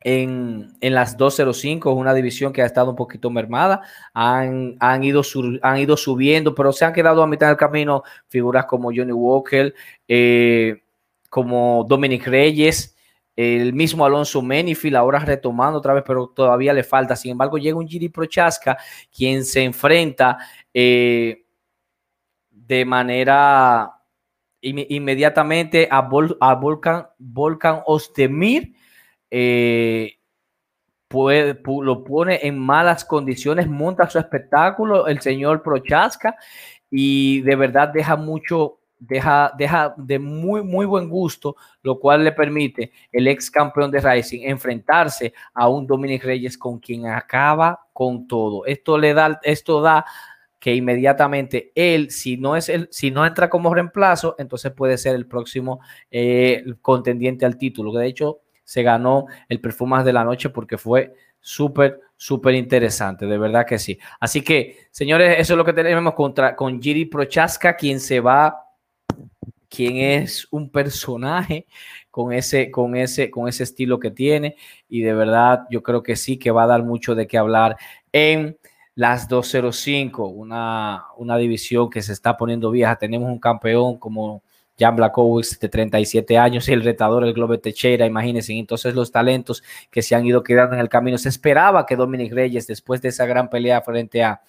en, 0.00 0.76
las 0.80 1.16
205, 1.16 1.90
es 1.90 1.96
una 1.96 2.12
división 2.12 2.52
que 2.52 2.62
ha 2.62 2.66
estado 2.66 2.90
un 2.90 2.96
poquito 2.96 3.30
mermada, 3.30 3.82
han, 4.12 4.76
han, 4.78 5.02
ido 5.02 5.22
han 5.62 5.78
ido 5.78 5.96
subiendo, 5.96 6.54
pero 6.54 6.72
se 6.72 6.84
han 6.84 6.92
quedado 6.92 7.22
a 7.22 7.26
mitad 7.26 7.48
del 7.48 7.56
camino 7.56 8.02
figuras 8.28 8.66
como 8.66 8.90
Johnny 8.94 9.12
Walker, 9.12 9.74
eh, 10.06 10.82
como 11.30 11.86
Dominic 11.88 12.26
Reyes, 12.26 12.94
el 13.34 13.72
mismo 13.72 14.04
Alonso 14.04 14.42
Menifil, 14.42 14.94
ahora 14.94 15.18
retomando 15.20 15.78
otra 15.78 15.94
vez, 15.94 16.04
pero 16.06 16.28
todavía 16.28 16.72
le 16.72 16.84
falta. 16.84 17.16
Sin 17.16 17.32
embargo, 17.32 17.58
llega 17.58 17.76
un 17.76 17.88
Giri 17.88 18.08
Prochaska, 18.08 18.76
quien 19.10 19.44
se 19.44 19.64
enfrenta 19.64 20.38
eh, 20.72 21.44
de 22.50 22.84
manera 22.84 23.90
inmediatamente 24.64 25.88
a, 25.90 26.08
a 26.40 26.54
Volkan, 26.54 27.06
Volkan 27.18 27.82
Ostemir, 27.86 28.72
eh, 29.30 30.18
puede, 31.08 31.60
lo 31.82 32.02
pone 32.02 32.40
en 32.42 32.58
malas 32.58 33.04
condiciones, 33.04 33.68
monta 33.68 34.08
su 34.08 34.18
espectáculo 34.18 35.06
el 35.06 35.20
señor 35.20 35.62
Prochaska 35.62 36.36
y 36.90 37.40
de 37.42 37.56
verdad 37.56 37.88
deja 37.88 38.16
mucho, 38.16 38.78
deja, 38.98 39.52
deja 39.56 39.94
de 39.96 40.18
muy, 40.18 40.62
muy 40.62 40.86
buen 40.86 41.08
gusto, 41.08 41.56
lo 41.82 42.00
cual 42.00 42.24
le 42.24 42.32
permite 42.32 42.92
el 43.12 43.28
ex 43.28 43.50
campeón 43.50 43.90
de 43.90 44.00
Racing 44.00 44.42
enfrentarse 44.42 45.34
a 45.52 45.68
un 45.68 45.86
Dominic 45.86 46.24
Reyes 46.24 46.58
con 46.58 46.78
quien 46.78 47.06
acaba 47.06 47.86
con 47.92 48.26
todo. 48.26 48.66
Esto 48.66 48.98
le 48.98 49.14
da, 49.14 49.40
esto 49.42 49.80
da 49.80 50.04
que 50.64 50.74
inmediatamente 50.74 51.72
él, 51.74 52.10
si 52.10 52.38
no 52.38 52.56
es 52.56 52.70
el, 52.70 52.88
si 52.90 53.10
no 53.10 53.26
entra 53.26 53.50
como 53.50 53.74
reemplazo, 53.74 54.34
entonces 54.38 54.72
puede 54.72 54.96
ser 54.96 55.14
el 55.14 55.26
próximo 55.26 55.80
eh, 56.10 56.64
contendiente 56.80 57.44
al 57.44 57.58
título. 57.58 57.92
De 57.92 58.06
hecho, 58.06 58.40
se 58.64 58.82
ganó 58.82 59.26
el 59.50 59.60
perfume 59.60 60.02
de 60.02 60.14
la 60.14 60.24
noche 60.24 60.48
porque 60.48 60.78
fue 60.78 61.12
súper, 61.38 62.00
súper 62.16 62.54
interesante, 62.54 63.26
de 63.26 63.36
verdad 63.36 63.66
que 63.66 63.78
sí. 63.78 63.98
Así 64.18 64.40
que, 64.40 64.88
señores, 64.90 65.36
eso 65.38 65.52
es 65.52 65.58
lo 65.58 65.66
que 65.66 65.74
tenemos 65.74 66.14
contra, 66.14 66.56
con 66.56 66.80
Giri 66.80 67.04
Prochaska, 67.04 67.76
quien 67.76 68.00
se 68.00 68.20
va, 68.20 68.56
quien 69.68 69.98
es 69.98 70.48
un 70.50 70.70
personaje 70.70 71.66
con 72.10 72.32
ese, 72.32 72.70
con 72.70 72.96
ese, 72.96 73.30
con 73.30 73.48
ese 73.48 73.64
estilo 73.64 73.98
que 74.00 74.12
tiene. 74.12 74.56
Y 74.88 75.02
de 75.02 75.12
verdad, 75.12 75.66
yo 75.68 75.82
creo 75.82 76.02
que 76.02 76.16
sí, 76.16 76.38
que 76.38 76.50
va 76.50 76.62
a 76.62 76.68
dar 76.68 76.84
mucho 76.84 77.14
de 77.14 77.26
qué 77.26 77.36
hablar 77.36 77.76
en 78.12 78.56
las 78.94 79.28
205, 79.28 80.26
una, 80.26 81.04
una 81.16 81.36
división 81.36 81.90
que 81.90 82.02
se 82.02 82.12
está 82.12 82.36
poniendo 82.36 82.70
vieja. 82.70 82.96
Tenemos 82.96 83.28
un 83.28 83.38
campeón 83.38 83.98
como 83.98 84.42
Jan 84.78 84.96
Blakowicz 84.96 85.58
de 85.58 85.68
37 85.68 86.38
años, 86.38 86.68
el 86.68 86.82
retador, 86.82 87.24
el 87.24 87.32
Globe 87.32 87.58
Techera, 87.58 88.06
imagínense, 88.06 88.52
entonces 88.52 88.94
los 88.94 89.12
talentos 89.12 89.62
que 89.90 90.02
se 90.02 90.14
han 90.14 90.26
ido 90.26 90.42
quedando 90.42 90.74
en 90.74 90.80
el 90.80 90.88
camino. 90.88 91.18
Se 91.18 91.28
esperaba 91.28 91.86
que 91.86 91.96
Dominic 91.96 92.32
Reyes, 92.32 92.66
después 92.66 93.00
de 93.02 93.08
esa 93.08 93.26
gran 93.26 93.48
pelea 93.50 93.80
frente 93.82 94.22
a 94.22 94.42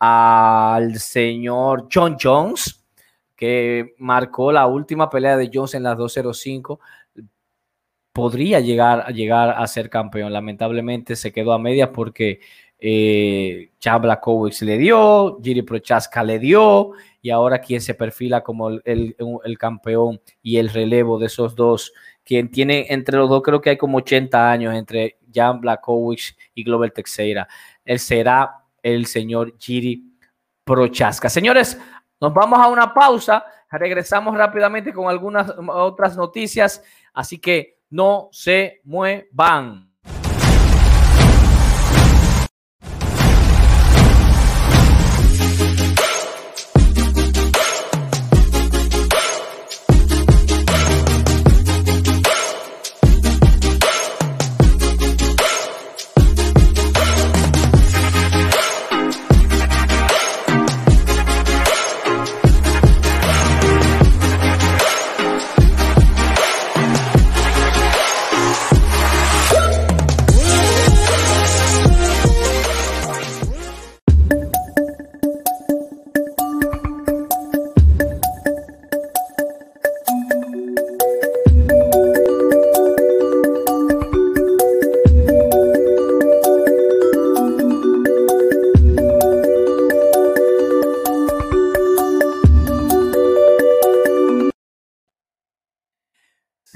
al 0.00 0.98
señor 0.98 1.88
John 1.92 2.16
Jones, 2.20 2.82
que 3.36 3.94
marcó 3.98 4.50
la 4.50 4.66
última 4.66 5.10
pelea 5.10 5.36
de 5.36 5.50
Jones 5.52 5.74
en 5.74 5.82
las 5.82 5.96
205, 5.98 6.80
podría 8.12 8.60
llegar, 8.60 9.04
a 9.06 9.10
llegar 9.10 9.50
a 9.50 9.66
ser 9.66 9.90
campeón. 9.90 10.32
Lamentablemente 10.32 11.16
se 11.16 11.32
quedó 11.32 11.52
a 11.52 11.58
medias 11.58 11.90
porque 11.92 12.40
eh, 12.80 13.72
Jan 13.80 14.00
Blakowicz 14.00 14.62
le 14.62 14.78
dio, 14.78 15.38
Giri 15.42 15.62
Prochaska 15.62 16.24
le 16.24 16.38
dio, 16.38 16.92
y 17.20 17.30
ahora 17.30 17.60
quien 17.60 17.80
se 17.80 17.94
perfila 17.94 18.42
como 18.42 18.70
el, 18.70 19.16
campeón 19.58 20.20
y 20.42 20.56
el 20.56 20.70
relevo 20.70 21.18
de 21.18 21.26
esos 21.26 21.54
dos, 21.54 21.92
quien 22.24 22.50
tiene 22.50 22.86
entre 22.88 23.18
los 23.18 23.28
dos, 23.28 23.42
creo 23.42 23.60
que 23.60 23.70
hay 23.70 23.76
como 23.76 23.98
80 23.98 24.50
años 24.50 24.74
entre 24.74 25.18
Jan 25.32 25.60
Blakowicz 25.60 26.36
y 26.54 26.64
Global 26.64 26.92
Teixeira. 26.92 27.46
Él 27.84 27.98
será 27.98 28.64
el 28.82 29.06
señor 29.06 29.54
Giri 29.58 30.16
Prochaska. 30.64 31.28
Señores, 31.28 31.78
nos 32.20 32.32
vamos 32.32 32.58
a 32.58 32.68
una 32.68 32.94
pausa. 32.94 33.44
Regresamos 33.70 34.36
rápidamente 34.36 34.92
con 34.92 35.08
algunas 35.08 35.52
otras 35.58 36.16
noticias. 36.16 36.82
Así 37.12 37.38
que 37.38 37.78
no 37.90 38.28
se 38.32 38.80
muevan. 38.84 39.89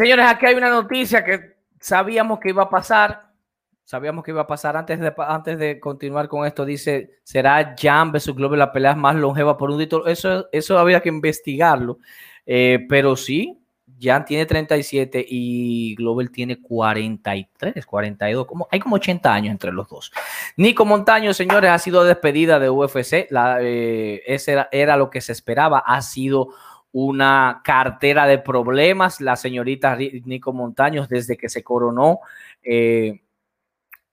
Señores, 0.04 0.26
aquí 0.26 0.44
hay 0.44 0.54
una 0.54 0.68
noticia 0.68 1.24
que 1.24 1.54
sabíamos 1.80 2.38
que 2.38 2.50
iba 2.50 2.64
a 2.64 2.68
pasar. 2.68 3.22
Sabíamos 3.84 4.22
que 4.22 4.32
iba 4.32 4.42
a 4.42 4.46
pasar 4.46 4.76
antes 4.76 5.00
de, 5.00 5.14
antes 5.16 5.58
de 5.58 5.80
continuar 5.80 6.28
con 6.28 6.46
esto. 6.46 6.66
Dice, 6.66 7.20
¿será 7.22 7.74
Jan 7.74 8.12
versus 8.12 8.36
Glover 8.36 8.58
la 8.58 8.70
pelea 8.70 8.94
más 8.94 9.16
longeva 9.16 9.56
por 9.56 9.70
un 9.70 9.78
título? 9.78 10.06
Eso, 10.06 10.46
eso 10.52 10.78
había 10.78 11.00
que 11.00 11.08
investigarlo. 11.08 12.00
Eh, 12.44 12.84
pero 12.86 13.16
sí, 13.16 13.58
Jan 13.98 14.26
tiene 14.26 14.44
37 14.44 15.24
y 15.26 15.94
Glover 15.94 16.28
tiene 16.28 16.60
43, 16.60 17.86
42. 17.86 18.46
Como, 18.46 18.68
hay 18.70 18.80
como 18.80 18.96
80 18.96 19.32
años 19.32 19.52
entre 19.52 19.72
los 19.72 19.88
dos. 19.88 20.12
Nico 20.58 20.84
Montaño, 20.84 21.32
señores, 21.32 21.70
ha 21.70 21.78
sido 21.78 22.04
despedida 22.04 22.58
de 22.58 22.68
UFC. 22.68 23.26
Eh, 23.32 24.22
ese 24.26 24.66
era 24.70 24.98
lo 24.98 25.08
que 25.08 25.22
se 25.22 25.32
esperaba. 25.32 25.78
Ha 25.78 26.02
sido 26.02 26.48
una 26.94 27.60
cartera 27.64 28.24
de 28.26 28.38
problemas. 28.38 29.20
La 29.20 29.34
señorita 29.34 29.96
Nico 29.96 30.52
Montaños, 30.52 31.08
desde 31.08 31.36
que 31.36 31.48
se 31.48 31.64
coronó, 31.64 32.20
eh, 32.62 33.20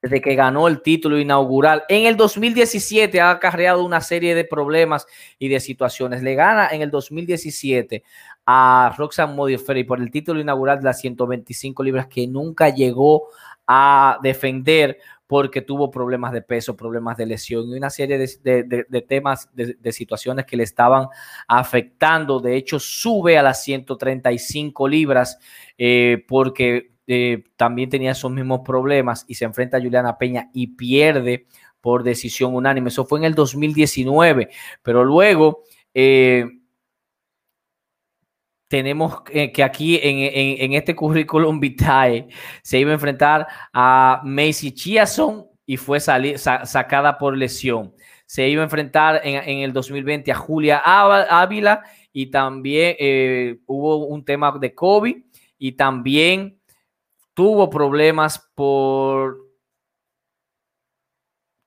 desde 0.02 0.20
que 0.20 0.34
ganó 0.34 0.66
el 0.66 0.82
título 0.82 1.16
inaugural 1.16 1.84
en 1.88 2.06
el 2.06 2.16
2017, 2.16 3.20
ha 3.20 3.30
acarreado 3.30 3.84
una 3.84 4.00
serie 4.00 4.34
de 4.34 4.44
problemas 4.44 5.06
y 5.38 5.48
de 5.48 5.60
situaciones. 5.60 6.24
Le 6.24 6.34
gana 6.34 6.70
en 6.72 6.82
el 6.82 6.90
2017 6.90 8.02
a 8.46 8.92
Roxanne 8.98 9.34
Modiferri 9.34 9.84
por 9.84 10.00
el 10.00 10.10
título 10.10 10.40
inaugural 10.40 10.78
de 10.78 10.84
las 10.86 11.00
125 11.00 11.84
libras 11.84 12.08
que 12.08 12.26
nunca 12.26 12.68
llegó 12.70 13.28
a 13.64 14.18
defender 14.24 14.98
porque 15.32 15.62
tuvo 15.62 15.90
problemas 15.90 16.30
de 16.30 16.42
peso, 16.42 16.76
problemas 16.76 17.16
de 17.16 17.24
lesión 17.24 17.66
y 17.70 17.72
una 17.72 17.88
serie 17.88 18.18
de, 18.18 19.06
temas, 19.08 19.48
de, 19.54 19.90
situaciones 19.92 20.44
que 20.44 20.58
le 20.58 20.62
estaban 20.62 21.06
afectando. 21.48 22.38
De 22.38 22.54
hecho, 22.54 22.78
sube 22.78 23.38
a 23.38 23.42
las 23.42 23.64
135 23.64 24.86
libras 24.86 25.38
eh, 25.78 26.22
porque 26.28 26.92
eh, 27.06 27.44
también 27.56 27.88
tenía 27.88 28.10
esos 28.10 28.30
mismos 28.30 28.60
problemas 28.62 29.24
y 29.26 29.36
se 29.36 29.46
enfrenta 29.46 29.78
a 29.78 29.80
Juliana 29.80 30.18
Peña 30.18 30.50
y 30.52 30.66
pierde 30.66 31.46
por 31.80 32.02
decisión 32.02 32.54
unánime. 32.54 32.88
Eso 32.88 33.06
fue 33.06 33.18
en 33.18 33.24
el 33.24 33.34
2019, 33.34 34.50
pero 34.82 35.02
luego... 35.02 35.62
Eh, 35.94 36.44
tenemos 38.72 39.20
que 39.20 39.62
aquí 39.62 40.00
en, 40.02 40.72
este 40.72 40.96
currículum 40.96 41.60
vitae 41.60 42.26
se 42.62 42.78
iba 42.78 42.90
a 42.90 42.94
enfrentar 42.94 43.46
a 43.70 44.22
Macy 44.24 44.72
Chiason 44.72 45.44
y 45.66 45.76
fue 45.76 46.00
sacada 46.00 47.18
por 47.18 47.36
lesión. 47.36 47.92
Se 48.24 48.48
iba 48.48 48.62
a 48.62 48.64
enfrentar 48.64 49.20
en, 49.24 49.58
el 49.58 49.74
2020 49.74 50.32
a 50.32 50.36
Julia 50.36 50.78
Ávila 50.82 51.82
y 52.14 52.30
también 52.30 52.96
eh, 52.98 53.58
hubo 53.66 54.06
un 54.06 54.24
tema 54.24 54.56
de 54.58 54.74
COVID 54.74 55.16
y 55.58 55.72
también 55.72 56.58
tuvo 57.34 57.68
problemas 57.68 58.38
por 58.54 59.36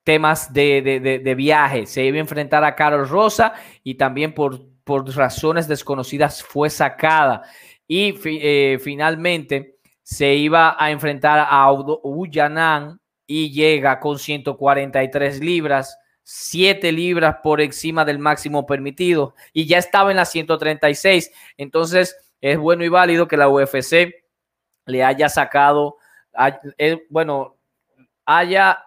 temas 0.03 0.51
de, 0.51 1.21
de 1.23 1.35
viaje. 1.35 1.85
Se 1.85 2.03
iba 2.03 2.17
a 2.17 2.21
enfrentar 2.21 2.63
a 2.63 2.73
Carol 2.73 3.07
Rosa 3.07 3.53
y 3.83 3.93
también 3.93 4.33
por 4.33 4.74
por 4.85 5.05
razones 5.13 5.67
desconocidas 5.67 6.41
fue 6.41 6.69
sacada 6.69 7.41
y 7.87 8.15
eh, 8.23 8.79
finalmente 8.79 9.79
se 10.03 10.35
iba 10.35 10.75
a 10.79 10.91
enfrentar 10.91 11.47
a 11.49 11.71
Uyanan 11.71 13.01
y 13.27 13.51
llega 13.51 13.99
con 13.99 14.19
143 14.19 15.39
libras, 15.39 15.97
7 16.23 16.91
libras 16.91 17.37
por 17.43 17.59
encima 17.59 18.05
del 18.05 18.19
máximo 18.19 18.67
permitido 18.67 19.33
y 19.51 19.65
ya 19.65 19.79
estaba 19.79 20.11
en 20.11 20.17
las 20.17 20.31
136. 20.31 21.31
Entonces 21.57 22.15
es 22.39 22.57
bueno 22.57 22.83
y 22.83 22.89
válido 22.89 23.27
que 23.27 23.37
la 23.37 23.49
UFC 23.49 24.13
le 24.85 25.03
haya 25.03 25.27
sacado, 25.27 25.97
eh, 26.77 27.05
bueno, 27.09 27.57
haya 28.25 28.84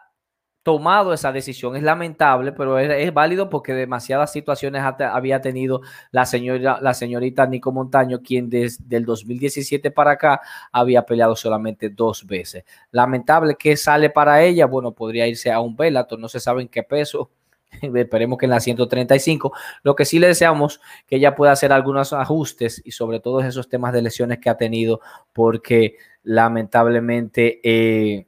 tomado 0.68 1.14
esa 1.14 1.32
decisión. 1.32 1.76
Es 1.76 1.82
lamentable, 1.82 2.52
pero 2.52 2.78
es, 2.78 3.14
válido 3.14 3.48
porque 3.48 3.72
demasiadas 3.72 4.30
situaciones 4.30 4.82
había 4.82 5.40
tenido 5.40 5.80
la, 6.10 6.26
señora, 6.26 6.78
la 6.82 6.92
señorita 6.92 7.46
Nico 7.46 7.72
Montaño, 7.72 8.20
quien 8.20 8.50
desde 8.50 8.98
el 8.98 9.06
2017 9.06 9.90
para 9.90 10.10
acá 10.10 10.42
había 10.70 11.06
peleado 11.06 11.36
solamente 11.36 11.88
dos 11.88 12.26
veces. 12.26 12.64
Lamentable 12.90 13.54
que 13.54 13.78
sale 13.78 14.10
para 14.10 14.42
ella, 14.42 14.66
bueno, 14.66 14.92
podría 14.92 15.26
irse 15.26 15.50
a 15.50 15.60
un 15.60 15.74
Bellator, 15.74 16.18
no 16.18 16.28
se 16.28 16.38
sabe 16.38 16.60
en 16.60 16.68
qué 16.68 16.82
peso. 16.82 17.30
Esperemos 17.80 18.36
que 18.36 18.44
en 18.44 18.50
la 18.50 18.60
135. 18.60 19.50
Lo 19.84 19.96
que 19.96 20.04
sí 20.04 20.18
le 20.18 20.26
deseamos 20.26 20.82
que 21.06 21.16
ella 21.16 21.34
pueda 21.34 21.52
hacer 21.52 21.72
algunos 21.72 22.12
ajustes 22.12 22.82
y 22.84 22.90
sobre 22.90 23.20
todo 23.20 23.40
esos 23.40 23.70
temas 23.70 23.94
de 23.94 24.02
lesiones 24.02 24.38
que 24.38 24.50
ha 24.50 24.58
tenido, 24.58 25.00
porque 25.32 25.96
lamentablemente 26.24 27.58
eh, 27.64 28.26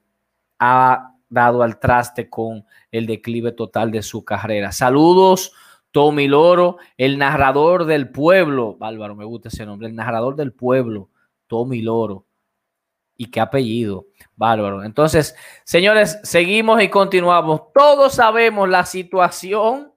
ha 0.59 1.10
dado 1.31 1.63
al 1.63 1.79
traste 1.79 2.29
con 2.29 2.67
el 2.91 3.07
declive 3.07 3.53
total 3.53 3.91
de 3.91 4.03
su 4.03 4.25
carrera. 4.25 4.73
Saludos, 4.73 5.53
Tommy 5.93 6.29
Loro, 6.29 6.79
el 6.99 7.19
narrador 7.19 7.87
del 7.87 8.11
pueblo. 8.11 8.77
Bárbaro, 8.77 9.15
me 9.15 9.25
gusta 9.25 9.49
ese 9.49 9.65
nombre, 9.65 9.89
el 9.89 9.95
narrador 9.95 10.37
del 10.37 10.53
pueblo, 10.53 11.09
Tommy 11.47 11.81
Loro. 11.81 12.27
Y 13.17 13.31
qué 13.31 13.41
apellido, 13.41 14.07
bárbaro. 14.35 14.83
Entonces, 14.83 15.35
señores, 15.65 16.19
seguimos 16.23 16.83
y 16.83 16.89
continuamos. 16.89 17.73
Todos 17.75 18.15
sabemos 18.15 18.69
la 18.69 18.85
situación 18.87 19.93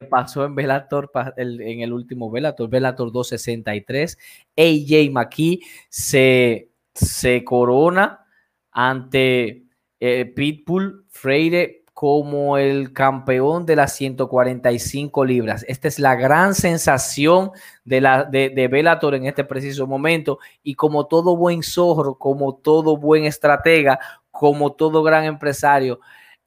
que 0.00 0.06
pasó 0.06 0.44
en 0.44 0.54
Velator, 0.54 1.10
en 1.36 1.80
el 1.80 1.92
último 1.92 2.30
Velator, 2.30 2.68
Velator 2.68 3.12
263. 3.12 4.18
AJ 4.56 5.10
McKee 5.12 5.60
se, 5.90 6.70
se 6.94 7.44
corona 7.44 8.26
ante 8.72 9.63
eh, 10.06 10.26
Pitbull 10.26 11.06
Freire 11.08 11.82
como 11.94 12.58
el 12.58 12.92
campeón 12.92 13.64
de 13.64 13.74
las 13.74 13.94
145 13.96 15.24
libras. 15.24 15.64
Esta 15.66 15.88
es 15.88 15.98
la 15.98 16.14
gran 16.14 16.54
sensación 16.54 17.52
de, 17.86 18.02
la, 18.02 18.24
de, 18.24 18.50
de 18.50 18.68
Bellator 18.68 19.14
en 19.14 19.24
este 19.24 19.44
preciso 19.44 19.86
momento. 19.86 20.40
Y 20.62 20.74
como 20.74 21.06
todo 21.06 21.38
buen 21.38 21.62
zorro, 21.62 22.18
como 22.18 22.54
todo 22.56 22.98
buen 22.98 23.24
estratega, 23.24 23.98
como 24.30 24.74
todo 24.74 25.02
gran 25.02 25.24
empresario, 25.24 26.00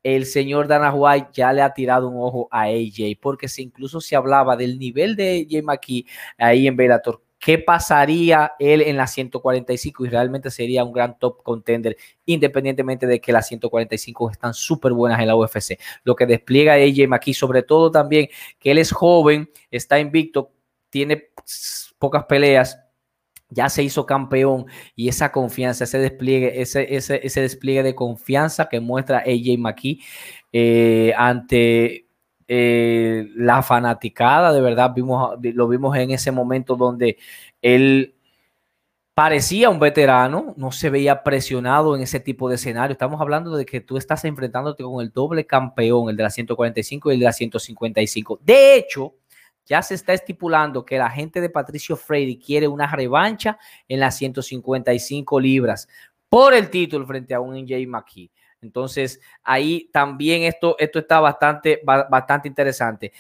el 0.04 0.28
señor 0.28 0.68
Dana 0.68 0.94
White 0.94 1.30
ya 1.34 1.52
le 1.52 1.64
ha 1.64 1.74
tirado 1.74 2.10
un 2.10 2.22
ojo 2.22 2.48
a 2.52 2.66
AJ, 2.66 3.18
porque 3.20 3.48
si 3.48 3.64
incluso 3.64 4.02
se 4.02 4.16
hablaba 4.16 4.56
del 4.56 4.78
nivel 4.78 5.16
de 5.16 5.48
AJ 5.50 5.64
McKee 5.64 6.06
ahí 6.38 6.68
en 6.68 6.76
Bellator, 6.76 7.24
qué 7.48 7.58
pasaría 7.58 8.52
él 8.60 8.82
en 8.82 8.98
la 8.98 9.08
145 9.08 10.06
y 10.06 10.10
realmente 10.10 10.52
sería 10.52 10.84
un 10.84 10.92
gran 10.92 11.18
top 11.18 11.42
contender, 11.44 11.96
independientemente 12.26 13.08
de 13.08 13.22
que 13.22 13.32
las 13.32 13.48
145 13.48 14.32
están 14.32 14.54
súper 14.54 14.92
buenas 14.92 15.22
en 15.22 15.28
la 15.28 15.36
UFC. 15.38 15.80
Lo 16.04 16.14
que 16.14 16.26
despliega 16.26 16.74
AJ 16.74 17.08
McKee, 17.08 17.34
sobre 17.34 17.64
todo 17.64 17.90
también 17.90 18.28
que 18.60 18.72
él 18.72 18.80
es 18.80 18.92
joven, 18.92 19.50
está 19.72 19.98
invicto, 19.98 20.52
tiene 20.90 21.30
pocas 21.98 22.26
peleas, 22.26 22.82
ya 23.50 23.70
se 23.70 23.82
hizo 23.82 24.06
campeón 24.06 24.66
y 24.94 25.08
esa 25.08 25.32
confianza, 25.32 25.86
ese 25.86 26.00
despliegue, 26.00 26.62
ese, 26.62 26.98
ese, 26.98 27.22
ese 27.26 27.40
despliegue 27.40 27.82
de 27.82 27.96
confianza 27.96 28.68
que 28.68 28.82
muestra 28.82 29.20
AJ 29.20 29.58
McKee 29.58 30.02
eh, 30.52 31.14
ante 31.16 32.07
eh, 32.48 33.30
la 33.36 33.62
fanaticada, 33.62 34.54
de 34.54 34.62
verdad, 34.62 34.94
vimos, 34.96 35.38
lo 35.42 35.68
vimos 35.68 35.96
en 35.98 36.12
ese 36.12 36.32
momento 36.32 36.76
donde 36.76 37.18
él 37.62 38.16
parecía 39.18 39.72
un 39.72 39.80
veterano, 39.80 40.54
no 40.58 40.72
se 40.72 40.92
veía 40.92 41.24
presionado 41.24 41.96
en 41.96 42.04
ese 42.04 42.20
tipo 42.20 42.48
de 42.48 42.56
escenario. 42.56 42.92
Estamos 42.92 43.20
hablando 43.20 43.56
de 43.56 43.66
que 43.66 43.82
tú 43.82 43.98
estás 43.98 44.24
enfrentándote 44.26 44.84
con 44.84 45.02
el 45.02 45.12
doble 45.12 45.48
campeón, 45.48 46.10
el 46.10 46.16
de 46.16 46.22
la 46.22 46.30
145 46.30 47.10
y 47.10 47.14
el 47.16 47.20
de 47.22 47.26
la 47.26 47.34
155. 47.34 48.40
De 48.44 48.76
hecho, 48.76 49.16
ya 49.66 49.82
se 49.82 49.96
está 49.96 50.14
estipulando 50.14 50.86
que 50.86 51.00
la 51.00 51.10
gente 51.10 51.42
de 51.42 51.50
Patricio 51.50 51.98
Freire 51.98 52.40
quiere 52.40 52.68
una 52.68 52.86
revancha 52.86 53.58
en 53.88 54.00
las 54.00 54.16
155 54.18 55.40
libras 55.40 55.88
por 56.30 56.54
el 56.54 56.70
título 56.70 57.06
frente 57.06 57.34
a 57.34 57.40
un 57.40 57.56
NJ 57.56 57.88
McKee. 57.88 58.30
Entonces, 58.62 59.20
ahí 59.44 59.90
también 59.92 60.44
esto, 60.44 60.76
esto 60.80 61.00
está 61.00 61.20
bastante, 61.20 61.82
bastante 61.84 62.48
interesante. 62.48 63.14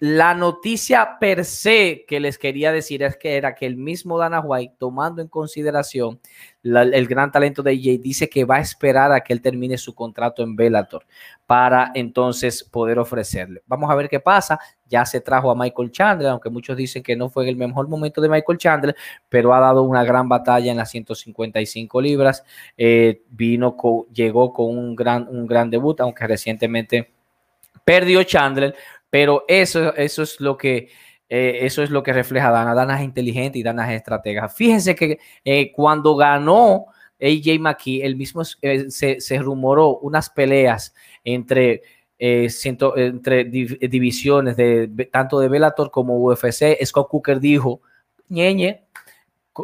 La 0.00 0.32
noticia 0.32 1.18
per 1.18 1.44
se 1.44 2.04
que 2.06 2.20
les 2.20 2.38
quería 2.38 2.70
decir 2.70 3.02
es 3.02 3.16
que 3.16 3.36
era 3.36 3.56
que 3.56 3.66
el 3.66 3.76
mismo 3.76 4.16
Dana 4.16 4.38
White, 4.38 4.76
tomando 4.78 5.20
en 5.20 5.26
consideración 5.26 6.20
el 6.62 7.08
gran 7.08 7.32
talento 7.32 7.64
de 7.64 7.72
AJ, 7.72 8.00
dice 8.00 8.28
que 8.28 8.44
va 8.44 8.56
a 8.56 8.60
esperar 8.60 9.10
a 9.10 9.22
que 9.22 9.32
él 9.32 9.42
termine 9.42 9.76
su 9.76 9.96
contrato 9.96 10.44
en 10.44 10.54
Bellator 10.54 11.04
para 11.46 11.90
entonces 11.94 12.62
poder 12.62 13.00
ofrecerle. 13.00 13.62
Vamos 13.66 13.90
a 13.90 13.96
ver 13.96 14.08
qué 14.08 14.20
pasa. 14.20 14.60
Ya 14.88 15.04
se 15.04 15.20
trajo 15.20 15.50
a 15.50 15.54
Michael 15.54 15.90
Chandler, 15.90 16.30
aunque 16.30 16.50
muchos 16.50 16.76
dicen 16.76 17.02
que 17.02 17.16
no 17.16 17.28
fue 17.28 17.48
el 17.48 17.56
mejor 17.56 17.88
momento 17.88 18.20
de 18.20 18.28
Michael 18.28 18.58
Chandler, 18.58 18.96
pero 19.28 19.54
ha 19.54 19.60
dado 19.60 19.82
una 19.82 20.04
gran 20.04 20.28
batalla 20.28 20.70
en 20.70 20.78
las 20.78 20.90
155 20.90 22.00
libras. 22.00 22.44
Eh, 22.76 23.22
vino, 23.30 23.76
llegó 24.12 24.52
con 24.52 24.76
un 24.76 24.96
gran, 24.96 25.28
un 25.28 25.46
gran 25.46 25.70
debut, 25.70 26.00
aunque 26.00 26.26
recientemente 26.26 27.10
perdió 27.84 28.22
Chandler, 28.22 28.74
pero 29.10 29.44
eso, 29.48 29.94
eso 29.94 30.22
es 30.22 30.40
lo 30.40 30.56
que 30.56 30.88
eh, 31.28 31.58
eso 31.62 31.82
es 31.82 31.90
lo 31.90 32.02
que 32.02 32.12
refleja 32.12 32.50
Dana. 32.50 32.74
Dana 32.74 32.98
es 32.98 33.04
inteligente 33.04 33.58
y 33.58 33.62
Dana 33.62 33.92
es 33.92 33.98
estratega. 33.98 34.48
Fíjense 34.48 34.94
que 34.94 35.18
eh, 35.44 35.72
cuando 35.72 36.16
ganó 36.16 36.86
AJ 37.20 37.58
McKee, 37.60 38.02
el 38.02 38.16
mismo 38.16 38.44
se, 38.44 39.20
se, 39.20 39.38
rumoró 39.38 39.98
unas 39.98 40.30
peleas 40.30 40.94
entre, 41.24 41.82
entre 42.18 43.44
divisiones 43.44 44.56
de 44.56 45.08
tanto 45.10 45.38
de 45.40 45.48
Bellator 45.48 45.90
como 45.90 46.18
UFC. 46.18 46.76
Scott 46.84 47.08
Cooker 47.08 47.40
dijo, 47.40 47.80
ñeñe, 48.28 48.88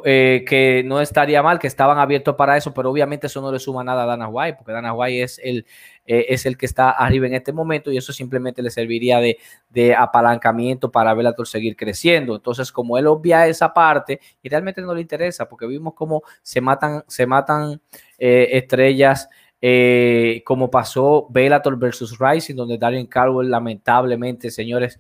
eh, 0.05 0.45
que 0.49 0.83
no 0.85 1.01
estaría 1.01 1.43
mal, 1.43 1.59
que 1.59 1.69
estaban 1.69 1.99
abiertos 1.99 2.35
para 2.35 2.57
eso, 2.57 2.75
pero 2.75 2.91
obviamente 2.91 3.29
eso 3.29 3.41
no 3.41 3.53
le 3.53 3.61
suma 3.61 3.85
nada 3.85 4.03
a 4.03 4.07
Dana 4.07 4.29
White, 4.29 4.57
porque 4.59 4.73
Dana 4.73 4.93
White 4.93 5.23
es 5.23 5.41
el, 5.43 5.67
eh, 6.05 6.27
es 6.31 6.47
el 6.47 6.57
que 6.57 6.67
está 6.67 6.91
arriba 6.91 7.29
en 7.29 7.35
este 7.35 7.53
momento 7.53 7.93
y 7.93 7.97
eso 7.97 8.13
simplemente 8.13 8.61
le 8.61 8.71
serviría 8.71 9.21
de, 9.21 9.39
de 9.71 9.95
apalancamiento 9.95 10.91
para 10.91 11.15
Bellator 11.15 11.47
seguir 11.47 11.77
creciendo. 11.77 12.35
Entonces, 12.35 12.73
como 12.73 12.99
él 12.99 13.07
obvia 13.07 13.47
esa 13.47 13.73
parte 13.73 14.21
y 14.43 14.49
realmente 14.49 14.83
no 14.83 14.95
le 14.95 15.01
interesa, 15.01 15.49
porque 15.49 15.67
vimos 15.67 15.95
cómo 15.95 16.23
se 16.43 16.61
matan, 16.61 17.05
se 17.07 17.27
matan 17.27 17.81
eh, 18.19 18.49
estrellas. 18.53 19.29
Como 20.45 20.71
pasó 20.71 21.27
Bellator 21.31 21.79
versus 21.79 22.19
Rising, 22.19 22.55
donde 22.55 22.79
Darren 22.79 23.07
Caldwell 23.07 23.51
lamentablemente, 23.51 24.51
señores, 24.51 24.99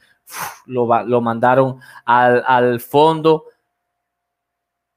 lo, 0.66 0.86
mandaron 1.20 1.80
al, 2.04 2.80
fondo 2.80 3.44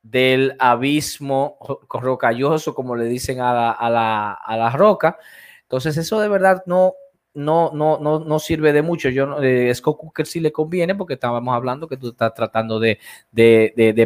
del 0.02 0.56
abismo 0.60 1.58
rocalloso, 1.90 2.74
como 2.74 2.96
le 2.96 3.06
dicen 3.06 3.42
a 3.42 3.90
la, 3.90 4.34
a 4.34 4.78
roca. 4.78 5.18
Entonces, 5.64 5.98
eso 5.98 6.20
de 6.22 6.30
verdad 6.30 6.64
no, 6.66 6.94
no, 7.34 7.72
no, 7.74 8.00
no, 8.00 8.20
no 8.20 8.40
sirve 8.40 8.74
de 8.74 8.82
mucho. 8.82 9.10
Yo, 9.10 9.42
eh, 9.44 9.74
Scott 9.76 9.98
Cooker 9.98 10.26
sí 10.26 10.40
le 10.40 10.52
conviene 10.52 10.96
porque 10.96 11.16
estábamos 11.16 11.54
hablando 11.54 11.88
que 11.88 11.98
tú 11.98 12.10
estás 12.10 12.34
tratando 12.34 12.80
de, 12.80 13.00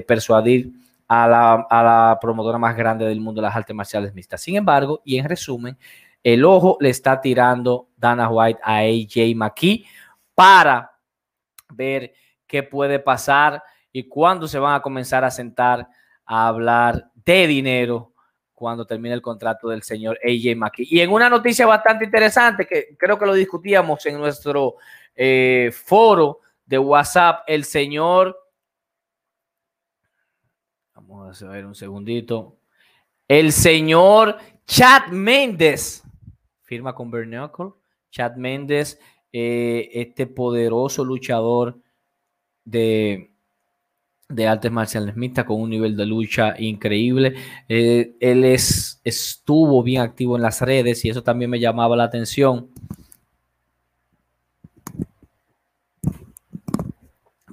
persuadir 0.08 0.72
a 1.14 1.28
la, 1.28 1.68
a 1.70 1.84
la, 1.84 2.20
promotora 2.22 2.58
más 2.58 2.74
grande 2.78 3.06
del 3.06 3.20
mundo 3.20 3.42
de 3.42 3.48
las 3.48 3.56
artes 3.56 3.76
marciales 3.76 4.14
mixtas. 4.14 4.42
Sin 4.42 4.56
embargo, 4.56 5.02
y 5.04 5.18
en 5.18 5.28
resumen, 5.28 5.78
el 6.24 6.46
ojo 6.46 6.78
le 6.80 6.90
está 6.90 7.20
tirando 7.20 7.90
Dana 7.98 8.30
White 8.30 8.62
a 8.64 8.78
AJ 8.78 9.36
McKee 9.36 9.86
para 10.34 10.90
ver 11.68 12.14
qué 12.48 12.64
puede 12.64 12.98
pasar 13.00 13.62
y 13.92 14.08
cuándo 14.08 14.48
se 14.48 14.58
van 14.58 14.74
a 14.74 14.82
comenzar 14.82 15.26
a 15.26 15.32
sentar 15.32 15.86
a 16.26 16.48
hablar 16.48 17.12
de 17.26 17.46
dinero 17.46 18.14
cuando 18.54 18.86
termine 18.86 19.14
el 19.14 19.22
contrato 19.22 19.68
del 19.68 19.84
señor 19.84 20.18
AJ 20.24 20.56
McKee. 20.56 20.88
Y 20.90 21.02
en 21.02 21.12
una 21.12 21.30
noticia 21.30 21.66
bastante 21.66 22.06
interesante 22.06 22.66
que 22.66 22.96
creo 22.98 23.20
que 23.20 23.26
lo 23.26 23.34
discutíamos 23.34 24.06
en 24.06 24.18
nuestro 24.18 24.76
eh, 25.14 25.72
foro 25.74 26.40
de 26.66 26.80
WhatsApp, 26.80 27.44
el 27.48 27.66
señor, 27.66 28.41
vamos 31.08 31.42
a 31.42 31.50
ver 31.50 31.66
un 31.66 31.76
segundito, 31.76 32.58
el 33.28 33.52
señor 33.52 34.38
Chad 34.66 35.08
Méndez, 35.12 36.04
firma 36.64 36.94
con 36.94 37.12
Bernacle, 37.12 37.72
Chad 38.10 38.36
Méndez, 38.36 39.00
eh, 39.32 39.90
este 39.94 40.28
poderoso 40.28 41.06
luchador 41.06 41.80
de 42.66 43.32
de 44.34 44.48
artes 44.48 44.72
marciales 44.72 45.16
mixtas 45.16 45.46
con 45.46 45.62
un 45.62 45.70
nivel 45.70 45.96
de 45.96 46.06
lucha 46.06 46.56
increíble. 46.58 47.36
Eh, 47.68 48.16
él 48.20 48.44
es, 48.46 49.02
estuvo 49.04 49.84
bien 49.84 50.02
activo 50.02 50.36
en 50.36 50.42
las 50.42 50.62
redes 50.62 51.04
y 51.06 51.10
eso 51.10 51.24
también 51.24 51.52
me 51.52 51.60
llamaba 51.60 51.96
la 51.96 52.06
atención. 52.06 52.70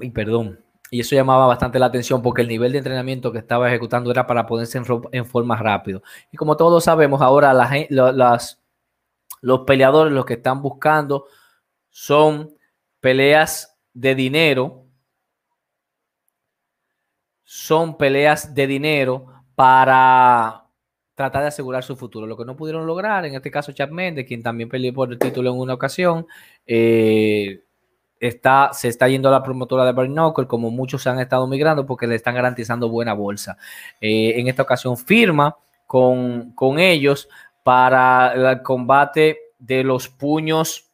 Y 0.01 0.11
perdón. 0.11 0.61
Y 0.91 1.01
eso 1.01 1.15
llamaba 1.15 1.47
bastante 1.47 1.79
la 1.79 1.87
atención 1.87 2.23
porque 2.23 2.43
el 2.43 2.49
nivel 2.49 2.73
de 2.73 2.79
entrenamiento 2.79 3.31
que 3.31 3.39
estaba 3.39 3.69
ejecutando 3.69 4.11
era 4.11 4.27
para 4.27 4.47
ponerse 4.47 4.81
en, 5.13 5.27
forma 5.27 5.57
rápido. 5.57 6.03
Y 6.33 6.37
como 6.37 6.57
todos 6.57 6.85
sabemos, 6.85 7.21
ahora 7.21 7.53
las, 7.53 8.61
los 9.43 9.61
peleadores 9.61 10.13
los 10.13 10.25
que 10.25 10.35
están 10.35 10.63
buscando 10.63 11.27
son 11.91 12.55
peleas 13.01 13.77
de 13.93 14.15
dinero 14.15 14.89
son 17.51 17.97
peleas 17.97 18.55
de 18.55 18.67
dinero 18.67 19.25
para 19.55 20.67
tratar 21.15 21.41
de 21.41 21.49
asegurar 21.49 21.83
su 21.83 21.97
futuro. 21.97 22.27
Lo 22.27 22.37
que 22.37 22.45
no 22.45 22.55
pudieron 22.55 22.87
lograr, 22.87 23.25
en 23.25 23.35
este 23.35 23.51
caso 23.51 23.73
Chad 23.73 23.89
Mendes, 23.89 24.27
quien 24.27 24.43
también 24.43 24.69
peleó 24.69 24.93
por 24.93 25.11
el 25.11 25.19
título 25.19 25.51
en 25.51 25.59
una 25.59 25.73
ocasión, 25.73 26.27
eh, 26.67 27.65
está, 28.21 28.71
se 28.73 28.89
está 28.89 29.09
yendo 29.09 29.29
a 29.29 29.33
la 29.33 29.43
promotora 29.43 29.85
de 29.85 29.93
Barry 29.93 30.09
Knuckle, 30.09 30.47
como 30.47 30.71
muchos 30.71 31.07
han 31.07 31.21
estado 31.21 31.47
migrando 31.47 31.87
porque 31.87 32.07
le 32.07 32.15
están 32.15 32.35
garantizando 32.35 32.89
buena 32.89 33.15
bolsa. 33.15 33.57
Eh, 34.01 34.35
en 34.37 34.49
esta 34.49 34.63
ocasión 34.63 34.97
firma 34.97 35.57
con, 35.87 36.53
con 36.53 36.79
ellos 36.79 37.29
para 37.63 38.33
el 38.33 38.63
combate 38.63 39.39
de 39.59 39.85
los 39.85 40.09
puños 40.09 40.89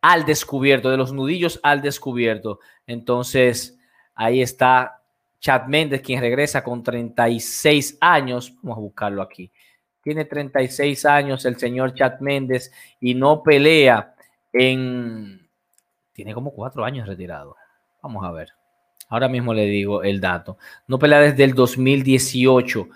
al 0.00 0.24
descubierto, 0.24 0.90
de 0.90 0.96
los 0.96 1.12
nudillos 1.12 1.60
al 1.62 1.80
descubierto. 1.80 2.58
Entonces, 2.86 3.78
ahí 4.14 4.42
está 4.42 5.00
Chad 5.40 5.66
Méndez, 5.66 6.02
quien 6.02 6.20
regresa 6.20 6.62
con 6.62 6.82
36 6.82 7.98
años. 8.00 8.54
Vamos 8.62 8.78
a 8.78 8.80
buscarlo 8.80 9.22
aquí. 9.22 9.50
Tiene 10.02 10.24
36 10.24 11.04
años 11.06 11.44
el 11.44 11.56
señor 11.56 11.94
Chad 11.94 12.20
Méndez 12.20 12.72
y 13.00 13.14
no 13.14 13.42
pelea 13.42 14.14
en... 14.52 15.41
Tiene 16.22 16.34
como 16.34 16.52
cuatro 16.52 16.84
años 16.84 17.08
retirado. 17.08 17.56
Vamos 18.00 18.24
a 18.24 18.30
ver. 18.30 18.50
Ahora 19.08 19.28
mismo 19.28 19.52
le 19.52 19.64
digo 19.64 20.04
el 20.04 20.20
dato. 20.20 20.56
No 20.86 21.00
pelea 21.00 21.18
desde 21.18 21.42
el 21.42 21.52
2018 21.52 22.88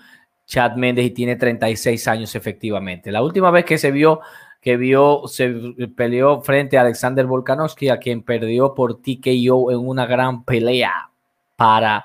Chad 0.47 0.77
Méndez 0.77 1.07
y 1.07 1.11
tiene 1.11 1.35
36 1.35 2.07
años 2.07 2.37
efectivamente. 2.37 3.11
La 3.11 3.25
última 3.25 3.51
vez 3.51 3.65
que 3.65 3.79
se 3.79 3.91
vio 3.91 4.21
que 4.61 4.77
vio, 4.77 5.23
se 5.27 5.53
peleó 5.97 6.41
frente 6.41 6.79
a 6.79 6.83
Alexander 6.83 7.27
Volkanovski, 7.27 7.89
a 7.89 7.99
quien 7.99 8.23
perdió 8.23 8.75
por 8.75 9.01
TKO 9.01 9.73
en 9.73 9.79
una 9.79 10.07
gran 10.07 10.45
pelea 10.45 11.11
para 11.57 12.05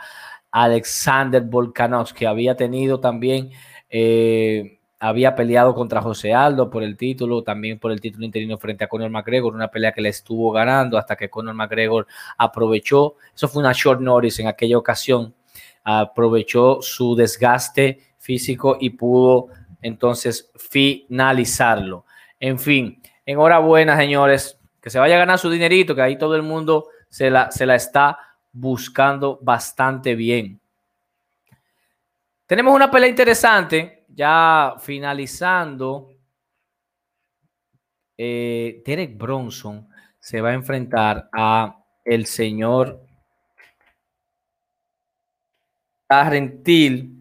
Alexander 0.50 1.44
Volkanovski. 1.44 2.26
Había 2.26 2.56
tenido 2.56 3.00
también, 3.00 3.52
eh, 3.90 4.80
había 5.04 5.34
peleado 5.34 5.74
contra 5.74 6.00
José 6.00 6.32
Aldo 6.32 6.70
por 6.70 6.84
el 6.84 6.96
título, 6.96 7.42
también 7.42 7.80
por 7.80 7.92
el 7.92 8.00
título 8.00 8.24
interino 8.24 8.60
frente 8.60 8.84
a 8.84 8.88
Conor 8.88 9.10
McGregor, 9.10 9.56
una 9.56 9.68
pelea 9.68 9.92
que 9.92 10.02
le 10.02 10.10
estuvo 10.10 10.52
ganando 10.52 10.96
hasta 10.96 11.16
que 11.16 11.28
Conor 11.28 11.56
McGregor 11.56 12.06
aprovechó, 12.38 13.16
eso 13.34 13.48
fue 13.48 13.62
una 13.64 13.74
short 13.74 14.00
notice 14.00 14.44
en 14.44 14.48
aquella 14.48 14.78
ocasión, 14.78 15.34
aprovechó 15.84 16.84
su 16.84 17.16
desgaste 17.16 18.00
físico 18.20 18.78
y 18.80 18.92
pudo 18.92 19.48
entonces 19.82 20.52
finalizarlo. 20.56 22.06
En 22.40 22.60
fin, 22.60 23.02
enhorabuena, 23.26 23.98
señores, 23.98 24.60
que 24.80 24.92
se 24.92 25.00
vaya 25.00 25.16
a 25.16 25.20
ganar 25.20 25.40
su 25.40 25.50
dinerito, 25.50 25.96
que 25.96 26.04
ahí 26.04 26.16
todo 26.16 26.36
el 26.36 26.44
mundo 26.44 26.90
se 27.10 27.32
la, 27.32 27.50
se 27.50 27.66
la 27.66 27.74
está 27.74 28.20
buscando 28.52 29.40
bastante 29.42 30.14
bien. 30.14 30.60
Tenemos 32.46 32.76
una 32.76 32.92
pelea 32.92 33.10
interesante, 33.10 34.01
ya 34.14 34.76
finalizando. 34.80 36.10
Eh, 38.18 38.84
Derek 38.86 39.18
Bronson 39.18 39.88
se 40.20 40.42
va 40.42 40.50
a 40.50 40.54
enfrentar 40.54 41.30
a 41.34 41.84
el 42.06 42.26
señor 42.26 43.02
Arrentil. 46.08 47.18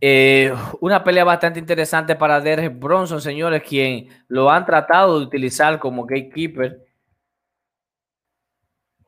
Eh, 0.00 0.54
una 0.80 1.02
pelea 1.02 1.24
bastante 1.24 1.58
interesante 1.58 2.14
para 2.14 2.40
Derek 2.40 2.78
Bronson, 2.78 3.20
señores, 3.20 3.62
quien 3.62 4.08
lo 4.28 4.50
han 4.50 4.64
tratado 4.64 5.18
de 5.18 5.26
utilizar 5.26 5.78
como 5.78 6.04
gatekeeper 6.04 6.88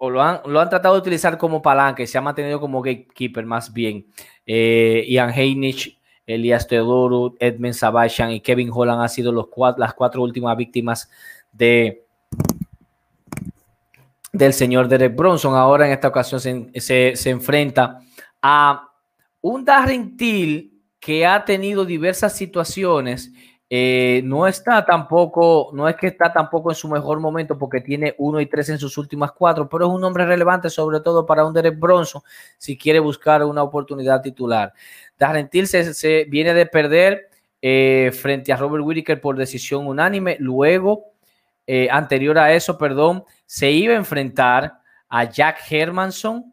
o 0.03 0.09
lo 0.09 0.22
han, 0.22 0.41
tratado 0.70 0.95
de 0.95 1.01
utilizar 1.01 1.36
como 1.36 1.61
palanque, 1.61 2.07
se 2.07 2.16
ha 2.16 2.22
mantenido 2.22 2.59
como 2.59 2.80
gatekeeper 2.80 3.45
más 3.45 3.70
bien. 3.70 4.07
Eh, 4.53 5.05
Ian 5.07 5.32
Heinich, 5.32 5.96
Elias 6.26 6.66
Teodoro, 6.66 7.36
Edmund 7.38 7.72
Sabachan 7.72 8.32
y 8.32 8.40
Kevin 8.40 8.70
Holland 8.72 9.01
han 9.01 9.09
sido 9.09 9.30
los 9.30 9.46
las 9.76 9.94
cuatro 9.94 10.24
últimas 10.24 10.57
víctimas 10.57 11.09
de 11.53 12.05
del 14.32 14.53
señor 14.53 14.88
Derek 14.88 15.14
Bronson. 15.14 15.55
Ahora 15.55 15.86
en 15.86 15.92
esta 15.92 16.09
ocasión 16.09 16.40
se, 16.40 17.14
se 17.14 17.30
enfrenta 17.30 18.01
a 18.42 18.90
un 19.40 19.64
Darren 19.64 20.16
Till 20.16 20.82
que 20.98 21.24
ha 21.24 21.44
tenido 21.44 21.84
diversas 21.84 22.36
situaciones 22.36 23.32
eh, 23.73 24.21
no 24.25 24.49
está 24.49 24.85
tampoco, 24.85 25.71
no 25.73 25.89
es 25.89 25.95
que 25.95 26.09
está 26.09 26.33
tampoco 26.33 26.73
en 26.73 26.75
su 26.75 26.89
mejor 26.89 27.21
momento 27.21 27.57
porque 27.57 27.81
tiene 27.81 28.16
uno 28.18 28.41
y 28.41 28.47
tres 28.47 28.68
en 28.68 28.81
sus 28.81 28.99
últimas 28.99 29.31
cuatro, 29.31 29.68
pero 29.68 29.87
es 29.87 29.93
un 29.93 30.03
hombre 30.03 30.27
relevante 30.27 30.68
sobre 30.68 30.99
todo 30.99 31.25
para 31.25 31.47
un 31.47 31.55
Derek 31.55 31.79
si 32.59 32.77
quiere 32.77 32.99
buscar 32.99 33.45
una 33.45 33.62
oportunidad 33.62 34.23
titular. 34.23 34.73
Darren 35.16 35.49
Till 35.49 35.68
se, 35.68 36.25
viene 36.25 36.53
de 36.53 36.66
perder 36.66 37.31
eh, 37.62 38.11
frente 38.12 38.53
a 38.53 38.57
Robert 38.57 38.85
Whittaker 38.85 39.21
por 39.21 39.37
decisión 39.37 39.87
unánime. 39.87 40.37
Luego, 40.41 41.12
eh, 41.64 41.87
anterior 41.93 42.39
a 42.39 42.53
eso, 42.53 42.77
perdón, 42.77 43.23
se 43.47 43.71
iba 43.71 43.95
a 43.95 43.99
enfrentar 43.99 44.81
a 45.09 45.31
Jack 45.31 45.61
Hermanson 45.71 46.53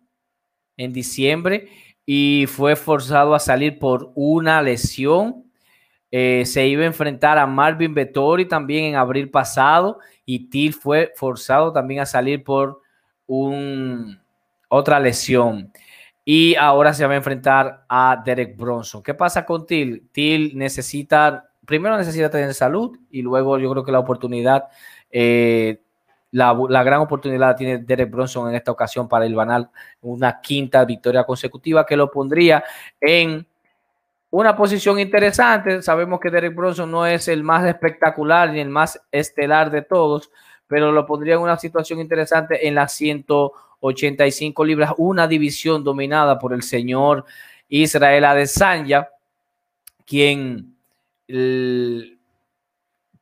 en 0.76 0.94
diciembre 0.94 1.68
y 2.06 2.46
fue 2.48 2.76
forzado 2.76 3.34
a 3.34 3.40
salir 3.40 3.80
por 3.80 4.12
una 4.14 4.62
lesión 4.62 5.47
eh, 6.12 6.44
se 6.46 6.66
iba 6.68 6.84
a 6.84 6.88
enfrentar 6.88 7.38
a 7.38 7.46
Marvin 7.46 7.94
Vettori 7.94 8.48
también 8.48 8.86
en 8.86 8.96
abril 8.96 9.30
pasado 9.30 10.00
y 10.26 10.50
Till 10.50 10.74
fue 10.74 11.12
forzado 11.16 11.74
también 11.74 12.02
a 12.02 12.06
salir 12.06 12.44
por 12.44 12.82
otra 14.70 15.00
lesión. 15.00 15.72
Y 16.24 16.56
ahora 16.56 16.94
se 16.94 17.06
va 17.06 17.14
a 17.14 17.18
enfrentar 17.18 17.86
a 17.88 18.22
Derek 18.26 18.58
Bronson. 18.58 19.02
¿Qué 19.04 19.14
pasa 19.14 19.46
con 19.46 19.66
Till? 19.66 20.10
Till 20.12 20.58
necesita, 20.58 21.50
primero 21.66 21.98
necesita 21.98 22.30
tener 22.30 22.54
salud 22.54 22.98
y 23.10 23.22
luego 23.22 23.58
yo 23.60 23.72
creo 23.72 23.84
que 23.84 23.92
la 23.92 24.00
oportunidad, 24.00 24.66
eh, 25.10 25.82
la, 26.32 26.58
la, 26.70 26.84
gran 26.84 27.02
oportunidad 27.02 27.56
tiene 27.56 27.80
Derek 27.80 28.12
Bronson 28.12 28.50
en 28.50 28.56
esta 28.56 28.72
ocasión 28.72 29.08
para 29.08 29.26
el 29.26 29.36
banal 29.36 29.70
una 30.02 30.42
quinta 30.42 30.84
victoria 30.84 31.24
consecutiva 31.24 31.86
que 31.86 31.96
lo 31.96 32.12
pondría 32.12 32.64
en 33.00 33.46
una 34.30 34.56
posición 34.56 35.00
interesante. 35.00 35.82
Sabemos 35.82 36.20
que 36.20 36.30
Derek 36.30 36.56
Bronson 36.56 36.92
no 36.92 37.06
es 37.06 37.28
el 37.28 37.44
más 37.44 37.66
espectacular 37.66 38.52
ni 38.52 38.60
el 38.60 38.70
más 38.70 39.00
estelar 39.12 39.72
de 39.72 39.82
todos, 39.82 40.32
pero 40.68 40.92
lo 40.92 41.06
pondría 41.06 41.36
en 41.36 41.42
una 41.42 41.58
situación 41.58 42.00
interesante 42.00 42.68
en 42.68 42.76
las 42.76 42.94
185 42.94 44.66
libras, 44.66 44.94
una 44.98 45.28
división 45.28 45.84
dominada 45.84 46.38
por 46.40 46.54
el 46.54 46.64
señor 46.64 47.26
Israel 47.70 48.26
Adesanya, 48.26 49.10
quien, 50.06 50.76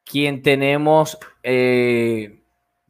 quien 0.03 0.41
tenemos, 0.41 1.17
eh, 1.43 2.39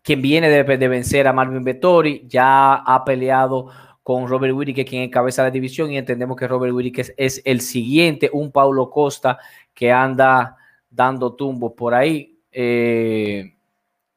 quien 0.01 0.22
viene 0.22 0.49
de, 0.49 0.78
de 0.78 0.88
vencer 0.88 1.28
a 1.28 1.34
Marvin 1.34 1.63
Vettori, 1.63 2.26
ya 2.28 2.76
ha 2.76 3.03
peleado 3.03 3.72
con 4.06 4.28
Robert 4.28 4.53
Whittaker, 4.53 4.86
quien 4.86 5.01
encabeza 5.01 5.41
la 5.41 5.49
división, 5.49 5.89
y 5.89 5.97
entendemos 5.97 6.38
que 6.38 6.47
Robert 6.47 6.72
Whittaker 6.72 7.16
es, 7.18 7.41
el 7.43 7.60
siguiente, 7.60 8.30
un 8.32 8.51
Paulo 8.51 8.91
Costa 8.91 9.39
que 9.74 9.91
anda 9.91 10.58
dando 10.91 11.34
tumbos 11.34 11.74
por 11.74 11.95
ahí, 11.95 12.38
eh, 12.51 13.56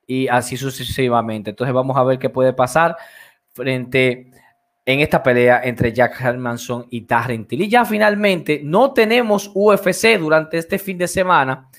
y 0.06 0.28
así 0.28 0.58
sucesivamente. 0.58 1.48
Entonces 1.48 1.72
vamos 1.72 1.96
a 1.96 2.04
ver 2.04 2.18
qué 2.18 2.28
puede 2.28 2.52
pasar 2.52 2.98
frente 3.54 4.30
en 4.84 5.00
esta 5.00 5.22
pelea 5.22 5.62
entre 5.64 5.90
Jack 5.90 6.20
Hermanson 6.20 6.86
y 6.90 7.06
Darren. 7.06 7.46
Y 7.48 7.66
ya 7.66 7.86
finalmente 7.86 8.60
no 8.62 8.92
tenemos 8.92 9.50
UFC 9.54 10.18
durante 10.18 10.58
este 10.58 10.78
fin 10.78 10.98
de 10.98 11.08
semana. 11.08 11.70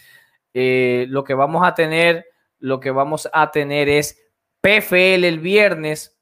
Eh, 0.51 1.05
lo 1.09 1.23
que 1.23 1.35
vamos 1.35 1.63
a 1.63 1.75
tener, 1.75 2.25
lo 2.57 2.79
que 2.79 2.89
vamos 2.89 3.29
a 3.31 3.51
tener 3.51 3.87
es 3.87 4.19
PFL 4.61 5.25
el 5.25 5.37
viernes 5.37 6.18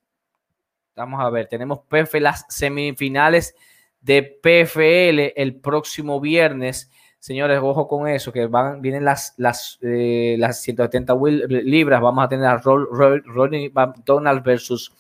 Vamos 0.98 1.22
a 1.22 1.30
ver, 1.30 1.48
tenemos 1.48 1.82
PF, 1.88 2.20
las 2.20 2.45
semifinales 2.50 3.56
de 4.02 4.24
PFL 4.24 5.39
el 5.39 5.56
próximo 5.62 6.20
viernes. 6.20 6.89
Señores, 7.20 7.60
ojo 7.62 7.88
con 7.88 8.08
eso, 8.08 8.34
que 8.34 8.48
van, 8.48 8.82
vienen 8.82 9.06
las, 9.06 9.36
las, 9.38 9.78
eh, 9.84 10.38
las 10.39 10.60
170 10.64 11.14
libras. 11.48 12.02
Vamos 12.02 12.26
a 12.26 12.28
tener 12.28 12.48
a 12.48 12.58
Ronnie 12.58 13.70
McDonald 13.70 14.43
versus 14.43 14.91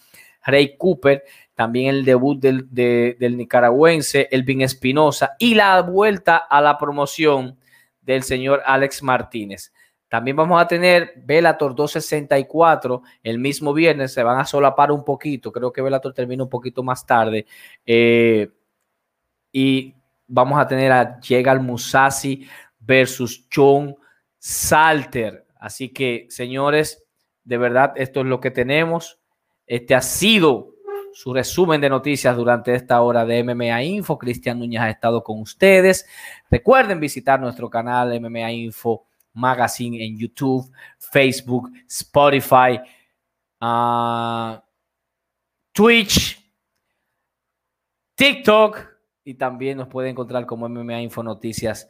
Ray 0.45 0.77
Cooper, 0.77 1.23
también 1.55 1.87
el 1.87 2.05
debut 2.05 2.39
del, 2.39 2.67
del 2.69 3.35
nicaragüense 3.35 4.27
Elvin 4.29 4.61
Espinosa 4.61 5.35
y 5.39 5.55
la 5.55 5.81
vuelta 5.81 6.37
a 6.37 6.61
la 6.61 6.77
promoción 6.77 7.57
del 8.03 8.21
señor 8.21 8.61
Alex 8.67 9.01
Martínez. 9.01 9.73
También 10.09 10.37
vamos 10.37 10.61
a 10.61 10.67
tener 10.67 11.13
Velator 11.17 11.75
264 11.75 13.01
el 13.23 13.39
mismo 13.39 13.73
viernes. 13.73 14.13
Se 14.13 14.23
van 14.23 14.39
a 14.39 14.45
solapar 14.45 14.91
un 14.91 15.03
poquito. 15.03 15.51
Creo 15.51 15.71
que 15.71 15.81
Velator 15.81 16.13
termina 16.13 16.43
un 16.43 16.49
poquito 16.49 16.81
más 16.81 17.05
tarde. 17.05 17.45
Eh, 17.85 18.49
y 19.51 19.95
vamos 20.27 20.59
a 20.59 20.67
tener 20.67 20.91
a 20.91 21.19
Jegal 21.21 21.59
Musashi 21.59 22.47
versus 22.79 23.47
John 23.53 23.95
Salter. 24.37 25.45
Así 25.59 25.89
que, 25.89 26.27
señores, 26.29 27.03
de 27.43 27.57
verdad, 27.57 27.93
esto 27.95 28.21
es 28.21 28.27
lo 28.27 28.39
que 28.39 28.51
tenemos. 28.51 29.19
Este 29.65 29.93
ha 29.93 30.01
sido 30.01 30.75
su 31.11 31.33
resumen 31.33 31.81
de 31.81 31.89
noticias 31.89 32.37
durante 32.37 32.75
esta 32.75 33.01
hora 33.01 33.25
de 33.25 33.43
MMA 33.43 33.83
Info. 33.83 34.17
Cristian 34.17 34.59
Núñez 34.59 34.81
ha 34.81 34.89
estado 34.89 35.23
con 35.23 35.41
ustedes. 35.41 36.07
Recuerden 36.49 36.99
visitar 36.99 37.39
nuestro 37.39 37.69
canal 37.69 38.17
MMA 38.21 38.51
Info 38.51 39.06
Magazine 39.37 40.03
en 40.03 40.17
YouTube, 40.17 40.69
Facebook, 40.97 41.71
Spotify, 41.87 42.79
ah, 43.61 44.63
Twitch, 45.71 46.43
TikTok 48.15 48.79
y 49.23 49.35
también 49.35 49.77
nos 49.77 49.87
puede 49.87 50.09
encontrar 50.09 50.45
como 50.45 50.67
MMA 50.67 51.01
Info 51.01 51.21
Noticias 51.21 51.87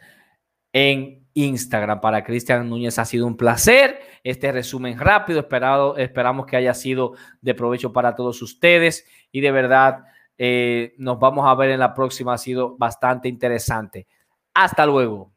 en 0.74 1.26
Instagram. 1.34 2.02
Para 2.02 2.24
Cristian 2.24 2.68
Núñez 2.70 3.00
ha 3.00 3.06
sido 3.06 3.26
un 3.26 3.38
placer. 3.38 4.00
Este 4.24 4.52
resumen 4.52 5.00
rápido, 5.00 5.39
esperado, 5.39 5.95
esperamos 5.98 6.45
que 6.45 6.58
haya 6.58 6.74
sido 6.74 7.14
de 7.41 7.54
provecho 7.54 7.93
para 7.93 8.16
todos 8.16 8.41
ustedes 8.41 9.06
y 9.32 9.41
de 9.41 9.52
verdad 9.52 10.06
eh, 10.38 10.95
nos 10.98 11.20
vamos 11.20 11.48
a 11.48 11.56
ver 11.56 11.70
en 11.70 11.80
la 11.80 11.93
próxima. 11.93 12.34
Ha 12.34 12.38
sido 12.38 12.76
bastante 12.78 13.30
interesante. 13.30 14.08
Hasta 14.54 14.86
luego. 14.86 15.37